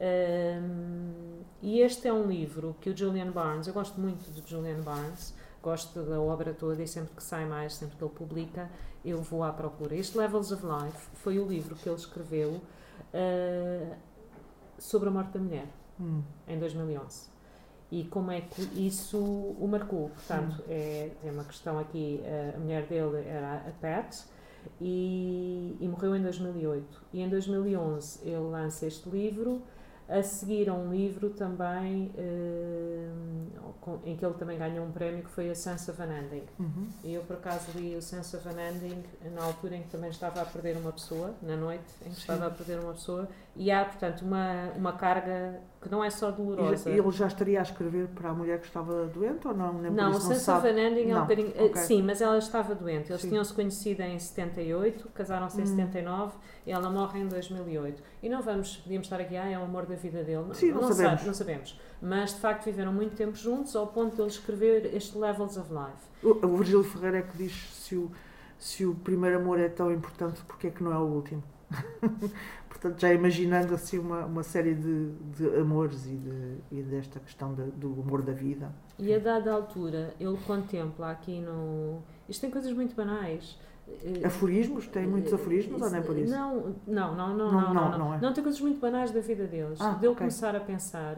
Um, 0.00 1.40
e 1.62 1.80
este 1.80 2.06
é 2.06 2.12
um 2.12 2.28
livro 2.28 2.76
que 2.80 2.90
o 2.90 2.96
Julian 2.96 3.32
Barnes, 3.32 3.66
eu 3.66 3.74
gosto 3.74 3.98
muito 3.98 4.30
de 4.30 4.48
Julian 4.48 4.80
Barnes, 4.82 5.34
gosto 5.62 6.02
da 6.02 6.20
obra 6.20 6.52
toda 6.52 6.82
e 6.82 6.86
sempre 6.86 7.16
que 7.16 7.22
sai 7.22 7.46
mais, 7.46 7.74
sempre 7.74 7.96
que 7.96 8.04
ele 8.04 8.12
publica, 8.12 8.70
eu 9.02 9.22
vou 9.22 9.42
à 9.42 9.50
procura. 9.50 9.96
Este 9.96 10.16
Levels 10.18 10.52
of 10.52 10.62
Life 10.64 11.08
foi 11.14 11.38
o 11.38 11.48
livro 11.48 11.74
que 11.74 11.88
ele 11.88 11.96
escreveu 11.96 12.60
uh, 13.14 13.96
sobre 14.78 15.08
a 15.08 15.10
morte 15.10 15.32
da 15.32 15.40
mulher, 15.40 15.66
hum. 15.98 16.22
em 16.46 16.58
2011 16.58 17.37
e 17.90 18.04
como 18.04 18.30
é 18.30 18.40
que 18.40 18.62
isso 18.74 19.18
o 19.18 19.66
marcou. 19.66 20.10
Portanto, 20.10 20.62
é, 20.68 21.10
tem 21.22 21.30
uma 21.30 21.44
questão 21.44 21.78
aqui, 21.78 22.20
a 22.54 22.58
mulher 22.58 22.86
dele 22.86 23.26
era 23.26 23.64
a 23.66 23.70
Pat 23.80 24.14
e, 24.80 25.76
e 25.80 25.88
morreu 25.88 26.14
em 26.14 26.22
2008. 26.22 27.02
E 27.12 27.20
em 27.20 27.28
2011 27.28 28.20
ele 28.28 28.50
lança 28.50 28.86
este 28.86 29.08
livro 29.08 29.62
a 30.08 30.22
seguir 30.22 30.70
a 30.70 30.74
um 30.74 30.90
livro 30.90 31.28
também 31.30 32.10
uh, 32.16 34.00
em 34.06 34.16
que 34.16 34.24
ele 34.24 34.34
também 34.34 34.58
ganhou 34.58 34.86
um 34.86 34.90
prémio 34.90 35.22
que 35.22 35.28
foi 35.28 35.50
a 35.50 35.54
Sense 35.54 35.90
of 35.90 36.00
an 36.00 36.06
Ending. 36.06 36.44
Uhum. 36.58 36.88
Eu 37.04 37.22
por 37.24 37.36
acaso 37.36 37.66
li 37.74 37.94
o 37.94 38.00
Sense 38.00 38.34
of 38.34 38.48
an 38.48 38.70
Ending 38.70 39.04
na 39.34 39.44
altura 39.44 39.76
em 39.76 39.82
que 39.82 39.90
também 39.90 40.08
estava 40.08 40.40
a 40.40 40.46
perder 40.46 40.78
uma 40.78 40.92
pessoa, 40.92 41.34
na 41.42 41.56
noite 41.56 41.84
em 42.06 42.10
que 42.10 42.18
estava 42.18 42.46
a 42.46 42.50
perder 42.50 42.80
uma 42.80 42.94
pessoa, 42.94 43.28
e 43.58 43.72
há 43.72 43.84
portanto 43.84 44.22
uma, 44.22 44.70
uma 44.76 44.92
carga 44.92 45.60
que 45.82 45.90
não 45.90 46.02
é 46.02 46.10
só 46.10 46.30
dolorosa. 46.30 46.88
Ele 46.88 47.10
já 47.10 47.26
estaria 47.26 47.58
a 47.58 47.62
escrever 47.62 48.06
para 48.08 48.30
a 48.30 48.32
mulher 48.32 48.60
que 48.60 48.66
estava 48.66 49.06
doente 49.06 49.48
ou 49.48 49.54
não? 49.54 49.72
Nem 49.74 49.90
não, 49.90 50.12
o 50.12 50.20
Sense 50.20 50.48
of 50.48 50.64
an 50.64 50.78
Ending 50.78 51.06
não. 51.06 51.16
é 51.16 51.18
um 51.18 51.22
bocadinho. 51.22 51.52
Eh, 51.56 51.64
okay. 51.64 51.82
Sim, 51.82 52.02
mas 52.02 52.20
ela 52.20 52.38
estava 52.38 52.72
doente. 52.74 53.10
Eles 53.10 53.22
tinham-se 53.22 53.52
conhecido 53.52 54.02
em 54.02 54.16
78, 54.16 55.08
casaram-se 55.08 55.60
em 55.60 55.66
79 55.66 56.36
hum. 56.36 56.40
e 56.66 56.70
ela 56.70 56.88
morre 56.88 57.18
em 57.20 57.26
2008. 57.26 58.00
E 58.22 58.28
não 58.28 58.40
vamos, 58.42 58.76
podíamos 58.76 59.06
estar 59.06 59.20
aqui, 59.20 59.36
ah, 59.36 59.50
é 59.50 59.58
o 59.58 59.62
amor 59.62 59.86
da 59.86 59.96
vida 59.96 60.22
dele. 60.22 60.44
Não, 60.46 60.54
Sim, 60.54 60.70
não, 60.70 60.82
não 60.82 60.92
sabemos. 60.92 61.10
Sabe, 61.14 61.26
não 61.26 61.34
sabemos. 61.34 61.80
Mas 62.00 62.34
de 62.34 62.40
facto 62.40 62.64
viveram 62.64 62.92
muito 62.92 63.16
tempo 63.16 63.36
juntos 63.36 63.74
ao 63.74 63.88
ponto 63.88 64.14
de 64.14 64.22
ele 64.22 64.30
escrever 64.30 64.94
este 64.94 65.18
Levels 65.18 65.56
of 65.56 65.68
Life. 65.72 66.06
O, 66.22 66.46
o 66.46 66.56
Virgílio 66.58 66.84
Ferreira 66.84 67.18
é 67.18 67.22
que 67.22 67.36
diz 67.36 67.52
se 67.74 67.96
o, 67.96 68.10
se 68.56 68.86
o 68.86 68.94
primeiro 68.94 69.38
amor 69.38 69.58
é 69.58 69.68
tão 69.68 69.92
importante, 69.92 70.40
porque 70.46 70.68
é 70.68 70.70
que 70.70 70.82
não 70.82 70.92
é 70.92 70.98
o 70.98 71.06
último? 71.06 71.42
Portanto, 72.80 73.00
já 73.00 73.12
imaginando 73.12 73.74
assim 73.74 73.98
uma, 73.98 74.24
uma 74.24 74.42
série 74.44 74.74
de, 74.74 75.10
de 75.36 75.46
amores 75.58 76.06
e, 76.06 76.16
de, 76.16 76.58
e 76.70 76.82
desta 76.82 77.18
questão 77.18 77.52
de, 77.52 77.64
do 77.72 78.00
amor 78.00 78.22
da 78.22 78.32
vida. 78.32 78.72
E 78.96 79.12
a 79.12 79.18
dada 79.18 79.52
altura, 79.52 80.14
ele 80.20 80.38
contempla 80.46 81.10
aqui 81.10 81.40
no. 81.40 82.00
Isto 82.28 82.42
tem 82.42 82.50
coisas 82.50 82.72
muito 82.72 82.94
banais. 82.94 83.58
Eh, 84.04 84.24
aforismos? 84.24 84.86
Tem 84.86 85.06
muitos 85.08 85.32
aforismos 85.32 85.82
ou 85.82 85.90
nem 85.90 86.02
por 86.02 86.16
isso? 86.16 86.32
Não, 86.32 86.76
não, 86.86 87.16
não, 87.16 87.36
não, 87.36 87.50
não, 87.50 87.74
não, 87.74 87.98
não, 87.98 88.14
é. 88.14 88.20
não 88.20 88.32
tem 88.32 88.44
coisas 88.44 88.60
muito 88.60 88.78
banais 88.78 89.10
da 89.10 89.20
vida 89.20 89.46
deles. 89.46 89.80
Ah, 89.80 89.94
Deu 89.94 90.14
começar 90.14 90.54
a 90.54 90.60
pensar. 90.60 91.16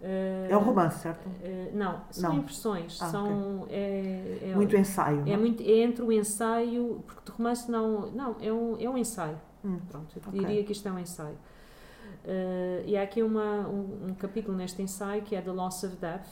Uh, 0.00 0.46
é 0.48 0.56
um 0.56 0.60
romance, 0.60 1.00
certo? 1.00 1.28
Não, 1.72 2.02
são 2.10 2.30
não. 2.30 2.38
impressões, 2.38 3.02
ah, 3.02 3.06
são 3.06 3.66
é, 3.68 4.38
é, 4.42 4.54
muito 4.54 4.76
ensaio. 4.76 5.24
É, 5.26 5.36
muito, 5.36 5.60
é 5.60 5.78
entre 5.78 6.04
o 6.04 6.12
ensaio, 6.12 7.02
porque 7.04 7.22
de 7.24 7.36
romance 7.36 7.68
não, 7.68 8.08
não 8.12 8.36
é 8.40 8.52
um, 8.52 8.76
é 8.78 8.88
um 8.88 8.96
ensaio. 8.96 9.36
Hum, 9.64 9.78
Pronto, 9.90 10.16
eu 10.16 10.22
okay. 10.28 10.40
diria 10.40 10.64
que 10.64 10.72
isto 10.72 10.86
é 10.88 10.92
um 10.92 10.98
ensaio. 10.98 11.36
Uh, 12.24 12.82
e 12.86 12.96
há 12.96 13.02
aqui 13.02 13.22
uma, 13.22 13.68
um, 13.68 14.08
um, 14.08 14.14
capítulo 14.14 14.56
neste 14.56 14.80
ensaio 14.82 15.22
que 15.22 15.34
é 15.34 15.40
The 15.40 15.50
Loss 15.50 15.84
of 15.84 15.96
Death, 15.96 16.26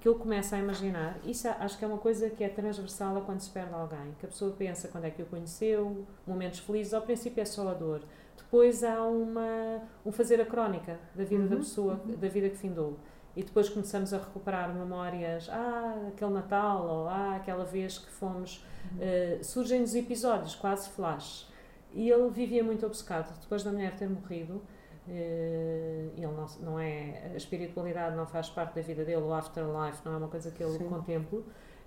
que 0.00 0.08
ele 0.08 0.18
começa 0.18 0.56
a 0.56 0.58
imaginar. 0.58 1.18
Isso 1.24 1.48
acho 1.48 1.78
que 1.78 1.84
é 1.84 1.88
uma 1.88 1.98
coisa 1.98 2.28
que 2.28 2.42
é 2.42 2.48
transversal 2.48 3.16
a 3.16 3.20
quando 3.20 3.40
se 3.40 3.50
perde 3.50 3.72
alguém. 3.72 4.14
Que 4.18 4.26
a 4.26 4.28
pessoa 4.28 4.50
pensa 4.52 4.88
quando 4.88 5.04
é 5.04 5.10
que 5.10 5.22
o 5.22 5.26
conheceu, 5.26 6.06
momentos 6.26 6.58
felizes, 6.60 6.92
ao 6.92 7.02
princípio 7.02 7.40
é 7.40 7.44
só 7.44 7.68
a 7.68 7.74
dor. 7.74 8.02
Depois 8.36 8.82
há 8.82 9.02
uma, 9.02 9.82
um 10.04 10.10
fazer 10.10 10.40
a 10.40 10.44
crónica 10.44 10.98
da 11.14 11.24
vida 11.24 11.42
uhum, 11.42 11.48
da 11.48 11.56
pessoa, 11.56 12.00
uhum. 12.04 12.16
da 12.16 12.28
vida 12.28 12.48
que 12.48 12.56
findou. 12.56 12.98
E 13.34 13.42
depois 13.42 13.68
começamos 13.68 14.12
a 14.12 14.18
recuperar 14.18 14.74
memórias, 14.74 15.48
ah, 15.50 16.08
aquele 16.08 16.32
Natal, 16.32 16.86
ou 16.86 17.08
ah, 17.08 17.36
aquela 17.36 17.64
vez 17.64 17.96
que 17.96 18.10
fomos. 18.10 18.62
Uhum. 18.92 18.98
Uh, 18.98 19.44
surgem-nos 19.44 19.94
episódios, 19.94 20.54
quase 20.54 20.90
flash 20.90 21.51
e 21.94 22.10
ele 22.10 22.28
vivia 22.30 22.62
muito 22.62 22.84
obcecado. 22.86 23.38
Depois 23.40 23.62
da 23.62 23.70
mulher 23.70 23.96
ter 23.96 24.08
morrido, 24.08 24.62
eh, 25.08 26.08
ele 26.16 26.26
não, 26.26 26.46
não 26.60 26.78
é, 26.78 27.32
a 27.32 27.36
espiritualidade 27.36 28.16
não 28.16 28.26
faz 28.26 28.48
parte 28.48 28.74
da 28.74 28.82
vida 28.82 29.04
dele, 29.04 29.22
o 29.22 29.32
afterlife 29.32 30.00
não 30.04 30.14
é 30.14 30.16
uma 30.16 30.28
coisa 30.28 30.50
que 30.50 30.62
ele 30.62 30.78
Sim. 30.78 30.88
contempla. 30.88 31.42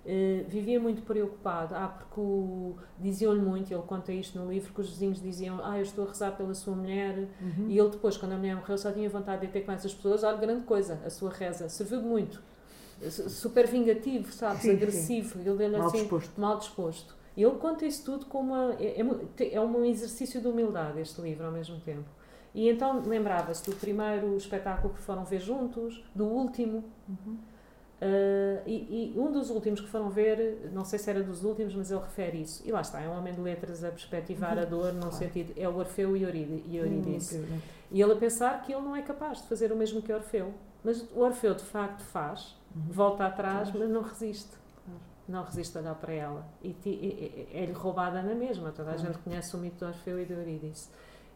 Uh, 0.06 0.48
vivia 0.48 0.78
muito 0.78 1.02
preocupado, 1.02 1.74
ah, 1.74 1.88
porque 1.88 2.80
diziam-lhe 2.96 3.40
muito, 3.40 3.74
ele 3.74 3.82
conta 3.82 4.12
isto 4.12 4.38
no 4.38 4.48
livro, 4.48 4.72
que 4.72 4.80
os 4.80 4.88
vizinhos 4.88 5.20
diziam, 5.20 5.58
ah, 5.64 5.78
eu 5.78 5.82
estou 5.82 6.04
a 6.04 6.08
rezar 6.08 6.30
pela 6.36 6.54
sua 6.54 6.76
mulher, 6.76 7.28
uhum. 7.40 7.66
e 7.66 7.76
ele 7.76 7.90
depois, 7.90 8.16
quando 8.16 8.30
a 8.30 8.36
mulher 8.36 8.54
morreu, 8.54 8.78
só 8.78 8.92
tinha 8.92 9.10
vontade 9.10 9.44
de 9.44 9.52
ter 9.52 9.62
com 9.62 9.72
essas 9.72 9.92
pessoas, 9.92 10.22
olha, 10.22 10.36
grande 10.36 10.62
coisa, 10.62 11.00
a 11.04 11.10
sua 11.10 11.30
reza, 11.30 11.68
serviu 11.68 12.00
muito, 12.00 12.40
super 13.10 13.66
vingativo, 13.66 14.32
sabes, 14.32 14.62
sim, 14.62 14.70
agressivo, 14.70 15.42
sim. 15.42 15.48
ele 15.48 15.76
mal 15.76 15.88
assim, 15.88 15.98
disposto. 15.98 16.40
mal 16.40 16.56
disposto. 16.58 17.15
E 17.36 17.42
ele 17.42 17.56
conta 17.56 17.84
isso 17.84 18.04
tudo 18.04 18.26
como 18.26 18.54
uma, 18.54 18.74
é, 18.80 19.00
é, 19.00 19.54
é 19.54 19.60
um 19.60 19.84
exercício 19.84 20.40
de 20.40 20.48
humildade, 20.48 20.98
este 21.00 21.20
livro, 21.20 21.44
ao 21.44 21.52
mesmo 21.52 21.78
tempo. 21.80 22.08
E 22.54 22.70
então 22.70 23.02
lembrava-se 23.02 23.68
do 23.68 23.76
primeiro 23.76 24.34
espetáculo 24.36 24.94
que 24.94 25.00
foram 25.00 25.24
ver 25.24 25.40
juntos, 25.40 26.02
do 26.14 26.24
último. 26.24 26.82
Uhum. 27.06 27.36
Uh, 27.96 28.62
e, 28.66 29.12
e, 29.14 29.18
um 29.18 29.30
dos 29.30 29.50
últimos 29.50 29.80
que 29.80 29.88
foram 29.88 30.08
ver, 30.08 30.70
não 30.72 30.84
sei 30.84 30.98
se 30.98 31.08
era 31.10 31.22
dos 31.22 31.44
últimos, 31.44 31.74
mas 31.74 31.90
ele 31.90 32.00
refere 32.00 32.40
isso. 32.40 32.62
E 32.66 32.72
lá 32.72 32.80
está, 32.80 33.00
é 33.02 33.08
um 33.08 33.18
homem 33.18 33.34
de 33.34 33.40
letras 33.40 33.84
a 33.84 33.90
perspectivar 33.90 34.56
uhum. 34.56 34.62
a 34.62 34.64
dor, 34.64 34.92
num 34.94 35.00
claro. 35.00 35.16
sentido. 35.16 35.52
É 35.56 35.68
o 35.68 35.76
Orfeu 35.76 36.16
e 36.16 36.22
Eurídice. 36.22 37.36
Uhum. 37.36 37.58
E 37.90 38.00
ele 38.00 38.12
a 38.12 38.16
pensar 38.16 38.62
que 38.62 38.72
ele 38.72 38.82
não 38.82 38.96
é 38.96 39.02
capaz 39.02 39.42
de 39.42 39.48
fazer 39.48 39.70
o 39.70 39.76
mesmo 39.76 40.00
que 40.00 40.10
Orfeu. 40.10 40.54
Mas 40.82 41.02
o 41.14 41.20
Orfeu 41.20 41.54
de 41.54 41.64
facto 41.64 42.02
faz, 42.04 42.56
uhum. 42.74 42.82
volta 42.88 43.26
atrás, 43.26 43.70
mas 43.74 43.90
não 43.90 44.00
resiste 44.00 44.56
não 45.28 45.44
resiste 45.44 45.76
a 45.76 45.80
olhar 45.80 45.94
para 45.94 46.12
ela. 46.12 46.46
E, 46.62 47.48
é-lhe 47.52 47.72
roubada 47.72 48.22
na 48.22 48.34
mesma. 48.34 48.70
Toda 48.70 48.92
a 48.92 48.96
gente 48.96 49.18
conhece 49.18 49.54
o 49.56 49.58
mito 49.58 49.78
de 49.78 49.84
Orfeu 49.84 50.20
e 50.20 50.24
de 50.24 50.32
Eurídice. 50.32 50.88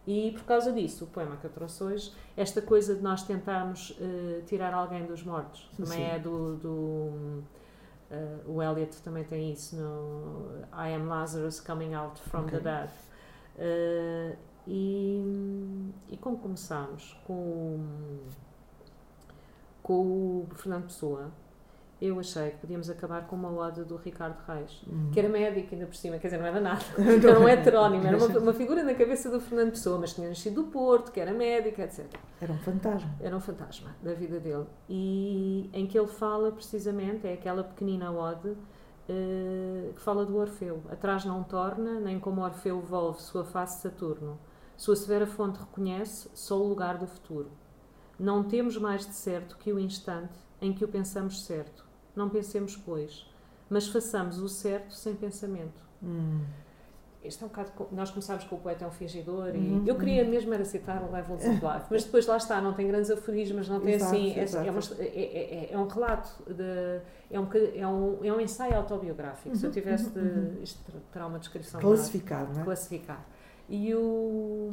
E 0.06 0.32
por 0.32 0.44
causa 0.44 0.72
disso, 0.72 1.04
o 1.04 1.06
poema 1.08 1.36
que 1.36 1.44
eu 1.44 1.50
trouxe 1.50 1.84
hoje, 1.84 2.12
esta 2.36 2.62
coisa 2.62 2.94
de 2.94 3.02
nós 3.02 3.22
tentarmos 3.22 3.90
uh, 3.90 4.42
tirar 4.46 4.72
alguém 4.72 5.04
dos 5.04 5.22
mortos, 5.22 5.70
também 5.76 5.98
Sim. 5.98 6.04
é 6.04 6.18
do. 6.18 6.56
do 6.56 6.70
uh, 6.70 7.44
o 8.46 8.62
Eliot 8.62 8.96
também 9.02 9.24
tem 9.24 9.52
isso 9.52 9.76
no 9.76 10.62
I 10.72 10.94
Am 10.94 11.06
Lazarus 11.06 11.60
Coming 11.60 11.94
Out 11.94 12.20
from 12.22 12.40
okay. 12.40 12.58
the 12.58 12.70
Dead. 12.70 12.90
Uh, 13.56 14.36
e, 14.66 15.92
e 16.08 16.16
como 16.16 16.38
começámos 16.38 17.18
com, 17.26 17.84
com 19.82 20.00
o 20.00 20.48
Fernando 20.54 20.84
Pessoa, 20.84 21.30
eu 22.00 22.18
achei 22.18 22.50
que 22.50 22.58
podíamos 22.58 22.88
acabar 22.88 23.26
com 23.26 23.36
uma 23.36 23.50
ode 23.50 23.84
do 23.84 23.96
Ricardo 23.96 24.38
Reis, 24.46 24.82
uhum. 24.86 25.10
que 25.12 25.18
era 25.20 25.28
médico 25.28 25.74
ainda 25.74 25.86
por 25.86 25.94
cima, 25.94 26.18
quer 26.18 26.28
dizer, 26.28 26.38
não 26.38 26.46
era 26.46 26.58
nada, 26.58 26.82
era 26.98 27.38
um 27.38 27.46
heterónimo, 27.46 28.06
era 28.06 28.16
uma, 28.16 28.38
uma, 28.38 28.52
figura 28.54 28.82
na 28.82 28.94
cabeça 28.94 29.28
do 29.30 29.38
Fernando 29.38 29.72
Pessoa, 29.72 29.98
mas 29.98 30.14
tinha 30.14 30.26
nascido 30.26 30.62
do 30.62 30.68
Porto, 30.70 31.12
que 31.12 31.20
era 31.20 31.32
médico, 31.32 31.80
etc. 31.82 32.06
Era 32.40 32.52
um 32.52 32.58
fantasma. 32.58 33.14
Era 33.20 33.36
um 33.36 33.40
fantasma 33.40 33.94
da 34.02 34.14
vida 34.14 34.40
dele. 34.40 34.64
E 34.88 35.68
em 35.74 35.86
que 35.86 35.98
ele 35.98 36.08
fala 36.08 36.50
precisamente, 36.50 37.26
é 37.26 37.34
aquela 37.34 37.62
pequenina 37.62 38.10
ode 38.10 38.48
uh, 38.48 39.92
que 39.94 40.00
fala 40.00 40.24
do 40.24 40.38
Orfeu. 40.38 40.82
Atrás 40.90 41.26
não 41.26 41.42
torna, 41.42 42.00
nem 42.00 42.18
como 42.18 42.42
Orfeu 42.42 42.80
volve 42.80 43.20
sua 43.20 43.44
face 43.44 43.82
Saturno. 43.82 44.38
Sua 44.74 44.96
severa 44.96 45.26
fonte 45.26 45.60
reconhece 45.60 46.30
só 46.32 46.58
o 46.58 46.66
lugar 46.66 46.96
do 46.96 47.06
futuro. 47.06 47.50
Não 48.18 48.42
temos 48.42 48.78
mais 48.78 49.06
de 49.06 49.14
certo 49.14 49.58
que 49.58 49.70
o 49.70 49.78
instante 49.78 50.38
em 50.62 50.72
que 50.72 50.84
o 50.84 50.88
pensamos 50.88 51.44
certo 51.44 51.89
não 52.20 52.28
pensemos, 52.28 52.76
pois, 52.76 53.26
mas 53.68 53.88
façamos 53.88 54.38
o 54.38 54.48
certo 54.48 54.94
sem 54.94 55.14
pensamento. 55.14 55.82
Hum. 56.02 56.44
Este 57.22 57.42
é 57.42 57.46
um 57.46 57.48
bocado. 57.50 57.70
Nós 57.92 58.10
começámos 58.10 58.44
com 58.44 58.56
o 58.56 58.58
poeta 58.58 58.84
é 58.84 58.88
um 58.88 58.90
fingidor 58.90 59.54
e 59.54 59.58
uhum, 59.58 59.84
eu 59.86 59.94
queria 59.96 60.24
uhum. 60.24 60.30
mesmo 60.30 60.54
era 60.54 60.64
citar 60.64 61.02
o 61.02 61.12
Levels 61.12 61.44
of 61.44 61.50
Life, 61.50 61.86
mas 61.90 62.04
depois 62.04 62.26
lá 62.26 62.38
está, 62.38 62.62
não 62.62 62.72
tem 62.72 62.86
grandes 62.86 63.10
aforismos, 63.10 63.68
não 63.68 63.78
tem 63.78 63.94
exato, 63.94 64.14
assim. 64.14 64.40
Exato. 64.40 64.66
É, 64.66 64.70
uma, 64.70 64.80
é, 64.98 65.04
é, 65.04 65.72
é, 65.72 65.78
um 65.78 65.86
relato, 65.86 66.30
de, 66.50 67.00
é, 67.30 67.38
um, 67.38 67.46
é, 67.74 67.86
um, 67.86 68.24
é 68.24 68.32
um 68.32 68.40
ensaio 68.40 68.74
autobiográfico. 68.74 69.50
Uhum, 69.50 69.54
Se 69.54 69.66
eu 69.66 69.68
uhum, 69.68 69.74
tivesse 69.74 70.08
de. 70.08 70.18
Uhum. 70.18 70.62
Isto 70.62 70.80
terá 71.12 71.26
uma 71.26 71.38
descrição. 71.38 71.78
Classificar, 71.78 72.50
não 72.54 72.62
é? 72.62 72.64
Classificar. 72.64 73.26
E 73.68 73.88
eu, 73.90 74.72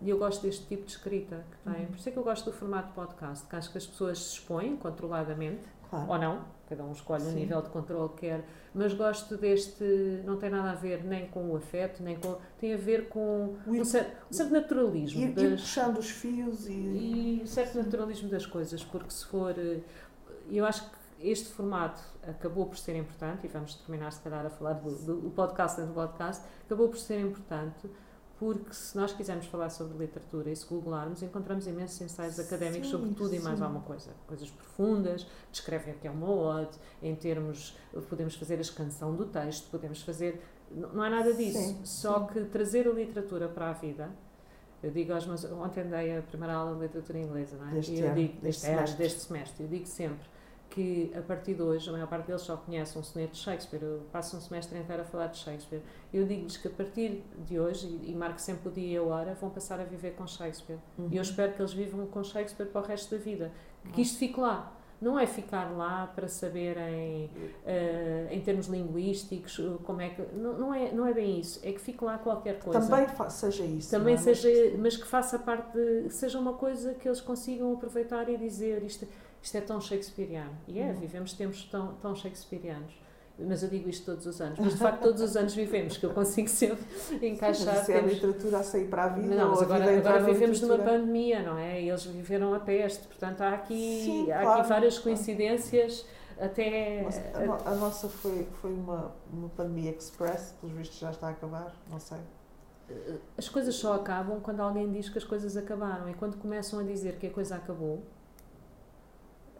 eu 0.00 0.18
gosto 0.18 0.42
deste 0.42 0.64
tipo 0.64 0.84
de 0.84 0.92
escrita 0.92 1.44
que 1.50 1.70
tem. 1.70 1.86
Por 1.86 1.96
isso 1.96 2.08
é 2.08 2.12
que 2.12 2.18
eu 2.18 2.24
gosto 2.24 2.44
do 2.44 2.52
formato 2.52 2.94
podcast, 2.94 3.46
que 3.46 3.56
acho 3.56 3.70
que 3.70 3.78
as 3.78 3.86
pessoas 3.86 4.18
se 4.18 4.32
expõem 4.34 4.76
controladamente, 4.76 5.60
Claro. 5.90 6.10
ou 6.10 6.18
não, 6.18 6.44
cada 6.68 6.84
um 6.84 6.92
escolhe 6.92 7.22
o 7.22 7.26
Sim. 7.30 7.34
nível 7.36 7.62
de 7.62 7.68
controle 7.70 8.08
que 8.10 8.16
quer, 8.26 8.44
mas 8.74 8.92
gosto 8.92 9.36
deste, 9.36 9.84
não 10.24 10.36
tem 10.36 10.50
nada 10.50 10.70
a 10.70 10.74
ver 10.74 11.04
nem 11.04 11.26
com 11.28 11.50
o 11.50 11.56
afeto, 11.56 12.02
nem 12.02 12.16
com, 12.18 12.36
tem 12.58 12.74
a 12.74 12.76
ver 12.76 13.08
com 13.08 13.54
O 13.66 13.74
ir- 13.74 13.80
um 13.80 13.84
certo, 13.84 14.16
um 14.30 14.32
certo 14.34 14.50
naturalismo 14.52 15.20
Ir, 15.22 15.28
ir 15.28 15.32
das, 15.50 15.60
puxando 15.60 15.98
os 15.98 16.10
fios 16.10 16.66
e. 16.66 16.72
e 16.72 17.40
um 17.42 17.46
certo 17.46 17.76
naturalismo 17.78 18.28
das 18.28 18.44
coisas, 18.46 18.84
porque 18.84 19.10
se 19.10 19.24
for. 19.26 19.54
eh, 19.58 19.80
Eu 20.50 20.64
acho 20.64 20.82
que 20.90 20.96
este 21.30 21.48
formato 21.48 22.00
acabou 22.22 22.66
por 22.66 22.76
ser 22.76 22.94
importante, 22.96 23.46
e 23.46 23.48
vamos 23.48 23.74
terminar, 23.76 24.12
se 24.12 24.20
calhar, 24.20 24.44
a 24.46 24.50
falar 24.50 24.74
do, 24.74 24.90
do, 24.90 25.20
do 25.22 25.30
podcast 25.30 25.76
dentro 25.80 25.92
do 25.94 25.96
podcast, 26.00 26.42
acabou 26.66 26.88
por 26.88 26.98
ser 26.98 27.20
importante 27.20 27.88
porque 28.38 28.72
se 28.72 28.96
nós 28.96 29.12
quisermos 29.12 29.46
falar 29.46 29.70
sobre 29.70 29.96
literatura 29.96 30.50
e 30.50 30.56
se 30.56 30.66
googlarmos, 30.66 31.22
encontramos 31.22 31.66
imensos 31.66 32.00
ensaios 32.00 32.38
académicos 32.38 32.86
Sim, 32.86 32.92
sobre 32.92 33.14
tudo 33.14 33.34
e 33.34 33.40
mais 33.40 33.58
sim. 33.58 33.64
alguma 33.64 33.82
coisa. 33.82 34.10
Coisas 34.26 34.50
profundas, 34.50 35.26
descrevem 35.50 35.94
o 35.94 35.98
que 35.98 36.06
é 36.06 36.10
uma 36.10 36.30
ode, 36.30 36.76
em 37.02 37.14
termos, 37.14 37.76
podemos 38.08 38.34
fazer 38.36 38.56
a 38.58 38.60
escansão 38.60 39.14
do 39.14 39.24
texto, 39.26 39.70
podemos 39.70 40.02
fazer. 40.02 40.42
Não 40.70 41.04
é 41.04 41.08
nada 41.08 41.32
disso. 41.32 41.58
Sim, 41.58 41.80
Só 41.84 42.20
sim. 42.20 42.34
que 42.34 42.44
trazer 42.46 42.86
a 42.86 42.92
literatura 42.92 43.48
para 43.48 43.70
a 43.70 43.72
vida 43.72 44.10
eu 44.82 44.90
digo 44.90 45.12
aos 45.12 45.26
meus. 45.26 45.44
Ontem 45.44 45.84
dei 45.88 46.16
a 46.18 46.22
primeira 46.22 46.54
aula 46.54 46.74
de 46.74 46.82
literatura 46.82 47.18
inglesa, 47.18 47.56
não 47.56 47.68
é? 47.68 47.72
Deste 47.72 47.92
e 47.92 48.00
eu 48.00 48.06
ano, 48.06 48.14
digo, 48.14 48.32
deste 48.34 48.42
deste, 48.42 48.66
ano, 48.66 48.76
semestre. 48.76 48.98
deste 48.98 49.20
semestre. 49.20 49.62
Eu 49.64 49.68
digo 49.68 49.86
sempre 49.86 50.35
que 50.76 51.10
a 51.16 51.22
partir 51.22 51.54
de 51.54 51.62
hoje, 51.62 51.88
a 51.88 51.92
maior 51.92 52.06
parte 52.06 52.26
deles 52.26 52.42
só 52.42 52.54
conhece 52.54 52.98
um 52.98 53.02
soneto 53.02 53.32
de 53.32 53.38
Shakespeare. 53.38 53.82
Eu 53.82 54.02
passo 54.12 54.36
um 54.36 54.40
semestre 54.42 54.78
inteiro 54.78 55.00
a 55.00 55.04
falar 55.06 55.28
de 55.28 55.38
Shakespeare. 55.38 55.80
Eu 56.12 56.26
digo-lhes 56.26 56.58
que 56.58 56.68
a 56.68 56.70
partir 56.70 57.24
de 57.46 57.58
hoje, 57.58 57.86
e, 57.86 58.10
e 58.10 58.14
marco 58.14 58.38
sempre 58.38 58.68
o 58.68 58.70
dia 58.70 58.92
e 58.92 58.96
a 58.98 59.02
hora, 59.02 59.34
vão 59.34 59.48
passar 59.48 59.80
a 59.80 59.84
viver 59.84 60.12
com 60.16 60.26
Shakespeare. 60.26 60.78
Uhum. 60.98 61.08
E 61.10 61.16
eu 61.16 61.22
espero 61.22 61.54
que 61.54 61.62
eles 61.62 61.72
vivam 61.72 62.06
com 62.06 62.22
Shakespeare 62.22 62.66
para 62.66 62.82
o 62.82 62.84
resto 62.84 63.16
da 63.16 63.22
vida. 63.22 63.50
Que 63.94 64.02
isto 64.02 64.18
fique 64.18 64.38
lá. 64.38 64.70
Não 65.00 65.18
é 65.18 65.26
ficar 65.26 65.70
lá 65.76 66.06
para 66.06 66.26
saberem, 66.26 67.30
eh, 67.66 68.28
em 68.30 68.40
termos 68.40 68.66
linguísticos, 68.66 69.60
como 69.84 70.00
é 70.00 70.08
que. 70.08 70.22
Não, 70.34 70.58
não, 70.58 70.74
é, 70.74 70.90
não 70.90 71.06
é 71.06 71.12
bem 71.12 71.38
isso. 71.38 71.60
É 71.62 71.72
que 71.72 71.80
fique 71.80 72.02
lá 72.02 72.18
qualquer 72.18 72.58
coisa. 72.58 72.80
Também 72.80 73.06
seja 73.28 73.64
isso. 73.64 73.90
Também 73.90 74.14
é? 74.14 74.16
seja, 74.16 74.48
mas 74.78 74.96
que 74.96 75.06
faça 75.06 75.38
parte 75.38 75.72
de, 75.72 76.10
seja 76.10 76.38
uma 76.38 76.54
coisa 76.54 76.94
que 76.94 77.06
eles 77.06 77.20
consigam 77.20 77.72
aproveitar 77.74 78.28
e 78.30 78.38
dizer 78.38 78.82
isto, 78.82 79.06
isto 79.46 79.54
é 79.56 79.60
tão 79.60 79.80
shakespeariano. 79.80 80.50
E 80.66 80.80
é, 80.80 80.86
Uhum. 80.86 80.94
vivemos 80.94 81.32
tempos 81.32 81.62
tão, 81.64 81.94
tão 82.02 82.14
shakespearianos. 82.16 82.92
Mas 83.38 83.62
eu 83.62 83.68
digo 83.68 83.88
isto 83.88 84.04
todos 84.06 84.26
os 84.26 84.40
anos. 84.40 84.58
Mas 84.58 84.72
de 84.72 84.78
facto 84.78 85.02
todos 85.02 85.20
os 85.20 85.36
anos 85.36 85.54
vivemos, 85.54 85.96
que 85.98 86.04
eu 86.06 86.12
consigo 86.12 86.48
sempre 86.48 86.84
Mas 87.12 87.22
encaixar. 87.22 87.82
isso 87.82 87.92
é 87.92 87.98
a 87.98 88.02
literatura 88.02 88.58
a 88.58 88.62
sair 88.64 88.88
para 88.88 89.04
a 89.04 89.08
vida. 89.08 89.34
não, 89.36 89.50
mas 89.50 89.62
agora, 89.62 89.86
vida 89.86 90.08
agora 90.10 90.24
vivemos 90.24 90.60
numa 90.62 90.78
pandemia, 90.78 91.42
não 91.42 91.56
é? 91.58 91.80
E 91.82 91.88
eles 91.88 92.04
viveram 92.06 92.54
a 92.54 92.58
peste. 92.60 93.06
Portanto, 93.06 93.42
há 93.42 93.50
aqui, 93.54 94.02
Sim, 94.04 94.32
há 94.32 94.40
claro. 94.40 94.60
aqui 94.60 94.68
várias 94.68 94.98
coincidências 94.98 96.06
até... 96.40 97.02
Mas 97.04 97.18
a, 97.36 97.40
no- 97.40 97.68
a 97.68 97.74
nossa 97.76 98.08
foi, 98.08 98.48
foi 98.60 98.72
uma, 98.72 99.14
uma 99.32 99.48
pandemia 99.50 99.90
express, 99.92 100.54
pelos 100.60 100.74
vistos 100.74 100.98
já 100.98 101.10
está 101.10 101.28
a 101.28 101.30
acabar, 101.30 101.72
não 101.90 102.00
sei. 102.00 102.18
As 103.36 103.48
coisas 103.48 103.74
só 103.74 103.94
acabam 103.94 104.40
quando 104.40 104.60
alguém 104.60 104.90
diz 104.90 105.08
que 105.08 105.18
as 105.18 105.24
coisas 105.24 105.56
acabaram. 105.56 106.08
E 106.08 106.14
quando 106.14 106.36
começam 106.38 106.78
a 106.80 106.82
dizer 106.82 107.16
que 107.18 107.26
a 107.26 107.30
coisa 107.30 107.56
acabou, 107.56 108.02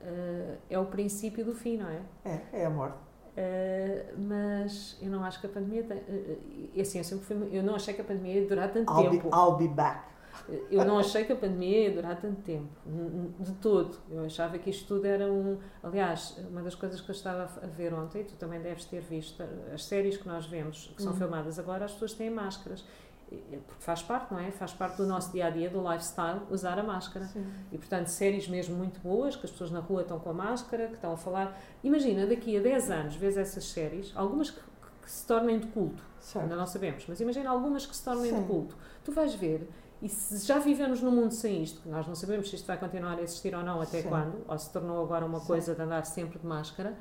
eh, 0.06 0.56
é 0.70 0.78
o 0.78 0.86
princípio 0.86 1.44
do 1.44 1.54
fim, 1.54 1.76
não 1.78 1.88
é? 1.88 2.00
É, 2.24 2.60
é 2.62 2.66
a 2.66 2.70
morte. 2.70 2.96
Uh, 3.36 4.18
mas 4.28 4.96
eu 5.02 5.10
não 5.10 5.22
acho 5.22 5.38
que 5.40 5.46
a 5.46 5.50
pandemia 5.50 5.82
tem, 5.82 5.98
uh, 5.98 6.72
uh, 6.74 6.80
assim, 6.80 6.96
eu 6.98 7.04
sempre 7.04 7.26
fui, 7.26 7.36
eu 7.52 7.62
não 7.62 7.74
achei 7.74 7.92
que 7.92 8.00
a 8.00 8.04
pandemia 8.04 8.40
ia 8.40 8.48
durar 8.48 8.72
tanto 8.72 8.90
I'll 8.90 9.10
be, 9.10 9.18
tempo. 9.18 9.28
I'll 9.36 9.56
be 9.56 9.68
back. 9.68 10.00
Eu 10.70 10.84
não 10.84 10.98
achei 10.98 11.24
que 11.24 11.32
a 11.32 11.36
pandemia 11.36 11.88
ia 11.88 11.94
durar 11.94 12.20
tanto 12.20 12.40
tempo, 12.42 12.68
de 13.40 13.52
todo. 13.54 13.96
Eu 14.10 14.24
achava 14.26 14.58
que 14.58 14.70
isto 14.70 14.86
tudo 14.86 15.06
era 15.06 15.30
um. 15.30 15.58
Aliás, 15.82 16.38
uma 16.50 16.62
das 16.62 16.74
coisas 16.74 17.00
que 17.00 17.10
eu 17.10 17.14
estava 17.14 17.44
a 17.62 17.66
ver 17.66 17.92
ontem, 17.92 18.20
e 18.20 18.24
tu 18.24 18.36
também 18.36 18.60
deves 18.60 18.84
ter 18.84 19.00
visto, 19.00 19.42
as 19.74 19.84
séries 19.84 20.16
que 20.16 20.28
nós 20.28 20.46
vemos, 20.46 20.92
que 20.94 21.02
são 21.02 21.12
Uhum. 21.12 21.18
filmadas 21.18 21.58
agora, 21.58 21.84
as 21.86 21.92
pessoas 21.92 22.12
têm 22.12 22.30
máscaras. 22.30 22.84
E- 23.30 23.58
Porque 23.66 23.82
faz 23.82 24.02
parte, 24.02 24.32
não 24.32 24.38
é? 24.40 24.50
Faz 24.50 24.72
parte 24.72 24.96
do 24.98 25.06
nosso 25.06 25.32
dia 25.32 25.46
a 25.46 25.50
dia, 25.50 25.68
do 25.68 25.80
lifestyle, 25.80 26.40
usar 26.50 26.78
a 26.78 26.82
máscara. 26.82 27.24
Sim. 27.26 27.44
E, 27.72 27.78
portanto, 27.78 28.06
séries 28.06 28.46
mesmo 28.48 28.76
muito 28.76 29.00
boas, 29.00 29.34
que 29.34 29.44
as 29.44 29.50
pessoas 29.50 29.70
na 29.70 29.80
rua 29.80 30.02
estão 30.02 30.18
com 30.20 30.30
a 30.30 30.34
máscara, 30.34 30.86
que 30.88 30.94
estão 30.94 31.12
a 31.12 31.16
falar. 31.16 31.58
Imagina, 31.82 32.26
daqui 32.26 32.56
a 32.56 32.60
10 32.60 32.90
anos, 32.90 33.16
vês 33.16 33.36
essas 33.36 33.64
séries, 33.64 34.12
algumas 34.14 34.50
que, 34.50 34.60
que 35.02 35.10
se 35.10 35.26
tornem 35.26 35.58
de 35.58 35.66
culto, 35.68 36.02
Certo. 36.20 36.44
ainda 36.44 36.56
não 36.56 36.66
sabemos, 36.66 37.04
mas 37.08 37.20
imagina 37.20 37.50
algumas 37.50 37.84
que 37.84 37.96
se 37.96 38.04
tornem 38.04 38.30
Sim. 38.30 38.40
de 38.42 38.46
culto. 38.46 38.76
Tu 39.04 39.10
vais 39.12 39.34
ver, 39.34 39.68
e 40.00 40.08
se 40.08 40.46
já 40.46 40.58
vivemos 40.58 41.00
num 41.02 41.10
mundo 41.10 41.32
sem 41.32 41.62
isto, 41.62 41.80
que 41.82 41.88
nós 41.88 42.06
não 42.06 42.14
sabemos 42.14 42.48
se 42.48 42.54
isto 42.56 42.66
vai 42.66 42.76
continuar 42.78 43.18
a 43.18 43.22
existir 43.22 43.54
ou 43.56 43.62
não, 43.64 43.80
até 43.80 44.02
Sim. 44.02 44.08
quando, 44.08 44.44
ou 44.46 44.58
se 44.58 44.72
tornou 44.72 45.02
agora 45.02 45.24
uma 45.26 45.40
Sim. 45.40 45.46
coisa 45.46 45.74
de 45.74 45.82
andar 45.82 46.04
sempre 46.06 46.38
de 46.38 46.46
máscara. 46.46 46.96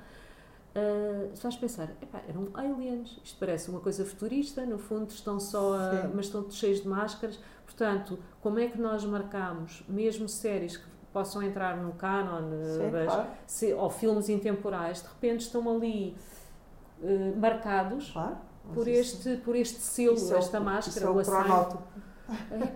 Uh, 0.75 1.33
se 1.33 1.41
vais 1.41 1.55
pensar, 1.55 1.89
epá, 2.01 2.21
eram 2.27 2.49
aliens, 2.53 3.17
isto 3.23 3.37
parece 3.39 3.69
uma 3.69 3.79
coisa 3.79 4.03
futurista, 4.03 4.65
no 4.65 4.77
fundo 4.77 5.09
estão 5.09 5.39
só, 5.39 5.73
a, 5.75 6.09
mas 6.13 6.25
estão 6.25 6.51
cheios 6.51 6.81
de 6.81 6.87
máscaras, 6.89 7.39
portanto, 7.65 8.19
como 8.41 8.59
é 8.59 8.67
que 8.67 8.77
nós 8.77 9.05
marcamos, 9.05 9.85
mesmo 9.87 10.27
séries 10.27 10.75
que 10.75 10.83
possam 11.13 11.41
entrar 11.41 11.77
no 11.77 11.93
canon 11.93 12.49
uh, 12.49 12.77
Sim, 12.77 12.91
das, 12.91 13.05
claro. 13.13 13.29
se- 13.47 13.73
ou 13.73 13.89
filmes 13.89 14.27
intemporais, 14.27 15.01
de 15.01 15.07
repente 15.07 15.41
estão 15.45 15.73
ali 15.77 16.13
uh, 17.01 17.39
marcados 17.39 18.11
claro. 18.11 18.35
Por 18.73 18.85
isso- 18.87 19.29
este, 19.29 19.41
por 19.43 19.55
este 19.55 19.79
selo, 19.79 20.17
é 20.17 20.33
o- 20.33 20.37
esta 20.37 20.59
máscara, 20.59 21.05
é 21.05 21.09
o 21.09 21.15
o 21.15 21.19
assanho. 21.19 21.43
cronótipo. 21.45 21.83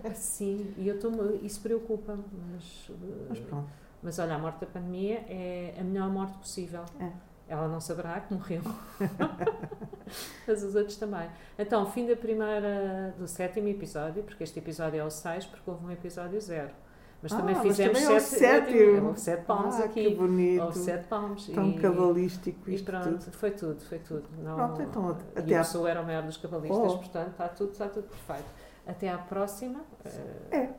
É, 0.06 0.14
sim, 0.14 0.74
e 0.78 0.88
eu 0.88 0.98
tô, 1.02 1.10
isso 1.44 1.60
preocupa-me, 1.60 2.24
mas, 2.54 2.92
Mas 3.28 3.40
pronto. 3.40 3.68
mas 4.02 4.20
olha, 4.20 4.36
a 4.36 4.40
morte 4.40 4.62
da 4.62 4.68
pandemia 4.68 5.26
é 5.28 5.76
a 5.78 5.84
melhor 5.84 6.10
morte 6.10 6.38
possível. 6.38 6.86
É. 7.00 7.12
Ela 7.50 7.68
não 7.68 7.82
saberá 7.82 8.20
que 8.22 8.32
morreu. 8.34 8.62
mas 10.48 10.64
os 10.64 10.76
outros 10.76 10.96
também. 10.98 11.30
Então, 11.58 11.86
fim 11.86 12.08
da 12.08 12.16
primeira, 12.16 13.14
do 13.18 13.28
sétimo 13.28 13.68
episódio, 13.68 14.24
porque 14.24 14.44
este 14.44 14.60
episódio 14.60 15.00
é 15.00 15.04
o 15.04 15.10
6, 15.10 15.46
porque 15.48 15.70
houve 15.70 15.86
um 15.86 15.92
episódio 15.92 16.40
zero. 16.40 16.70
Mas 17.22 17.34
Ah, 17.34 17.38
também 17.38 17.54
mas 17.56 17.64
fizemos 17.68 18.02
é 18.02 18.16
o 18.16 18.20
sete. 18.22 18.78
Houve 19.02 19.20
sete 19.20 19.44
palmos 19.46 19.76
ah, 19.76 19.84
aqui. 19.86 20.04
Que 20.10 20.16
bonito. 20.16 20.64
Houve 20.64 20.78
sete 20.80 21.08
palmos. 21.08 21.48
Tão 21.48 21.70
e, 21.70 21.78
cabalístico 21.80 22.70
e 22.70 22.76
isto 22.76 22.86
pronto, 22.86 23.10
tudo. 23.26 23.32
foi 23.34 23.52
tudo, 23.52 23.82
foi 23.82 24.00
tudo. 24.00 24.24
Não, 24.42 24.56
Pronto, 24.56 24.82
então, 24.84 25.18
e 25.36 25.40
até 25.40 25.56
a 25.56 25.60
à- 25.60 25.64
pessoa 25.64 25.90
era 25.90 26.02
o 26.02 26.06
maior 26.06 26.24
dos 26.24 26.38
cabalistas, 26.38 26.80
Oh. 26.94 26.98
portanto 26.98 27.32
está 27.32 27.48
tudo, 27.50 27.72
está 27.74 27.88
tudo 27.90 28.08
perfeito. 28.08 28.50
Até 28.88 29.10
à 29.10 29.18
próxima. 29.18 29.82
eh, 30.52 30.70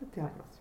Até 0.00 0.20
à 0.20 0.26
próxima. 0.28 0.53